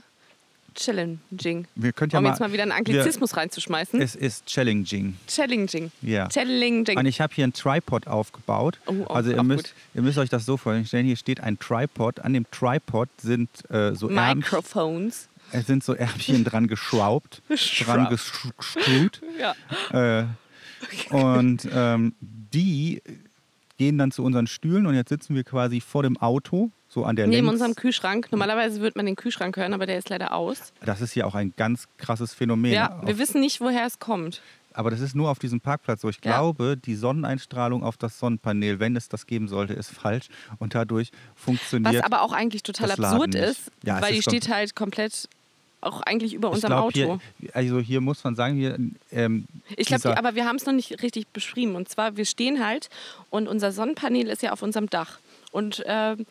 challenging. 0.78 1.66
wir 1.74 1.92
können 1.92 2.10
ja 2.10 2.18
um 2.18 2.24
mal, 2.24 2.30
jetzt 2.30 2.40
mal 2.40 2.52
wieder 2.52 2.62
einen 2.62 2.72
Anglizismus 2.72 3.36
reinzuschmeißen. 3.36 3.98
Wir, 3.98 4.04
es 4.04 4.14
ist 4.14 4.46
challenging. 4.46 5.16
challenging. 5.26 5.90
Ja. 6.02 6.28
Challenging. 6.28 6.96
Und 6.98 7.06
ich 7.06 7.20
habe 7.20 7.34
hier 7.34 7.44
einen 7.44 7.52
Tripod 7.52 8.06
aufgebaut. 8.06 8.78
Oh, 8.86 9.04
auch- 9.04 9.16
also 9.16 9.30
ihr 9.32 9.42
müsst, 9.42 9.74
ihr 9.94 10.02
müsst 10.02 10.18
euch 10.18 10.30
das 10.30 10.46
so 10.46 10.56
vorstellen. 10.56 11.06
Hier 11.06 11.16
steht 11.16 11.40
ein 11.40 11.58
Tripod. 11.58 12.20
An 12.20 12.32
dem 12.32 12.46
Tripod 12.50 13.08
sind 13.20 13.48
äh, 13.70 13.94
so 13.94 14.08
Microphones. 14.08 15.28
äh, 15.52 15.60
sind 15.62 15.82
so 15.84 15.94
Ärmchen 15.94 16.44
dran 16.44 16.66
geschraubt, 16.68 17.42
dran 17.84 18.08
gescrewt. 18.08 19.20
Ja. 19.38 20.20
Äh, 20.20 20.24
und 21.10 21.68
ähm, 21.72 22.14
die 22.20 23.02
gehen 23.78 23.98
dann 23.98 24.10
zu 24.10 24.22
unseren 24.24 24.46
Stühlen 24.46 24.86
und 24.86 24.94
jetzt 24.94 25.08
sitzen 25.08 25.34
wir 25.34 25.44
quasi 25.44 25.80
vor 25.80 26.02
dem 26.02 26.16
Auto, 26.16 26.70
so 26.88 27.04
an 27.04 27.16
der 27.16 27.26
Neben 27.26 27.46
Längs- 27.46 27.52
unserem 27.54 27.74
Kühlschrank. 27.74 28.28
Normalerweise 28.30 28.80
würde 28.80 28.98
man 28.98 29.06
den 29.06 29.16
Kühlschrank 29.16 29.56
hören, 29.56 29.74
aber 29.74 29.86
der 29.86 29.98
ist 29.98 30.08
leider 30.08 30.32
aus. 30.34 30.72
Das 30.84 31.00
ist 31.00 31.12
hier 31.12 31.26
auch 31.26 31.34
ein 31.34 31.52
ganz 31.56 31.86
krasses 31.98 32.32
Phänomen. 32.34 32.72
Ja, 32.72 33.00
wir 33.04 33.14
Auf- 33.14 33.18
wissen 33.18 33.40
nicht, 33.40 33.60
woher 33.60 33.84
es 33.86 33.98
kommt. 33.98 34.40
Aber 34.72 34.90
das 34.90 35.00
ist 35.00 35.16
nur 35.16 35.28
auf 35.30 35.38
diesem 35.40 35.60
Parkplatz 35.60 36.02
so. 36.02 36.08
Ich 36.08 36.16
Ja. 36.24 36.32
glaube, 36.38 36.76
die 36.76 36.94
Sonneneinstrahlung 36.94 37.82
auf 37.82 37.96
das 37.96 38.18
Sonnenpanel, 38.18 38.78
wenn 38.78 38.94
es 38.96 39.08
das 39.08 39.26
geben 39.26 39.48
sollte, 39.48 39.72
ist 39.72 39.90
falsch. 39.90 40.28
Und 40.60 40.74
dadurch 40.74 41.10
funktioniert. 41.34 41.96
Was 41.96 42.02
aber 42.04 42.22
auch 42.22 42.32
eigentlich 42.32 42.62
total 42.62 42.92
absurd 42.92 43.34
ist, 43.34 43.72
Ja, 43.82 44.00
weil 44.00 44.12
die 44.12 44.18
ist 44.18 44.24
schon- 44.24 44.34
steht 44.34 44.48
halt 44.54 44.76
komplett 44.76 45.28
auch 45.80 46.00
eigentlich 46.02 46.34
über 46.34 46.50
unserem 46.50 46.70
glaub, 46.72 46.84
Auto. 46.86 47.20
Hier, 47.40 47.54
also 47.56 47.78
hier 47.80 48.00
muss 48.00 48.22
man 48.24 48.34
sagen, 48.34 48.56
hier, 48.56 48.76
ähm, 49.12 49.46
Ich 49.76 49.86
glaube, 49.88 50.16
aber 50.16 50.34
wir 50.34 50.44
haben 50.44 50.56
es 50.56 50.66
noch 50.66 50.72
nicht 50.72 51.02
richtig 51.02 51.28
beschrieben. 51.28 51.74
Und 51.76 51.88
zwar, 51.88 52.16
wir 52.16 52.24
stehen 52.24 52.64
halt 52.64 52.88
und 53.30 53.46
unser 53.46 53.70
Sonnenpanel 53.72 54.26
ist 54.28 54.42
ja 54.42 54.52
auf 54.52 54.62
unserem 54.62 54.88
Dach. 54.90 55.18
Und 55.52 55.82
ähm, 55.86 56.26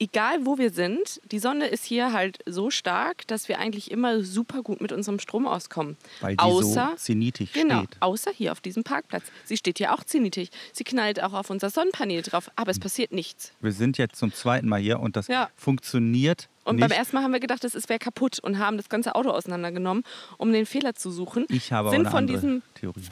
egal 0.00 0.46
wo 0.46 0.58
wir 0.58 0.70
sind, 0.70 1.20
die 1.30 1.38
Sonne 1.38 1.66
ist 1.66 1.84
hier 1.84 2.12
halt 2.12 2.38
so 2.46 2.70
stark, 2.70 3.26
dass 3.26 3.48
wir 3.48 3.58
eigentlich 3.58 3.90
immer 3.90 4.22
super 4.22 4.62
gut 4.62 4.80
mit 4.80 4.92
unserem 4.92 5.18
Strom 5.18 5.46
auskommen. 5.46 5.96
Weil 6.20 6.36
die 6.36 6.38
außer, 6.42 6.90
so 6.92 6.96
zenitig 6.96 7.52
genau, 7.52 7.78
steht. 7.84 7.96
außer 8.00 8.30
hier 8.30 8.52
auf 8.52 8.60
diesem 8.60 8.84
Parkplatz. 8.84 9.24
Sie 9.44 9.56
steht 9.56 9.78
hier 9.78 9.92
auch 9.94 10.04
zenitig. 10.04 10.50
Sie 10.72 10.84
knallt 10.84 11.22
auch 11.22 11.32
auf 11.32 11.50
unser 11.50 11.70
Sonnenpanel 11.70 12.22
drauf, 12.22 12.50
aber 12.56 12.70
es 12.70 12.78
passiert 12.78 13.12
nichts. 13.12 13.52
Wir 13.60 13.72
sind 13.72 13.98
jetzt 13.98 14.16
zum 14.16 14.32
zweiten 14.32 14.68
Mal 14.68 14.80
hier 14.80 15.00
und 15.00 15.16
das 15.16 15.26
Ja. 15.28 15.50
funktioniert 15.56 16.48
Und 16.64 16.76
nicht. 16.76 16.88
beim 16.88 16.96
ersten 16.96 17.16
Mal 17.16 17.22
haben 17.24 17.32
wir 17.32 17.40
gedacht, 17.40 17.64
das 17.64 17.74
wäre 17.88 17.98
kaputt 17.98 18.38
und 18.38 18.58
haben 18.58 18.76
das 18.76 18.88
ganze 18.88 19.14
Auto 19.14 19.30
auseinandergenommen, 19.30 20.04
um 20.36 20.52
den 20.52 20.66
Fehler 20.66 20.94
zu 20.94 21.10
suchen. 21.10 21.44
ich 21.48 21.72
habe 21.72 21.90
sind 21.90 22.08
von 22.08 22.26
diesem 22.26 22.62
Theorie. 22.74 23.02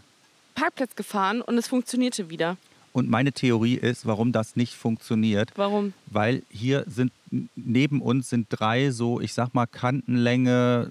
Parkplatz 0.55 0.95
gefahren 0.97 1.43
und 1.43 1.59
es 1.59 1.69
funktionierte 1.69 2.31
wieder. 2.31 2.57
Und 2.97 3.11
meine 3.11 3.31
Theorie 3.31 3.75
ist, 3.75 4.07
warum 4.07 4.33
das 4.33 4.57
nicht 4.57 4.73
funktioniert. 4.73 5.53
Warum? 5.55 5.93
Weil 6.07 6.43
hier 6.49 6.83
sind 6.87 7.13
neben 7.55 8.01
uns 8.01 8.31
sind 8.31 8.47
drei 8.49 8.91
so, 8.91 9.21
ich 9.21 9.35
sag 9.35 9.53
mal, 9.53 9.67
Kantenlänge 9.67 10.91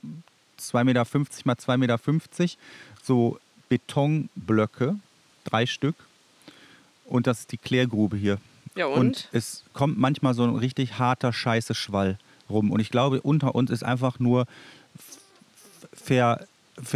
2,50 0.59 0.83
Meter 0.83 1.03
mal 1.45 1.55
2,50 1.55 1.77
Meter, 1.77 1.99
so 3.01 3.39
Betonblöcke, 3.69 4.97
drei 5.45 5.65
Stück. 5.65 5.95
Und 7.05 7.25
das 7.25 7.39
ist 7.39 7.51
die 7.51 7.57
Klärgrube 7.57 8.17
hier. 8.17 8.37
Ja 8.75 8.85
Und 8.85 8.99
und? 8.99 9.29
es 9.31 9.63
kommt 9.73 9.97
manchmal 9.97 10.35
so 10.35 10.43
ein 10.43 10.55
richtig 10.57 10.99
harter 10.99 11.33
scheiße 11.33 11.73
Schwall 11.73 12.19
rum. 12.51 12.69
Und 12.69 12.81
ich 12.81 12.91
glaube, 12.91 13.19
unter 13.19 13.55
uns 13.55 13.71
ist 13.71 13.83
einfach 13.83 14.19
nur 14.19 14.45
ver 15.91 16.45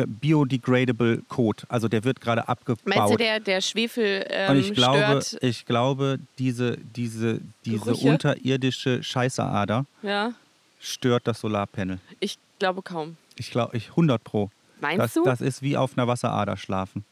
biodegradable 0.07 1.21
Code. 1.27 1.63
Also 1.69 1.87
der 1.87 2.03
wird 2.03 2.21
gerade 2.21 2.47
abgebaut. 2.47 2.85
Meinst 2.85 3.13
du, 3.13 3.17
der, 3.17 3.39
der 3.39 3.61
Schwefel 3.61 4.25
ähm, 4.29 4.51
Und 4.51 4.57
ich 4.59 4.73
glaube, 4.73 5.21
stört? 5.21 5.43
ich 5.43 5.65
glaube, 5.65 6.19
diese, 6.37 6.77
diese, 6.95 7.39
diese 7.65 7.85
Gerüche? 7.85 8.07
unterirdische 8.09 9.03
Scheißeader 9.03 9.85
Ja, 10.01 10.33
stört 10.79 11.27
das 11.27 11.39
Solarpanel. 11.41 11.99
ich 12.19 12.37
glaube 12.59 12.81
kaum. 12.81 13.17
Ich 13.37 13.51
glaube, 13.51 13.77
ich 13.77 13.89
100 13.91 14.23
pro. 14.23 14.49
Meinst 14.81 14.99
Das, 14.99 15.13
du? 15.13 15.23
das 15.23 15.41
ist 15.41 15.61
wie 15.61 15.77
auf 15.77 15.97
einer 15.97 16.07
Wasserader 16.07 16.57
schlafen. 16.57 17.05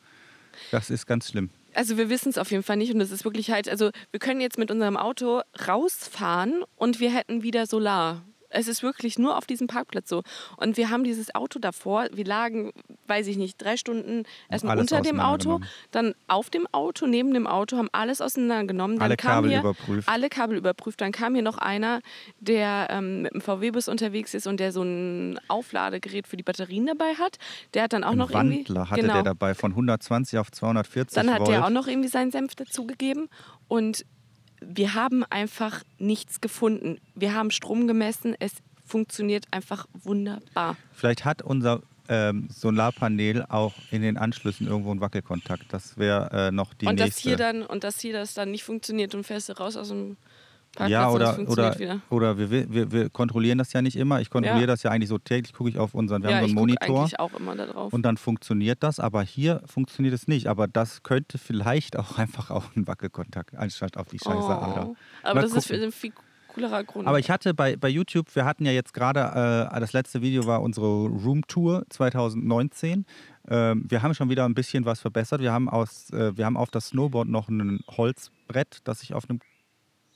Das 0.71 0.89
ist 0.89 1.05
ganz 1.05 1.29
schlimm. 1.29 1.49
Also 1.73 1.97
wir 1.97 2.09
wissen 2.09 2.29
es 2.29 2.37
auf 2.37 2.49
jeden 2.51 2.63
Fall 2.63 2.77
nicht 2.77 2.91
und 2.93 2.99
es 3.01 3.11
ist 3.11 3.23
wirklich 3.23 3.51
halt, 3.51 3.69
also 3.69 3.91
wir 4.11 4.19
können 4.19 4.41
jetzt 4.41 4.57
mit 4.57 4.71
unserem 4.71 4.97
Auto 4.97 5.41
rausfahren 5.67 6.63
und 6.75 6.99
wir 6.99 7.13
hätten 7.13 7.43
wieder 7.43 7.65
Solar. 7.67 8.23
Es 8.49 8.67
ist 8.67 8.83
wirklich 8.83 9.19
nur 9.19 9.37
auf 9.37 9.45
diesem 9.45 9.67
Parkplatz 9.67 10.09
so. 10.09 10.23
Und 10.57 10.77
wir 10.77 10.89
haben 10.89 11.03
dieses 11.03 11.35
Auto 11.35 11.59
davor, 11.59 12.07
wir 12.13 12.25
lagen, 12.25 12.71
weiß 13.07 13.27
ich 13.27 13.37
nicht, 13.37 13.61
drei 13.61 13.77
Stunden 13.77 14.23
erstmal 14.49 14.79
unter 14.79 15.01
dem 15.01 15.19
Auto, 15.19 15.59
dann 15.91 16.13
auf 16.27 16.49
dem 16.49 16.67
Auto, 16.71 17.07
neben 17.07 17.33
dem 17.33 17.47
Auto, 17.47 17.77
haben 17.77 17.89
alles 17.91 18.21
auseinandergenommen. 18.21 18.97
Dann 18.97 19.03
Alle 19.03 19.17
kam 19.17 19.31
Kabel 19.31 19.49
hier, 19.51 19.59
überprüft. 19.59 20.09
Alle 20.09 20.29
Kabel 20.29 20.57
überprüft. 20.57 21.01
Dann 21.01 21.11
kam 21.11 21.33
hier 21.33 21.43
noch 21.43 21.57
einer, 21.57 22.01
der 22.39 22.87
ähm, 22.89 23.23
mit 23.23 23.33
dem 23.33 23.41
VW-Bus 23.41 23.87
unterwegs 23.87 24.33
ist 24.33 24.47
und 24.47 24.59
der 24.59 24.71
so 24.71 24.81
ein 24.81 25.39
Aufladegerät 25.47 26.27
für 26.27 26.37
die 26.37 26.43
Batterien 26.43 26.85
dabei 26.85 27.15
hat. 27.15 27.37
Der 27.73 27.83
hat 27.83 27.93
dann 27.93 28.03
auch 28.03 28.11
Ein 28.11 28.17
noch 28.17 28.31
irgendwie... 28.31 28.59
Wandler 28.59 28.89
hatte 28.89 29.01
genau. 29.01 29.13
der 29.13 29.23
dabei 29.23 29.55
von 29.55 29.71
120 29.71 30.39
auf 30.39 30.51
240 30.51 31.15
Dann 31.15 31.31
hat 31.31 31.39
Volt. 31.39 31.49
der 31.49 31.65
auch 31.65 31.69
noch 31.69 31.87
irgendwie 31.87 32.09
seinen 32.09 32.31
Senf 32.31 32.55
dazugegeben. 32.55 33.29
Und 33.67 34.05
wir 34.61 34.93
haben 34.93 35.23
einfach 35.23 35.83
nichts 35.99 36.41
gefunden. 36.41 36.99
Wir 37.15 37.33
haben 37.33 37.51
Strom 37.51 37.87
gemessen. 37.87 38.35
Es 38.39 38.53
funktioniert 38.85 39.45
einfach 39.51 39.87
wunderbar. 39.93 40.77
Vielleicht 40.93 41.25
hat 41.25 41.41
unser 41.41 41.81
ähm, 42.09 42.47
Solarpanel 42.49 43.45
auch 43.49 43.73
in 43.91 44.01
den 44.01 44.17
Anschlüssen 44.17 44.67
irgendwo 44.67 44.91
einen 44.91 45.01
Wackelkontakt. 45.01 45.65
Das 45.69 45.97
wäre 45.97 46.47
äh, 46.47 46.51
noch 46.51 46.73
die 46.73 46.87
und 46.87 46.95
nächste. 46.95 47.11
das 47.11 47.17
hier 47.19 47.37
dann 47.37 47.63
und 47.63 47.83
das 47.83 47.99
hier 47.99 48.13
das 48.13 48.33
dann 48.33 48.51
nicht 48.51 48.63
funktioniert 48.63 49.13
und 49.13 49.25
fährst 49.25 49.49
du 49.49 49.53
raus 49.53 49.75
aus 49.75 49.89
dem 49.89 50.17
Parkplatz 50.77 50.91
ja, 50.91 51.09
oder, 51.09 51.39
oder, 51.49 51.79
wieder. 51.79 52.01
oder 52.09 52.37
wir, 52.37 52.71
wir, 52.71 52.91
wir 52.91 53.09
kontrollieren 53.09 53.57
das 53.57 53.73
ja 53.73 53.81
nicht 53.81 53.95
immer. 53.95 54.21
Ich 54.21 54.29
kontrolliere 54.29 54.61
Ja. 54.61 54.67
das 54.67 54.83
ja 54.83 54.91
eigentlich 54.91 55.09
so 55.09 55.17
täglich, 55.17 55.53
gucke 55.53 55.69
ich 55.69 55.79
auf 55.79 55.93
unseren, 55.95 56.21
wir 56.21 56.29
ja, 56.29 56.37
haben 56.37 56.49
so 56.49 56.55
gucke 56.55 56.59
einen 56.61 56.75
Monitor 56.77 56.99
eigentlich 57.01 57.19
auch 57.19 57.33
immer 57.33 57.55
da 57.55 57.65
drauf. 57.65 57.91
und 57.93 58.03
dann 58.03 58.17
funktioniert 58.17 58.83
das, 58.83 58.99
aber 58.99 59.23
hier 59.23 59.61
funktioniert 59.65 60.13
es 60.13 60.27
nicht. 60.27 60.47
Aber 60.47 60.67
das 60.67 61.01
könnte 61.03 61.37
vielleicht 61.37 61.97
auch 61.97 62.17
einfach 62.19 62.51
auch 62.51 62.75
ein 62.75 62.87
Wackelkontakt, 62.87 63.55
anstatt 63.55 63.97
auf 63.97 64.07
die 64.07 64.19
scheiße 64.19 64.37
oh. 64.37 64.41
Aber 64.41 64.95
Mal 65.23 65.41
das 65.41 65.53
ist 65.53 65.67
gucken. 65.67 65.83
ein 65.83 65.91
viel 65.91 66.13
coolerer 66.53 66.83
Grund. 66.83 67.07
Aber 67.07 67.19
ich 67.19 67.29
hatte 67.29 67.53
bei, 67.53 67.75
bei 67.75 67.89
YouTube, 67.89 68.35
wir 68.35 68.45
hatten 68.45 68.65
ja 68.65 68.71
jetzt 68.71 68.93
gerade, 68.93 69.69
äh, 69.73 69.79
das 69.79 69.93
letzte 69.93 70.21
Video 70.21 70.45
war 70.45 70.61
unsere 70.61 70.85
Roomtour 70.85 71.85
2019. 71.89 73.05
Ähm, 73.49 73.85
wir 73.87 74.01
haben 74.01 74.13
schon 74.13 74.29
wieder 74.29 74.45
ein 74.45 74.53
bisschen 74.53 74.85
was 74.85 74.99
verbessert. 74.99 75.41
Wir 75.41 75.51
haben, 75.51 75.69
aus, 75.69 76.11
äh, 76.11 76.35
wir 76.37 76.45
haben 76.45 76.57
auf 76.57 76.69
das 76.69 76.87
Snowboard 76.89 77.27
noch 77.27 77.49
ein 77.49 77.79
Holzbrett, 77.89 78.79
das 78.83 79.03
ich 79.03 79.13
auf 79.13 79.29
einem 79.29 79.39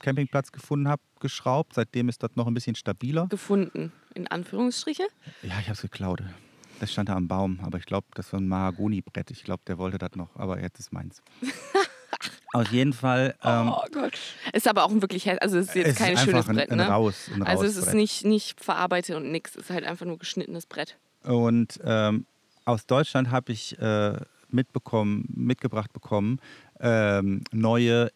Campingplatz 0.02 0.52
gefunden 0.52 0.88
habe, 0.88 1.02
geschraubt. 1.20 1.74
Seitdem 1.74 2.08
ist 2.08 2.22
das 2.22 2.30
noch 2.34 2.46
ein 2.46 2.54
bisschen 2.54 2.74
stabiler. 2.74 3.26
gefunden, 3.28 3.92
in 4.14 4.26
Anführungsstriche. 4.28 5.04
Ja, 5.42 5.58
ich 5.60 5.66
habe 5.66 5.72
es 5.72 5.82
geklaut. 5.82 6.22
Das 6.80 6.92
stand 6.92 7.08
da 7.08 7.14
am 7.14 7.28
Baum, 7.28 7.60
aber 7.62 7.78
ich 7.78 7.86
glaube, 7.86 8.08
das 8.14 8.32
war 8.32 8.40
ein 8.40 8.48
Mahagoni-Brett. 8.48 9.30
Ich 9.30 9.44
glaube, 9.44 9.62
der 9.66 9.78
wollte 9.78 9.98
das 9.98 10.16
noch, 10.16 10.34
aber 10.36 10.60
jetzt 10.60 10.80
ist 10.80 10.92
meins. 10.92 11.22
Auf 12.52 12.70
jeden 12.70 12.92
Fall. 12.92 13.34
Ähm, 13.42 13.72
oh 13.72 13.84
Gott. 13.92 14.18
Ist 14.52 14.68
aber 14.68 14.84
auch 14.84 14.90
ein 14.90 15.00
wirklich, 15.00 15.30
also 15.40 15.58
es 15.58 15.68
ist 15.68 15.74
jetzt 15.74 15.88
es 15.90 15.96
kein 15.96 16.14
ist 16.14 16.24
schönes 16.24 16.48
ein, 16.48 16.56
Brett, 16.56 16.70
ein 16.70 16.78
ne? 16.78 16.86
Raus, 16.86 17.30
ein 17.34 17.42
also 17.44 17.64
es 17.64 17.76
ist 17.76 17.94
nicht, 17.94 18.24
nicht 18.24 18.60
verarbeitet 18.62 19.16
und 19.16 19.30
nix. 19.30 19.56
Es 19.56 19.64
ist 19.64 19.70
halt 19.70 19.84
einfach 19.84 20.04
nur 20.04 20.18
geschnittenes 20.18 20.66
Brett. 20.66 20.98
Und 21.22 21.80
ähm, 21.84 22.26
aus 22.64 22.86
Deutschland 22.86 23.30
habe 23.30 23.52
ich 23.52 23.78
äh, 23.78 24.16
mitbekommen, 24.50 25.24
mitgebracht 25.34 25.92
bekommen, 25.92 26.40
ähm, 26.80 27.42
neue 27.52 28.10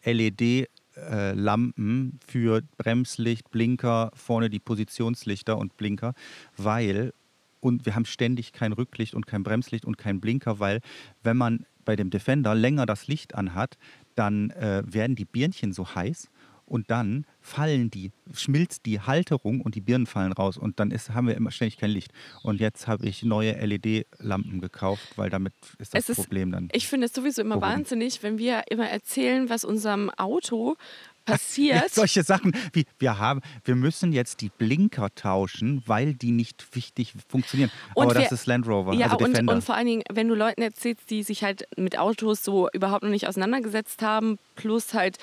LED-Lampen 0.97 2.19
für 2.25 2.61
Bremslicht, 2.77 3.49
Blinker, 3.51 4.11
vorne 4.13 4.49
die 4.49 4.59
Positionslichter 4.59 5.57
und 5.57 5.77
Blinker, 5.77 6.13
weil 6.55 7.13
und 7.59 7.85
wir 7.85 7.95
haben 7.95 8.05
ständig 8.05 8.53
kein 8.53 8.71
Rücklicht 8.71 9.15
und 9.15 9.25
kein 9.25 9.43
Bremslicht 9.43 9.85
und 9.85 9.97
kein 9.97 10.21
Blinker, 10.21 10.59
weil 10.59 10.79
wenn 11.23 11.37
man 11.37 11.65
bei 11.85 11.95
dem 11.95 12.09
Defender 12.09 12.53
länger 12.53 12.85
das 12.85 13.07
Licht 13.07 13.33
anhat, 13.33 13.77
dann 14.15 14.51
äh, 14.51 14.83
werden 14.85 15.15
die 15.15 15.25
Birnchen 15.25 15.73
so 15.73 15.95
heiß 15.95 16.29
und 16.67 16.91
dann 16.91 17.25
fallen 17.41 17.89
die, 17.89 18.11
schmilzt 18.33 18.85
die 18.85 18.99
Halterung 19.01 19.61
und 19.61 19.73
die 19.75 19.81
Birnen 19.81 20.05
fallen 20.05 20.33
raus 20.33 20.57
und 20.57 20.79
dann 20.79 20.91
ist, 20.91 21.11
haben 21.11 21.27
wir 21.27 21.35
immer 21.35 21.49
ständig 21.51 21.77
kein 21.77 21.89
Licht. 21.91 22.11
Und 22.43 22.59
jetzt 22.59 22.87
habe 22.87 23.05
ich 23.07 23.23
neue 23.23 23.53
LED-Lampen 23.65 24.59
gekauft, 24.61 25.03
weil 25.15 25.29
damit 25.29 25.53
ist 25.79 25.93
das 25.93 26.03
Es 26.03 26.09
ist- 26.09 26.15
Problem 26.17 26.51
dann. 26.51 26.69
Ich 26.73 26.87
finde 26.87 27.07
es 27.07 27.13
sowieso 27.13 27.41
immer 27.41 27.61
Warum? 27.61 27.77
wahnsinnig, 27.77 28.21
wenn 28.21 28.37
wir 28.37 28.63
immer 28.69 28.87
erzählen, 28.89 29.49
was 29.49 29.63
unserem 29.63 30.09
Auto 30.11 30.75
passiert. 31.25 31.89
Solche 31.93 32.23
Sachen 32.23 32.53
wie 32.73 32.85
wir 32.99 33.17
haben, 33.19 33.41
wir 33.65 33.75
müssen 33.75 34.13
jetzt 34.13 34.39
die 34.41 34.49
Blinker 34.49 35.13
tauschen, 35.13 35.83
weil 35.85 36.13
die 36.13 36.31
nicht 36.31 36.73
wichtig 36.73 37.13
funktionieren. 37.27 37.69
Und 37.95 38.05
Aber 38.05 38.13
das 38.13 38.23
wir- 38.23 38.31
ist 38.33 38.45
Land 38.45 38.65
Rover, 38.67 38.93
Ja, 38.93 39.07
also 39.11 39.25
und, 39.25 39.49
und 39.49 39.63
vor 39.63 39.75
allen 39.75 39.87
Dingen, 39.87 40.03
wenn 40.11 40.27
du 40.29 40.35
Leuten 40.35 40.61
erzählst, 40.61 41.09
die 41.09 41.23
sich 41.23 41.43
halt 41.43 41.65
mit 41.77 41.97
Autos 41.97 42.43
so 42.43 42.69
überhaupt 42.71 43.03
noch 43.03 43.09
nicht 43.09 43.27
auseinandergesetzt 43.27 44.01
haben, 44.01 44.37
plus 44.55 44.93
halt, 44.93 45.17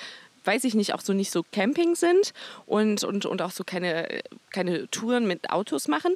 weiß 0.45 0.63
ich 0.63 0.75
nicht, 0.75 0.93
auch 0.93 1.01
so 1.01 1.13
nicht 1.13 1.31
so 1.31 1.43
Camping 1.51 1.95
sind 1.95 2.33
und, 2.65 3.03
und, 3.03 3.25
und 3.25 3.41
auch 3.41 3.51
so 3.51 3.63
keine, 3.63 4.21
keine 4.51 4.89
Touren 4.89 5.27
mit 5.27 5.49
Autos 5.49 5.87
machen. 5.87 6.13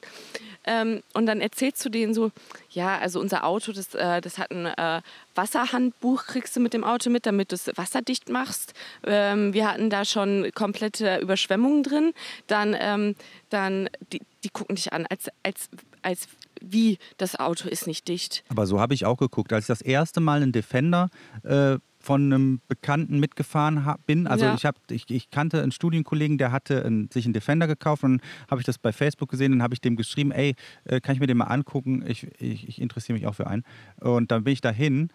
Ähm, 0.65 1.01
und 1.13 1.25
dann 1.25 1.41
erzählst 1.41 1.83
du 1.85 1.89
denen 1.89 2.13
so, 2.13 2.31
ja, 2.69 2.97
also 2.97 3.19
unser 3.19 3.45
Auto, 3.45 3.71
das, 3.71 3.95
äh, 3.95 4.21
das 4.21 4.37
hat 4.37 4.51
ein 4.51 4.65
äh, 4.65 5.01
Wasserhandbuch, 5.35 6.25
kriegst 6.25 6.55
du 6.55 6.59
mit 6.59 6.73
dem 6.73 6.83
Auto 6.83 7.09
mit, 7.09 7.25
damit 7.25 7.51
du 7.51 7.55
es 7.55 7.71
wasserdicht 7.75 8.29
machst. 8.29 8.73
Ähm, 9.03 9.53
wir 9.53 9.67
hatten 9.67 9.89
da 9.89 10.05
schon 10.05 10.51
komplette 10.53 11.19
Überschwemmungen 11.19 11.83
drin. 11.83 12.11
Dann, 12.47 12.75
ähm, 12.79 13.15
dann 13.49 13.89
die, 14.11 14.21
die 14.43 14.49
gucken 14.49 14.75
dich 14.75 14.91
an, 14.93 15.05
als, 15.07 15.29
als, 15.43 15.69
als 16.01 16.27
wie 16.61 16.97
das 17.17 17.39
Auto 17.39 17.69
ist 17.69 17.87
nicht 17.87 18.07
dicht. 18.07 18.43
Aber 18.49 18.65
so 18.65 18.79
habe 18.79 18.93
ich 18.93 19.05
auch 19.05 19.17
geguckt. 19.17 19.53
Als 19.53 19.63
ich 19.63 19.67
das 19.67 19.81
erste 19.81 20.19
Mal 20.19 20.41
einen 20.41 20.51
Defender 20.51 21.09
äh, 21.43 21.77
von 22.01 22.31
einem 22.31 22.61
Bekannten 22.67 23.19
mitgefahren 23.19 23.85
hab, 23.85 24.05
bin, 24.05 24.25
also 24.25 24.45
Ja. 24.45 24.53
ich, 24.55 24.65
hab, 24.65 24.77
ich, 24.89 25.09
ich 25.09 25.29
kannte 25.29 25.61
einen 25.61 25.71
Studienkollegen, 25.71 26.37
der 26.37 26.51
hatte 26.51 26.85
einen, 26.85 27.09
sich 27.11 27.25
einen 27.25 27.33
Defender 27.33 27.67
gekauft 27.67 28.03
und 28.03 28.19
dann 28.19 28.27
habe 28.49 28.61
ich 28.61 28.65
das 28.65 28.77
bei 28.77 28.91
Facebook 28.93 29.29
gesehen 29.29 29.51
und 29.53 29.61
habe 29.61 29.73
ich 29.73 29.81
dem 29.81 29.95
geschrieben, 29.97 30.31
ey, 30.31 30.55
äh, 30.85 31.01
kann 31.01 31.13
ich 31.15 31.19
mir 31.19 31.27
den 31.27 31.37
mal 31.37 31.45
angucken? 31.45 32.03
Ich, 32.07 32.25
ich, 32.41 32.67
ich 32.67 32.81
interessiere 32.81 33.17
mich 33.17 33.27
auch 33.27 33.35
für 33.35 33.47
einen. 33.47 33.63
Und 33.99 34.31
dann 34.31 34.43
bin 34.45 34.53
ich 34.53 34.61
dahin 34.61 35.09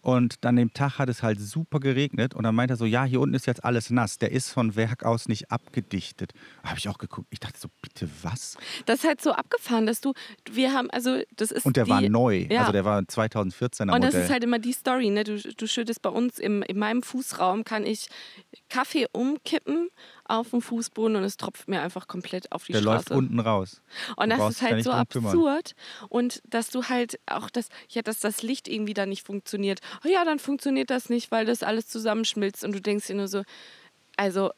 und 0.00 0.44
dann 0.44 0.56
dem 0.56 0.72
Tag 0.72 0.98
hat 0.98 1.08
es 1.08 1.22
halt 1.22 1.40
super 1.40 1.80
geregnet 1.80 2.34
und 2.34 2.44
dann 2.44 2.54
meinte 2.54 2.74
er 2.74 2.76
so, 2.76 2.84
ja, 2.84 3.04
hier 3.04 3.20
unten 3.20 3.34
ist 3.34 3.46
jetzt 3.46 3.64
alles 3.64 3.90
nass. 3.90 4.18
Der 4.18 4.30
ist 4.32 4.50
von 4.50 4.76
Werk 4.76 5.04
aus 5.04 5.28
nicht 5.28 5.50
abgedichtet. 5.50 6.32
Habe 6.62 6.78
ich 6.78 6.88
auch 6.88 6.98
geguckt. 6.98 7.26
Ich 7.30 7.40
dachte 7.40 7.58
so, 7.58 7.68
bitte 7.82 8.08
was? 8.22 8.56
Das 8.86 9.00
ist 9.00 9.06
halt 9.06 9.20
so 9.20 9.32
abgefahren, 9.32 9.86
dass 9.86 10.00
du, 10.00 10.14
wir 10.50 10.72
haben, 10.72 10.88
also 10.90 11.20
das 11.36 11.50
ist 11.50 11.66
Und 11.66 11.76
der 11.76 11.84
die, 11.84 11.90
war 11.90 12.00
neu. 12.00 12.46
Ja. 12.48 12.60
Also 12.60 12.72
der 12.72 12.84
war 12.84 13.00
2014er 13.00 13.92
Und 13.92 14.02
das 14.02 14.12
Modell. 14.12 14.22
ist 14.22 14.30
halt 14.30 14.44
immer 14.44 14.58
die 14.58 14.72
Story, 14.72 15.10
ne? 15.10 15.24
Du, 15.24 15.36
du 15.40 15.66
schüttest 15.66 16.00
bei 16.02 16.10
uns 16.10 16.38
im, 16.38 16.62
in 16.62 16.78
meinem 16.78 17.02
Fußraum, 17.02 17.64
kann 17.64 17.84
ich 17.84 18.08
Kaffee 18.68 19.06
umkippen 19.12 19.88
auf 20.28 20.50
den 20.50 20.60
Fußboden 20.60 21.16
und 21.16 21.24
es 21.24 21.36
tropft 21.36 21.68
mir 21.68 21.80
einfach 21.82 22.06
komplett 22.06 22.52
auf 22.52 22.64
die 22.64 22.72
der 22.72 22.80
Straße. 22.82 22.96
läuft 23.08 23.10
unten 23.10 23.40
raus. 23.40 23.80
Und 24.16 24.30
Du 24.30 24.36
das 24.36 24.50
ist 24.50 24.62
halt 24.62 24.76
nicht 24.76 24.84
so 24.84 24.90
kümmern. 25.10 25.32
absurd. 25.32 25.74
Und 26.08 26.40
dass 26.48 26.70
du 26.70 26.84
halt 26.84 27.18
auch 27.26 27.50
das, 27.50 27.68
ja, 27.88 28.02
dass 28.02 28.20
das 28.20 28.42
Licht 28.42 28.68
irgendwie 28.68 28.94
da 28.94 29.06
nicht 29.06 29.26
funktioniert. 29.26 29.80
Oh 30.04 30.08
ja, 30.08 30.24
dann 30.24 30.38
funktioniert 30.38 30.90
das 30.90 31.08
nicht, 31.08 31.30
weil 31.30 31.46
das 31.46 31.62
alles 31.62 31.88
zusammenschmilzt 31.88 32.62
und 32.64 32.72
du 32.72 32.80
denkst 32.80 33.06
dir 33.08 33.16
nur 33.16 33.28
so, 33.28 33.42
also 34.16 34.50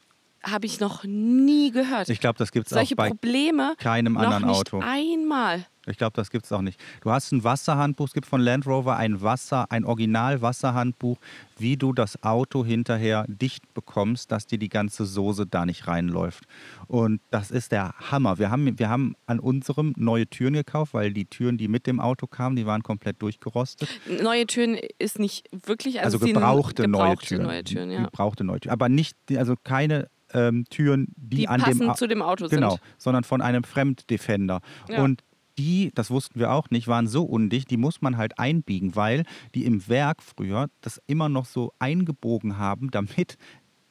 habe 0.43 0.65
ich 0.65 0.79
noch 0.79 1.03
nie 1.03 1.71
gehört. 1.71 2.09
Ich 2.09 2.19
glaube, 2.19 2.37
das 2.39 2.51
gibt 2.51 2.67
es 2.67 2.73
auch 2.73 2.77
Solche 2.77 2.95
bei 2.95 3.09
Probleme 3.09 3.75
keinem 3.77 4.13
noch 4.13 4.21
anderen 4.23 4.45
nicht 4.47 4.73
Auto. 4.73 4.79
einmal. 4.83 5.65
Ich 5.87 5.97
glaube, 5.97 6.13
das 6.15 6.29
gibt 6.29 6.45
es 6.45 6.51
auch 6.51 6.61
nicht. 6.61 6.79
Du 7.01 7.09
hast 7.11 7.31
ein 7.31 7.43
Wasserhandbuch, 7.43 8.05
es 8.07 8.13
gibt 8.13 8.27
von 8.27 8.39
Land 8.39 8.67
Rover 8.67 8.97
ein 8.97 9.21
Wasser, 9.21 9.65
ein 9.71 9.83
Original-Wasserhandbuch, 9.83 11.17
wie 11.57 11.77
du 11.77 11.93
das 11.93 12.21
Auto 12.23 12.63
hinterher 12.65 13.25
dicht 13.27 13.73
bekommst, 13.73 14.31
dass 14.31 14.45
dir 14.45 14.57
die 14.57 14.69
ganze 14.69 15.05
Soße 15.05 15.47
da 15.47 15.65
nicht 15.65 15.87
reinläuft. 15.87 16.43
Und 16.87 17.19
das 17.31 17.51
ist 17.51 17.71
der 17.71 17.93
Hammer. 18.11 18.37
Wir 18.37 18.51
haben, 18.51 18.77
wir 18.77 18.89
haben 18.89 19.15
an 19.25 19.39
unserem 19.39 19.93
neue 19.97 20.27
Türen 20.27 20.53
gekauft, 20.53 20.93
weil 20.93 21.13
die 21.13 21.25
Türen, 21.25 21.57
die 21.57 21.67
mit 21.67 21.87
dem 21.87 21.99
Auto 21.99 22.27
kamen, 22.27 22.55
die 22.55 22.65
waren 22.65 22.83
komplett 22.83 23.21
durchgerostet. 23.21 23.89
Neue 24.21 24.45
Türen 24.47 24.77
ist 24.99 25.19
nicht 25.19 25.47
wirklich, 25.51 25.99
also, 26.01 26.17
Also 26.17 26.25
sind 26.25 26.35
gebrauchte, 26.35 26.87
neue 26.87 27.01
gebrauchte 27.09 27.27
Türen. 27.27 27.43
neue 27.43 27.63
Türen, 27.63 27.91
ja. 27.91 28.03
Gebrauchte 28.03 28.43
neue 28.43 28.59
Türen. 28.59 28.73
Aber 28.73 28.89
nicht, 28.89 29.15
also 29.35 29.55
keine 29.63 30.09
ähm, 30.33 30.65
Türen, 30.69 31.07
die, 31.17 31.37
Die 31.37 31.47
an 31.47 31.61
dem 31.63 31.89
Au- 31.89 31.93
zu 31.93 32.07
dem 32.07 32.21
Auto 32.21 32.47
Genau, 32.47 32.71
sind. 32.71 32.81
sondern 32.97 33.23
von 33.23 33.41
einem 33.41 33.63
Fremddefender. 33.63 34.61
Ja. 34.87 35.03
Und 35.03 35.23
die, 35.61 35.91
das 35.93 36.09
wussten 36.09 36.39
wir 36.39 36.51
auch 36.51 36.71
nicht, 36.71 36.87
waren 36.87 37.07
so 37.07 37.23
undicht, 37.23 37.69
die 37.69 37.77
muss 37.77 38.01
man 38.01 38.17
halt 38.17 38.39
einbiegen, 38.39 38.95
weil 38.95 39.25
die 39.53 39.65
im 39.65 39.87
Werk 39.87 40.23
früher 40.23 40.69
das 40.81 40.99
immer 41.05 41.29
noch 41.29 41.45
so 41.45 41.71
eingebogen 41.77 42.57
haben, 42.57 42.89
damit 42.89 43.37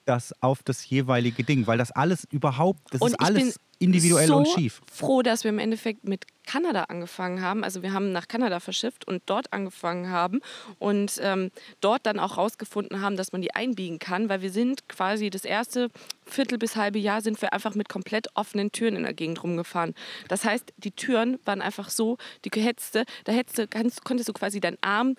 das 0.05 0.35
auf 0.43 0.65
das 0.65 0.89
jeweilige 0.89 1.45
Ding, 1.45 1.69
weil 1.69 1.79
das 1.79 1.93
alles 1.93 2.27
überhaupt, 2.31 2.81
das 2.91 3.01
Und 3.01 3.11
ist 3.11 3.21
alles 3.21 3.43
bin 3.43 3.53
individuell 3.81 4.29
so 4.29 4.37
und 4.37 4.49
schief. 4.49 4.81
froh, 4.93 5.23
dass 5.23 5.43
wir 5.43 5.49
im 5.49 5.59
Endeffekt 5.59 6.05
mit 6.05 6.27
Kanada 6.47 6.85
angefangen 6.85 7.43
haben. 7.43 7.65
Also 7.65 7.83
wir 7.83 7.93
haben 7.93 8.13
nach 8.13 8.29
Kanada 8.29 8.61
verschifft 8.61 9.07
und 9.07 9.23
dort 9.27 9.53
angefangen 9.53 10.11
haben 10.11 10.41
und 10.79 11.19
ähm, 11.23 11.51
dort 11.81 12.07
dann 12.07 12.19
auch 12.19 12.37
rausgefunden 12.37 13.01
haben, 13.01 13.17
dass 13.17 13.33
man 13.33 13.41
die 13.41 13.55
einbiegen 13.55 13.99
kann, 13.99 14.29
weil 14.29 14.43
wir 14.43 14.51
sind 14.51 14.89
quasi 14.89 15.31
das 15.31 15.45
erste 15.45 15.89
Viertel 16.27 16.59
bis 16.59 16.77
halbe 16.77 16.99
Jahr 16.99 17.23
sind 17.23 17.41
wir 17.41 17.53
einfach 17.53 17.75
mit 17.75 17.89
komplett 17.89 18.29
offenen 18.35 18.71
Türen 18.71 18.97
in 18.97 19.03
der 19.03 19.15
Gegend 19.15 19.43
rumgefahren. 19.43 19.95
Das 20.29 20.45
heißt, 20.45 20.73
die 20.77 20.93
Türen 20.93 21.39
waren 21.45 21.63
einfach 21.63 21.89
so, 21.89 22.19
die 22.45 22.61
hättest 22.61 22.97
da 22.97 23.33
hättest 23.33 23.59
du, 23.59 23.67
kannst, 23.67 24.05
konntest 24.05 24.29
du 24.29 24.33
quasi 24.33 24.61
deinen 24.61 24.79
Arm 24.83 25.17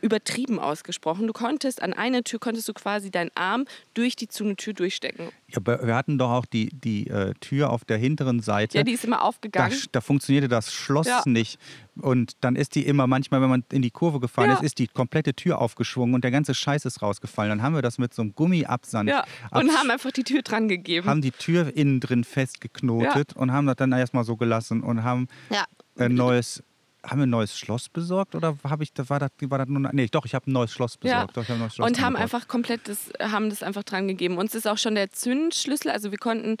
übertrieben 0.00 0.58
ausgesprochen. 0.58 1.26
Du 1.26 1.32
konntest 1.32 1.82
an 1.82 1.92
einer 1.92 2.22
Tür 2.24 2.38
konntest 2.38 2.68
du 2.68 2.72
quasi 2.72 3.10
deinen 3.10 3.30
Arm 3.34 3.64
durch 3.94 4.16
die 4.16 4.28
zu 4.28 4.54
Tür 4.54 4.72
durchstecken. 4.72 5.28
Ja, 5.48 5.56
aber 5.58 5.86
wir 5.86 5.94
hatten 5.94 6.18
doch 6.18 6.30
auch 6.30 6.46
die, 6.46 6.68
die 6.70 7.08
äh, 7.08 7.34
Tür 7.40 7.70
auf 7.70 7.84
der 7.84 7.98
hinteren 7.98 8.40
Seite. 8.40 8.78
Ja, 8.78 8.84
die 8.84 8.92
ist 8.92 9.04
immer 9.04 9.16
da, 9.16 9.22
aufgegangen. 9.22 9.76
da 9.92 10.00
funktionierte 10.00 10.48
das 10.48 10.72
Schloss 10.72 11.06
Ja. 11.06 11.22
nicht. 11.26 11.58
Und 12.00 12.32
dann 12.42 12.54
ist 12.54 12.74
die 12.76 12.86
immer, 12.86 13.06
manchmal, 13.06 13.40
wenn 13.42 13.48
man 13.50 13.64
in 13.72 13.82
die 13.82 13.90
Kurve 13.90 14.20
gefahren 14.20 14.50
Ja. 14.50 14.54
ist, 14.56 14.62
ist 14.62 14.78
die 14.78 14.86
komplette 14.86 15.34
Tür 15.34 15.58
aufgeschwungen 15.60 16.14
und 16.14 16.22
der 16.22 16.30
ganze 16.30 16.54
Scheiß 16.54 16.84
ist 16.84 17.02
rausgefallen. 17.02 17.50
Dann 17.50 17.62
haben 17.62 17.74
wir 17.74 17.82
das 17.82 17.98
mit 17.98 18.14
so 18.14 18.22
einem 18.22 18.34
Gummiabsand 18.34 19.08
Ja, 19.10 19.24
und 19.50 19.70
haben 19.76 19.90
einfach 19.90 20.12
die 20.12 20.22
Tür 20.24 20.42
dran 20.42 20.68
gegeben. 20.68 21.08
haben 21.08 21.22
die 21.22 21.32
Tür 21.32 21.74
innen 21.76 21.98
drin 22.00 22.24
festgeknotet 22.24 23.34
und 23.34 23.52
haben 23.52 23.66
das 23.66 23.76
dann 23.76 23.92
erstmal 23.92 24.24
so 24.24 24.36
gelassen 24.36 24.82
und 24.82 25.02
haben 25.02 25.28
ja. 25.50 25.64
ein 25.96 26.14
neues. 26.14 26.62
Haben 27.08 27.18
wir 27.20 27.26
ein 27.26 27.30
neues 27.30 27.58
Schloss 27.58 27.88
besorgt 27.88 28.34
oder 28.34 28.56
habe 28.64 28.84
ich, 28.84 28.92
war 29.08 29.18
das, 29.18 29.30
war 29.40 29.58
das 29.58 29.68
nur, 29.68 29.88
nee, 29.92 30.06
doch, 30.10 30.24
ich 30.26 30.34
habe 30.34 30.50
ein 30.50 30.52
neues 30.52 30.72
Schloss 30.72 30.98
Ja. 31.02 31.20
besorgt. 31.24 31.36
Doch, 31.36 31.42
ich 31.42 31.48
hab 31.48 31.58
neues 31.58 31.74
Schloss 31.74 31.86
Und 31.88 31.96
haben 32.00 32.16
eingebaut. 32.16 32.22
einfach 32.34 32.48
komplett 32.48 32.88
das, 32.88 33.10
haben 33.20 33.50
das 33.50 33.62
einfach 33.62 33.82
dran 33.84 34.08
gegeben. 34.08 34.36
Uns 34.38 34.54
ist 34.54 34.66
auch 34.68 34.78
schon 34.78 34.94
der 34.94 35.10
Zündschlüssel, 35.10 35.90
also 35.90 36.10
wir 36.10 36.18
konnten, 36.18 36.56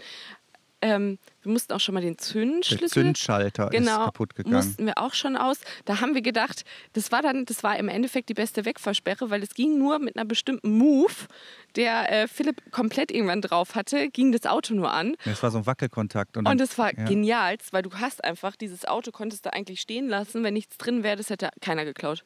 ähm, 0.80 1.18
wir 1.42 1.52
mussten 1.52 1.72
auch 1.72 1.80
schon 1.80 1.94
mal 1.94 2.00
den 2.00 2.14
der 2.16 2.18
Zündschlüssel. 2.18 2.88
Zündschalter 2.88 3.64
ist 3.64 3.70
Genau, 3.78 4.04
kaputt 4.06 4.34
gegangen. 4.34 4.54
mussten 4.56 4.86
wir 4.86 4.96
auch 4.98 5.14
schon 5.14 5.36
aus. 5.36 5.58
Da 5.84 6.00
haben 6.00 6.14
wir 6.14 6.22
gedacht, 6.22 6.64
das 6.92 7.10
war 7.10 7.20
dann, 7.22 7.44
das 7.46 7.62
war 7.62 7.76
im 7.78 7.88
Endeffekt 7.88 8.28
die 8.28 8.34
beste 8.34 8.64
Wegfahrsperre, 8.64 9.30
weil 9.30 9.42
es 9.42 9.54
ging 9.54 9.78
nur 9.78 9.98
mit 9.98 10.16
einer 10.16 10.24
bestimmten 10.24 10.76
Move, 10.78 11.12
der 11.76 12.12
äh, 12.12 12.28
Philipp 12.28 12.70
komplett 12.70 13.10
irgendwann 13.10 13.40
drauf 13.42 13.74
hatte, 13.74 14.08
ging 14.08 14.32
das 14.32 14.46
Auto 14.46 14.74
nur 14.74 14.92
an. 14.92 15.16
Das 15.24 15.42
war 15.42 15.50
so 15.50 15.58
ein 15.58 15.66
Wackelkontakt. 15.66 16.36
Und, 16.36 16.44
dann, 16.44 16.52
Und 16.52 16.60
das 16.60 16.78
war 16.78 16.96
ja. 16.96 17.04
genial, 17.04 17.56
weil 17.72 17.82
du 17.82 17.90
hast 17.94 18.22
einfach 18.24 18.54
dieses 18.56 18.84
Auto 18.86 19.10
konntest 19.10 19.46
du 19.46 19.52
eigentlich 19.52 19.80
stehen 19.80 20.08
lassen, 20.08 20.44
wenn 20.44 20.54
nichts 20.54 20.76
drin 20.78 21.02
wäre, 21.02 21.16
das 21.16 21.30
hätte 21.30 21.50
keiner 21.60 21.84
geklaut. 21.84 22.24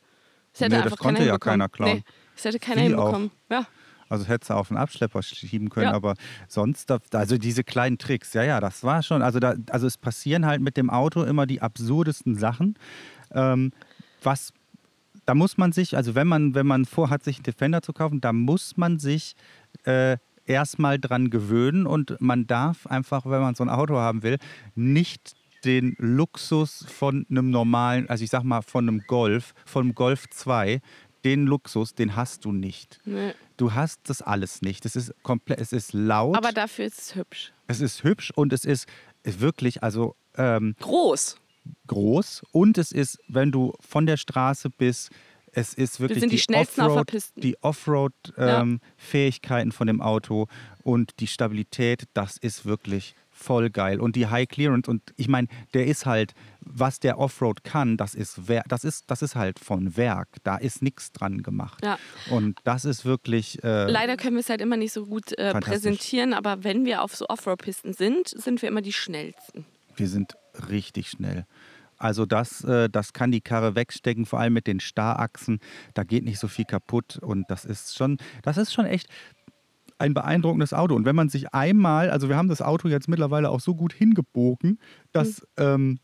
Das 0.52 0.60
hätte 0.60 0.70
Nee, 0.76 0.82
das 0.82 0.92
einfach 0.92 0.98
konnte 0.98 1.20
keiner 1.20 1.32
ja 1.32 1.38
keiner 1.38 1.68
klauen. 1.68 1.94
Nee, 1.96 2.04
das 2.36 2.44
hätte 2.44 2.58
keiner 2.58 2.82
Wie 2.82 2.94
auch. 2.94 3.06
hinbekommen. 3.12 3.30
Ja. 3.50 3.66
Also 4.12 4.26
hätte 4.26 4.46
sie 4.46 4.54
auf 4.54 4.68
den 4.68 4.76
Abschlepper 4.76 5.22
schieben 5.22 5.70
können, 5.70 5.86
Ja. 5.88 5.94
aber 5.94 6.14
sonst, 6.48 6.90
also 7.14 7.38
diese 7.38 7.64
kleinen 7.64 7.98
Tricks, 7.98 8.32
ja, 8.34 8.42
ja, 8.44 8.60
das 8.60 8.84
war 8.84 9.02
schon, 9.02 9.22
also, 9.22 9.40
da, 9.40 9.54
also 9.70 9.86
es 9.86 9.98
passieren 9.98 10.46
halt 10.46 10.60
mit 10.60 10.76
dem 10.76 10.90
Auto 10.90 11.22
immer 11.24 11.46
die 11.46 11.60
absurdesten 11.62 12.36
Sachen. 12.36 12.76
Ähm, 13.32 13.72
was, 14.22 14.52
da 15.26 15.34
muss 15.34 15.56
man 15.58 15.72
sich, 15.72 15.96
also 15.96 16.14
wenn 16.14 16.26
man, 16.28 16.54
wenn 16.54 16.66
man 16.66 16.84
vorhat, 16.84 17.24
sich 17.24 17.36
einen 17.36 17.44
Defender 17.44 17.82
zu 17.82 17.92
kaufen, 17.92 18.20
da 18.20 18.32
muss 18.32 18.76
man 18.76 18.98
sich 18.98 19.34
äh, 19.84 20.16
erstmal 20.44 20.98
dran 20.98 21.30
gewöhnen 21.30 21.86
und 21.86 22.20
man 22.20 22.46
darf 22.46 22.86
einfach, 22.86 23.24
wenn 23.26 23.40
man 23.40 23.54
so 23.54 23.64
ein 23.64 23.70
Auto 23.70 23.96
haben 23.96 24.22
will, 24.22 24.38
nicht 24.74 25.32
den 25.64 25.94
Luxus 25.98 26.84
von 26.88 27.24
einem 27.30 27.50
normalen, 27.50 28.08
also 28.10 28.24
ich 28.24 28.30
sag 28.30 28.42
mal 28.42 28.62
von 28.62 28.88
einem 28.88 29.02
Golf, 29.06 29.54
von 29.64 29.84
einem 29.84 29.94
Golf 29.94 30.28
2, 30.28 30.80
den 31.24 31.46
Luxus, 31.46 31.94
den 31.94 32.16
hast 32.16 32.44
du 32.44 32.50
nicht. 32.52 33.00
Nee. 33.04 33.32
Du 33.56 33.74
hast 33.74 34.00
das 34.08 34.22
alles 34.22 34.62
nicht. 34.62 34.84
Es 34.86 34.96
ist 34.96 35.12
komplett, 35.22 35.60
es 35.60 35.72
ist 35.72 35.92
laut, 35.92 36.36
Aber 36.36 36.50
dafür 36.52 36.86
ist 36.86 36.98
es 37.00 37.14
hübsch. 37.14 37.52
es 37.68 37.80
ist 37.80 38.02
hübsch 38.04 38.32
und 38.34 38.52
es 38.52 38.64
ist, 38.64 38.88
wirklich 39.24 39.82
also 39.84 40.16
ähm, 40.36 40.74
Groß. 40.80 41.36
groß 41.86 42.42
und 42.52 42.76
es 42.78 42.90
ist, 42.92 43.18
wenn 43.28 43.52
du 43.52 43.72
von 43.80 44.06
der 44.06 44.16
Straße 44.16 44.70
bist, 44.70 45.10
es 45.52 45.74
ist 45.74 46.00
wirklich 46.00 46.20
sind 46.20 46.32
die 46.32 46.38
schnellsten 46.38 46.80
auf 46.80 46.86
der 46.88 46.92
Offroad, 47.02 47.06
Piste. 47.08 47.40
die 47.40 47.62
Offroad-Fähigkeiten 47.62 49.70
von 49.70 49.86
dem 49.86 50.00
Auto 50.00 50.46
und 50.82 51.20
die 51.20 51.26
Stabilität, 51.26 52.04
das 52.14 52.38
ist 52.38 52.64
wirklich 52.64 53.14
voll 53.42 53.70
geil. 53.70 54.00
Und 54.00 54.16
die 54.16 54.26
High 54.26 54.48
Clearance 54.48 54.90
und 54.90 55.02
ich 55.16 55.28
meine, 55.28 55.48
der 55.74 55.86
ist 55.86 56.06
halt, 56.06 56.32
was 56.60 57.00
der 57.00 57.18
Offroad 57.18 57.64
kann, 57.64 57.96
das 57.96 58.14
ist, 58.14 58.40
das 58.68 58.84
ist, 58.84 59.10
das 59.10 59.22
ist 59.22 59.34
halt 59.34 59.58
von 59.58 59.96
Werk. 59.96 60.28
Da 60.44 60.56
ist 60.56 60.82
nichts 60.82 61.12
dran 61.12 61.42
gemacht. 61.42 61.84
Ja. 61.84 61.98
Und 62.30 62.60
das 62.64 62.84
ist 62.84 63.04
wirklich. 63.04 63.62
Äh, 63.64 63.90
Leider 63.90 64.16
können 64.16 64.36
wir 64.36 64.40
es 64.40 64.48
halt 64.48 64.60
immer 64.60 64.76
nicht 64.76 64.92
so 64.92 65.06
gut 65.06 65.36
äh, 65.38 65.52
präsentieren, 65.60 66.34
aber 66.34 66.64
wenn 66.64 66.84
wir 66.84 67.02
auf 67.02 67.14
so 67.14 67.26
Offroad-Pisten 67.28 67.92
sind, 67.92 68.28
sind 68.28 68.62
wir 68.62 68.68
immer 68.68 68.82
die 68.82 68.92
schnellsten. 68.92 69.66
Wir 69.96 70.08
sind 70.08 70.34
richtig 70.68 71.08
schnell. 71.08 71.46
Also 72.02 72.26
das, 72.26 72.64
äh, 72.64 72.88
das 72.90 73.12
kann 73.12 73.30
die 73.30 73.40
Karre 73.40 73.76
wegstecken, 73.76 74.26
vor 74.26 74.40
allem 74.40 74.54
mit 74.54 74.66
den 74.66 74.80
Starrachsen. 74.80 75.60
Da 75.94 76.02
geht 76.02 76.24
nicht 76.24 76.40
so 76.40 76.48
viel 76.48 76.64
kaputt 76.64 77.18
und 77.18 77.48
das 77.48 77.64
ist 77.64 77.96
schon, 77.96 78.18
das 78.42 78.56
ist 78.56 78.72
schon 78.72 78.86
echt 78.86 79.08
ein 80.02 80.14
beeindruckendes 80.14 80.74
Auto. 80.74 80.94
Und 80.94 81.04
wenn 81.06 81.16
man 81.16 81.28
sich 81.28 81.54
einmal, 81.54 82.10
also 82.10 82.28
wir 82.28 82.36
haben 82.36 82.48
das 82.48 82.60
Auto 82.60 82.88
jetzt 82.88 83.08
mittlerweile 83.08 83.48
auch 83.50 83.60
so 83.60 83.74
gut 83.74 83.92
hingebogen, 83.92 84.78
dass 85.12 85.46
ähm, 85.56 85.98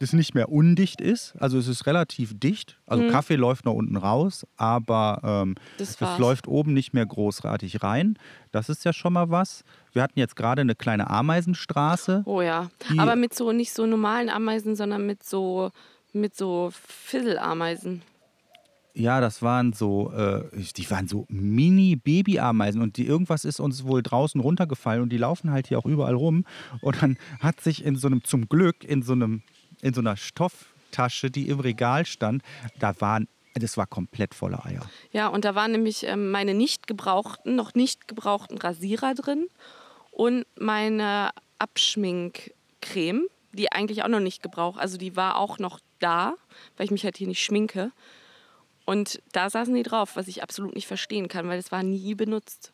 das 0.00 0.12
nicht 0.12 0.34
mehr 0.34 0.48
undicht 0.50 1.00
ist. 1.00 1.34
Also 1.40 1.58
es 1.58 1.66
ist 1.66 1.86
relativ 1.86 2.38
dicht. 2.38 2.78
Also 2.86 3.02
Mhm. 3.02 3.10
Kaffee 3.10 3.34
läuft 3.34 3.64
noch 3.64 3.74
unten 3.74 3.96
raus, 3.96 4.46
aber 4.56 5.20
ähm, 5.24 5.56
Das 5.78 6.00
es 6.00 6.18
läuft 6.18 6.46
oben 6.46 6.72
nicht 6.72 6.94
mehr 6.94 7.04
großartig 7.04 7.82
rein. 7.82 8.16
Das 8.52 8.68
ist 8.68 8.84
ja 8.84 8.92
schon 8.92 9.14
mal 9.14 9.30
was. 9.30 9.64
Wir 9.92 10.02
hatten 10.02 10.18
jetzt 10.20 10.36
gerade 10.36 10.60
eine 10.60 10.76
kleine 10.76 11.10
Ameisenstraße. 11.10 12.22
Oh 12.26 12.42
ja. 12.42 12.70
Aber 12.96 13.16
mit 13.16 13.34
so 13.34 13.50
nicht 13.52 13.72
so 13.72 13.86
normalen 13.86 14.28
Ameisen, 14.28 14.76
sondern 14.76 15.04
mit 15.04 15.24
so 15.24 15.70
mit 16.12 16.36
so 16.36 16.70
Fiddle-Ameisen. 16.72 18.02
Ja, 18.98 19.20
das 19.20 19.42
waren 19.42 19.72
so, 19.72 20.12
äh, 20.12 20.42
die 20.76 20.90
waren 20.90 21.06
so 21.06 21.24
Mini-Baby-Ameisen 21.28 22.82
und 22.82 22.96
die, 22.96 23.06
irgendwas 23.06 23.44
ist 23.44 23.60
uns 23.60 23.84
wohl 23.84 24.02
draußen 24.02 24.40
runtergefallen 24.40 25.02
und 25.02 25.10
die 25.10 25.18
laufen 25.18 25.52
halt 25.52 25.68
hier 25.68 25.78
auch 25.78 25.86
überall 25.86 26.14
rum. 26.14 26.44
Und 26.80 27.00
dann 27.00 27.16
hat 27.38 27.60
sich 27.60 27.84
in 27.84 27.94
so 27.94 28.08
einem, 28.08 28.24
zum 28.24 28.48
Glück, 28.48 28.82
in 28.82 29.02
so 29.02 29.12
einem, 29.12 29.42
in 29.82 29.94
so 29.94 30.00
einer 30.00 30.16
Stofftasche, 30.16 31.30
die 31.30 31.48
im 31.48 31.60
Regal 31.60 32.06
stand, 32.06 32.42
da 32.80 33.00
waren, 33.00 33.28
das 33.54 33.76
war 33.76 33.86
komplett 33.86 34.34
voller 34.34 34.66
Eier. 34.66 34.82
Ja, 35.12 35.28
und 35.28 35.44
da 35.44 35.54
waren 35.54 35.70
nämlich 35.70 36.04
ähm, 36.04 36.32
meine 36.32 36.52
nicht 36.54 36.88
gebrauchten, 36.88 37.54
noch 37.54 37.74
nicht 37.74 38.08
gebrauchten 38.08 38.58
Rasierer 38.58 39.14
drin 39.14 39.46
und 40.10 40.44
meine 40.58 41.30
Abschminkcreme, 41.60 43.28
die 43.52 43.70
eigentlich 43.70 44.02
auch 44.02 44.08
noch 44.08 44.18
nicht 44.18 44.42
gebraucht, 44.42 44.80
also 44.80 44.98
die 44.98 45.14
war 45.14 45.36
auch 45.36 45.60
noch 45.60 45.78
da, 46.00 46.34
weil 46.76 46.86
ich 46.86 46.90
mich 46.90 47.04
halt 47.04 47.16
hier 47.16 47.28
nicht 47.28 47.44
schminke. 47.44 47.92
Und 48.88 49.20
da 49.32 49.50
saßen 49.50 49.74
die 49.74 49.82
drauf, 49.82 50.16
was 50.16 50.28
ich 50.28 50.42
absolut 50.42 50.74
nicht 50.74 50.86
verstehen 50.86 51.28
kann, 51.28 51.46
weil 51.46 51.58
es 51.58 51.70
war 51.70 51.82
nie 51.82 52.14
benutzt. 52.14 52.72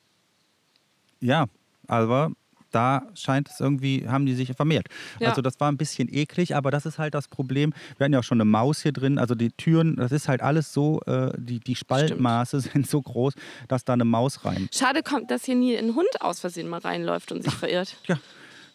Ja, 1.18 1.46
aber 1.88 2.30
da 2.70 3.08
scheint 3.16 3.48
es 3.48 3.58
irgendwie, 3.58 4.06
haben 4.06 4.24
die 4.24 4.34
sich 4.34 4.52
vermehrt. 4.52 4.86
Ja. 5.18 5.30
Also 5.30 5.42
das 5.42 5.58
war 5.58 5.72
ein 5.72 5.76
bisschen 5.76 6.08
eklig, 6.08 6.54
aber 6.54 6.70
das 6.70 6.86
ist 6.86 7.00
halt 7.00 7.14
das 7.14 7.26
Problem. 7.26 7.74
Wir 7.96 8.04
hatten 8.04 8.12
ja 8.12 8.20
auch 8.20 8.24
schon 8.24 8.40
eine 8.40 8.44
Maus 8.44 8.80
hier 8.80 8.92
drin. 8.92 9.18
Also 9.18 9.34
die 9.34 9.50
Türen, 9.50 9.96
das 9.96 10.12
ist 10.12 10.28
halt 10.28 10.40
alles 10.40 10.72
so, 10.72 11.00
äh, 11.06 11.32
die, 11.36 11.58
die 11.58 11.74
Spaltmaße 11.74 12.60
sind 12.72 12.88
so 12.88 13.02
groß, 13.02 13.34
dass 13.66 13.84
da 13.84 13.94
eine 13.94 14.04
Maus 14.04 14.44
rein. 14.44 14.68
Schade 14.72 15.02
kommt, 15.02 15.32
dass 15.32 15.44
hier 15.44 15.56
nie 15.56 15.76
ein 15.76 15.96
Hund 15.96 16.20
aus 16.20 16.38
Versehen 16.38 16.68
mal 16.68 16.78
reinläuft 16.78 17.32
und 17.32 17.42
sich 17.42 17.54
verirrt. 17.56 17.96
Ja, 18.06 18.20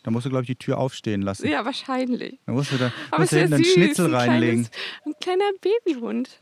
da 0.04 0.12
musst 0.12 0.26
du, 0.26 0.30
glaube 0.30 0.44
ich, 0.44 0.48
die 0.48 0.58
Tür 0.58 0.78
aufstehen 0.78 1.22
lassen. 1.22 1.48
Ja, 1.48 1.64
wahrscheinlich. 1.64 2.38
Da 2.46 2.52
musst 2.52 2.74
du 2.74 2.78
da 2.78 2.92
musst 3.18 3.32
du 3.32 3.38
hinten 3.38 3.54
einen 3.54 3.64
süß. 3.64 3.74
Schnitzel 3.74 4.08
ein 4.08 4.30
reinlegen. 4.30 4.66
Kleines, 4.66 4.72
ein 5.06 5.14
kleiner 5.22 5.52
Babyhund. 5.62 6.42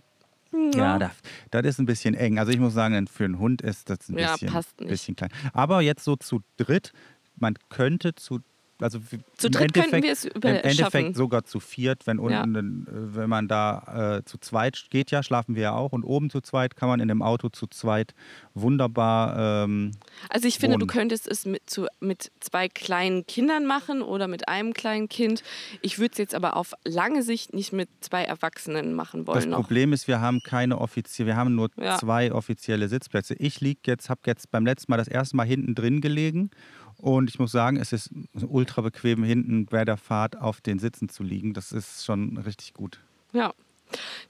Ja, 0.73 0.97
das, 0.99 1.11
das 1.51 1.65
ist 1.65 1.79
ein 1.79 1.85
bisschen 1.85 2.13
eng. 2.13 2.39
Also 2.39 2.51
ich 2.51 2.59
muss 2.59 2.73
sagen, 2.73 3.07
für 3.07 3.25
einen 3.25 3.39
Hund 3.39 3.61
ist 3.61 3.89
das 3.89 4.09
ein 4.09 4.17
Ja, 4.17 4.35
bisschen, 4.37 4.63
bisschen 4.87 5.15
klein. 5.15 5.31
Aber 5.53 5.81
jetzt 5.81 6.03
so 6.03 6.15
zu 6.15 6.41
dritt, 6.57 6.93
man 7.35 7.55
könnte 7.69 8.15
zu 8.15 8.39
also 8.79 8.99
Zu 9.37 9.47
im 9.47 9.53
dritt 9.53 9.73
könnten 9.73 9.79
Endeffekt- 9.95 10.03
wir 10.03 10.11
es 10.11 10.25
über- 10.25 10.49
Im 10.49 10.55
Endeffekt 10.57 10.93
schaffen. 10.93 11.13
sogar 11.15 11.45
zu 11.45 11.59
viert, 11.59 12.05
wenn 12.07 12.17
Ja. 12.29 12.43
unten, 12.43 12.85
äh, 12.87 13.15
wenn 13.15 13.29
man 13.29 13.47
da 13.47 14.17
äh, 14.19 14.23
zu 14.25 14.37
zweit 14.37 14.85
geht, 14.89 15.11
ja, 15.11 15.23
schlafen 15.23 15.55
wir 15.55 15.63
ja 15.63 15.71
auch. 15.73 15.91
Und 15.93 16.03
oben 16.03 16.29
zu 16.29 16.41
zweit 16.41 16.75
kann 16.75 16.87
man 16.89 16.99
in 16.99 17.07
dem 17.07 17.21
Auto 17.21 17.49
zu 17.49 17.67
zweit 17.67 18.13
wunderbar. 18.53 19.63
Ähm, 19.65 19.91
Also 20.29 20.47
ich 20.47 20.59
finde, 20.59 20.77
du 20.77 20.81
wohnen. 20.81 20.89
könntest 20.89 21.27
es 21.27 21.45
mit, 21.45 21.69
zu, 21.69 21.87
mit 21.99 22.31
zwei 22.39 22.67
kleinen 22.69 23.25
Kindern 23.25 23.65
machen 23.65 24.01
oder 24.01 24.27
mit 24.27 24.47
einem 24.47 24.73
kleinen 24.73 25.09
Kind. 25.09 25.43
Ich 25.81 25.99
würde 25.99 26.11
es 26.13 26.17
jetzt 26.17 26.35
aber 26.35 26.55
auf 26.57 26.73
lange 26.85 27.23
Sicht 27.23 27.53
nicht 27.53 27.73
mit 27.73 27.89
zwei 28.01 28.23
Erwachsenen 28.23 28.93
machen 28.93 29.27
wollen 29.27 29.35
das 29.37 29.45
noch. 29.45 29.57
Problem 29.57 29.93
ist, 29.93 30.07
wir 30.07 30.21
haben 30.21 30.41
keine 30.43 30.79
offizielle, 30.79 31.27
wir 31.27 31.35
haben 31.35 31.55
nur 31.55 31.69
Ja. 31.79 31.97
zwei 31.97 32.31
offizielle 32.31 32.87
Sitzplätze. 32.89 33.35
Ich 33.35 33.61
lieg 33.61 33.79
jetzt, 33.87 34.09
habe 34.09 34.21
jetzt 34.25 34.51
beim 34.51 34.65
letzten 34.65 34.91
Mal 34.91 34.97
das 34.97 35.07
erste 35.07 35.35
Mal 35.35 35.45
hinten 35.45 35.75
drin 35.75 36.01
gelegen 36.01 36.49
und 36.97 37.29
ich 37.29 37.39
muss 37.39 37.51
sagen, 37.51 37.77
es 37.77 37.93
ist 37.93 38.09
ultra 38.47 38.81
bequem 38.81 39.23
hinten 39.23 39.65
bei 39.65 39.85
der 39.85 39.97
Fahrt 39.97 40.37
auf 40.39 40.61
den 40.61 40.79
Sitzen 40.79 41.09
zu 41.09 41.23
liegen. 41.23 41.53
Das 41.53 41.71
ist 41.71 42.05
schon 42.05 42.37
richtig 42.37 42.73
gut. 42.73 42.99
Ja, 43.33 43.53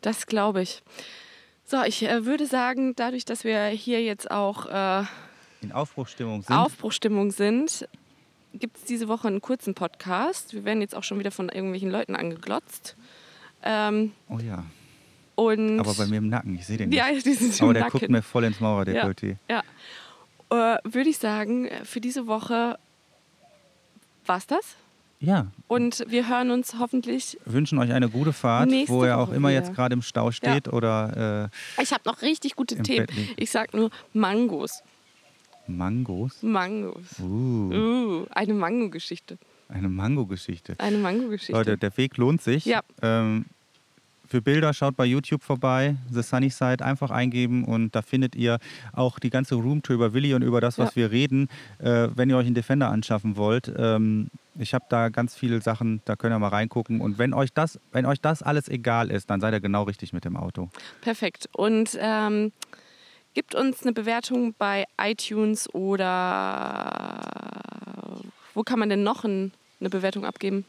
das 0.01 0.28
glaube 0.28 0.61
ich. 0.61 0.84
So, 1.65 1.84
ich 1.84 2.03
äh, 2.03 2.26
würde 2.26 2.45
sagen, 2.45 2.95
dadurch, 2.95 3.26
dass 3.26 3.43
wir 3.43 3.65
hier 3.68 4.01
jetzt 4.03 4.30
auch 4.32 4.65
äh, 4.68 5.05
In 5.61 5.72
Aufbruchstimmung 5.72 6.41
sind. 6.43 6.55
Aufbruchstimmung 6.55 7.32
sind, 7.32 7.88
gibt 8.53 8.78
es 8.78 8.84
diese 8.86 9.07
Woche 9.07 9.28
einen 9.28 9.41
kurzen 9.41 9.74
Podcast. 9.74 10.53
Wir 10.53 10.63
werden 10.63 10.82
jetzt 10.82 10.95
auch 10.95 11.03
schon 11.03 11.20
wieder 11.20 11.32
von 11.32 11.49
irgendwelchen 11.49 11.89
Leuten 11.91 12.15
angeglotzt. 12.15 12.95
Ähm, 13.63 14.13
oh 14.30 14.39
ja, 14.39 14.63
und 15.36 15.80
aber 15.80 15.93
bei 15.95 16.05
mir 16.07 16.18
im 16.18 16.30
Nacken, 16.30 16.55
ich 16.55 16.65
sehe 16.65 16.78
den 16.78 16.89
nicht. 16.89 16.97
ja, 16.99 17.07
die 17.11 17.34
sind 17.34 17.53
aber 17.61 17.70
im 17.70 17.74
der 17.74 17.84
Nacken. 17.84 17.99
guckt 17.99 18.11
mir 18.11 18.22
voll 18.22 18.43
ins 18.45 18.59
Mauer, 18.59 18.86
der 18.86 18.95
Ja. 18.95 19.01
Kulti. 19.03 19.36
Ja. 19.49 19.63
Äh, 20.49 20.77
würde 20.83 21.09
ich 21.09 21.17
sagen, 21.17 21.69
für 21.83 21.99
diese 22.01 22.27
Woche 22.27 22.77
war's 24.25 24.47
das. 24.47 24.75
Ja, 25.19 25.47
Und 25.67 26.05
wir 26.09 26.29
hören 26.29 26.51
uns 26.51 26.75
hoffentlich. 26.77 27.39
wünschen 27.45 27.79
euch 27.79 27.91
eine 27.91 28.07
gute 28.07 28.33
Fahrt, 28.33 28.69
wo 28.87 29.03
ihr 29.03 29.17
auch 29.17 29.29
Woche 29.29 29.35
immer 29.35 29.49
wieder. 29.49 29.59
jetzt 29.61 29.73
gerade 29.73 29.93
im 29.93 30.03
Stau 30.03 30.29
steht 30.31 30.67
oder 30.71 31.49
Ich 31.81 31.91
habe 31.91 32.03
noch 32.05 32.21
richtig 32.21 32.55
gute 32.55 32.77
Themen. 32.83 33.07
Ich 33.35 33.49
sag 33.49 33.73
nur 33.73 33.89
Mangos. 34.13 34.83
äh, 35.67 35.71
Mangos. 35.71 36.43
Mangos. 36.43 37.19
Uh, 37.19 37.73
Uh, 37.73 38.25
eine 38.29 38.53
Mango-Geschichte. 38.53 39.39
eine 39.69 39.89
Mango-Geschichte. 39.89 40.75
Eine 40.77 40.97
Mango-Geschichte. 40.99 41.51
Leute, 41.53 41.77
der 41.79 41.97
Weg 41.97 42.17
lohnt 42.17 42.41
sich. 42.43 42.65
Ja. 42.65 42.81
Ähm, 43.01 43.45
für 44.28 44.41
Bilder 44.41 44.73
schaut 44.73 44.95
bei 44.95 45.05
YouTube 45.05 45.43
vorbei, 45.43 45.95
The 46.11 46.21
Sunny 46.21 46.49
Side 46.49 46.84
einfach 46.84 47.11
eingeben 47.11 47.63
und 47.63 47.95
da 47.95 48.01
findet 48.01 48.36
ihr 48.36 48.59
auch 48.93 49.19
die 49.19 49.30
ganze 49.30 49.55
Roomtour 49.55 49.95
über 49.95 50.13
Willi 50.13 50.34
und 50.34 50.41
über 50.41 50.61
das, 50.61 50.78
was 50.78 50.95
Ja. 50.95 51.01
wir 51.03 51.11
reden. 51.11 51.47
Äh, 51.80 52.09
wenn 52.15 52.30
ihr 52.30 52.38
euch 52.38 52.45
einen 52.45 52.55
Defender 52.55 52.89
anschaffen 52.89 53.36
wollt, 53.38 53.71
ähm, 53.78 54.30
ich 54.59 54.73
habe 54.73 54.86
da 54.89 55.09
ganz 55.09 55.36
viele 55.36 55.61
Sachen, 55.61 56.01
da 56.05 56.15
könnt 56.15 56.34
ihr 56.34 56.39
mal 56.39 56.47
reingucken. 56.47 56.99
Und 56.99 57.17
wenn 57.19 57.34
euch 57.34 57.53
das, 57.53 57.80
wenn 57.91 58.05
euch 58.05 58.19
das 58.21 58.41
alles 58.41 58.67
egal 58.69 59.11
ist, 59.11 59.30
dann 59.30 59.39
seid 59.39 59.53
ihr 59.53 59.59
genau 59.59 59.84
richtig 59.84 60.13
mit 60.13 60.25
dem 60.25 60.36
Auto. 60.36 60.69
Perfekt. 61.01 61.47
Und 61.53 61.95
ähm, 61.99 62.51
gibt 63.36 63.53
uns 63.53 63.84
eine 63.84 63.93
Bewertung 63.93 64.55
bei 64.57 64.86
iTunes 64.99 65.71
oder 65.73 67.21
wo 68.55 68.63
kann 68.63 68.80
man 68.80 68.89
denn 68.89 69.03
noch 69.03 69.23
ein, 69.23 69.51
eine 69.80 69.89
Bewertung 69.91 70.25
abgeben? 70.25 70.65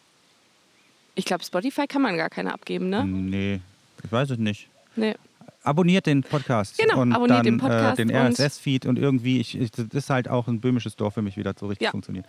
Ich 1.18 1.24
glaube, 1.24 1.42
Spotify 1.42 1.88
kann 1.88 2.00
man 2.02 2.16
gar 2.16 2.30
keine 2.30 2.54
abgeben, 2.54 2.90
ne? 2.90 3.04
Nee, 3.04 3.60
ich 4.04 4.12
weiß 4.12 4.30
es 4.30 4.38
nicht. 4.38 4.68
Nee. 4.94 5.16
Abonniert 5.64 6.06
den 6.06 6.22
Podcast. 6.22 6.78
Genau, 6.78 7.02
und 7.02 7.12
abonniert 7.12 7.38
dann, 7.40 7.44
den 7.44 7.58
Podcast 7.58 7.98
Äh, 7.98 8.06
den 8.06 8.10
und- 8.16 8.38
RSS-Feed 8.38 8.86
und 8.86 8.98
irgendwie, 9.00 9.40
ich, 9.40 9.58
ich, 9.58 9.72
das 9.72 9.86
ist 9.92 10.10
halt 10.10 10.28
auch 10.28 10.46
ein 10.46 10.60
böhmisches 10.60 10.94
Dorf 10.94 11.14
für 11.14 11.22
mich 11.22 11.36
wieder 11.36 11.54
so 11.58 11.66
richtig 11.66 11.86
Ja. 11.86 11.90
funktioniert. 11.90 12.24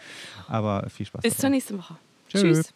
Aber 0.47 0.89
viel 0.89 1.05
Spaß. 1.05 1.21
Bis 1.21 1.33
dabei. 1.35 1.41
zur 1.41 1.49
nächsten 1.51 1.77
Woche. 1.77 1.95
Tschö. 2.29 2.39
Tschüss. 2.41 2.73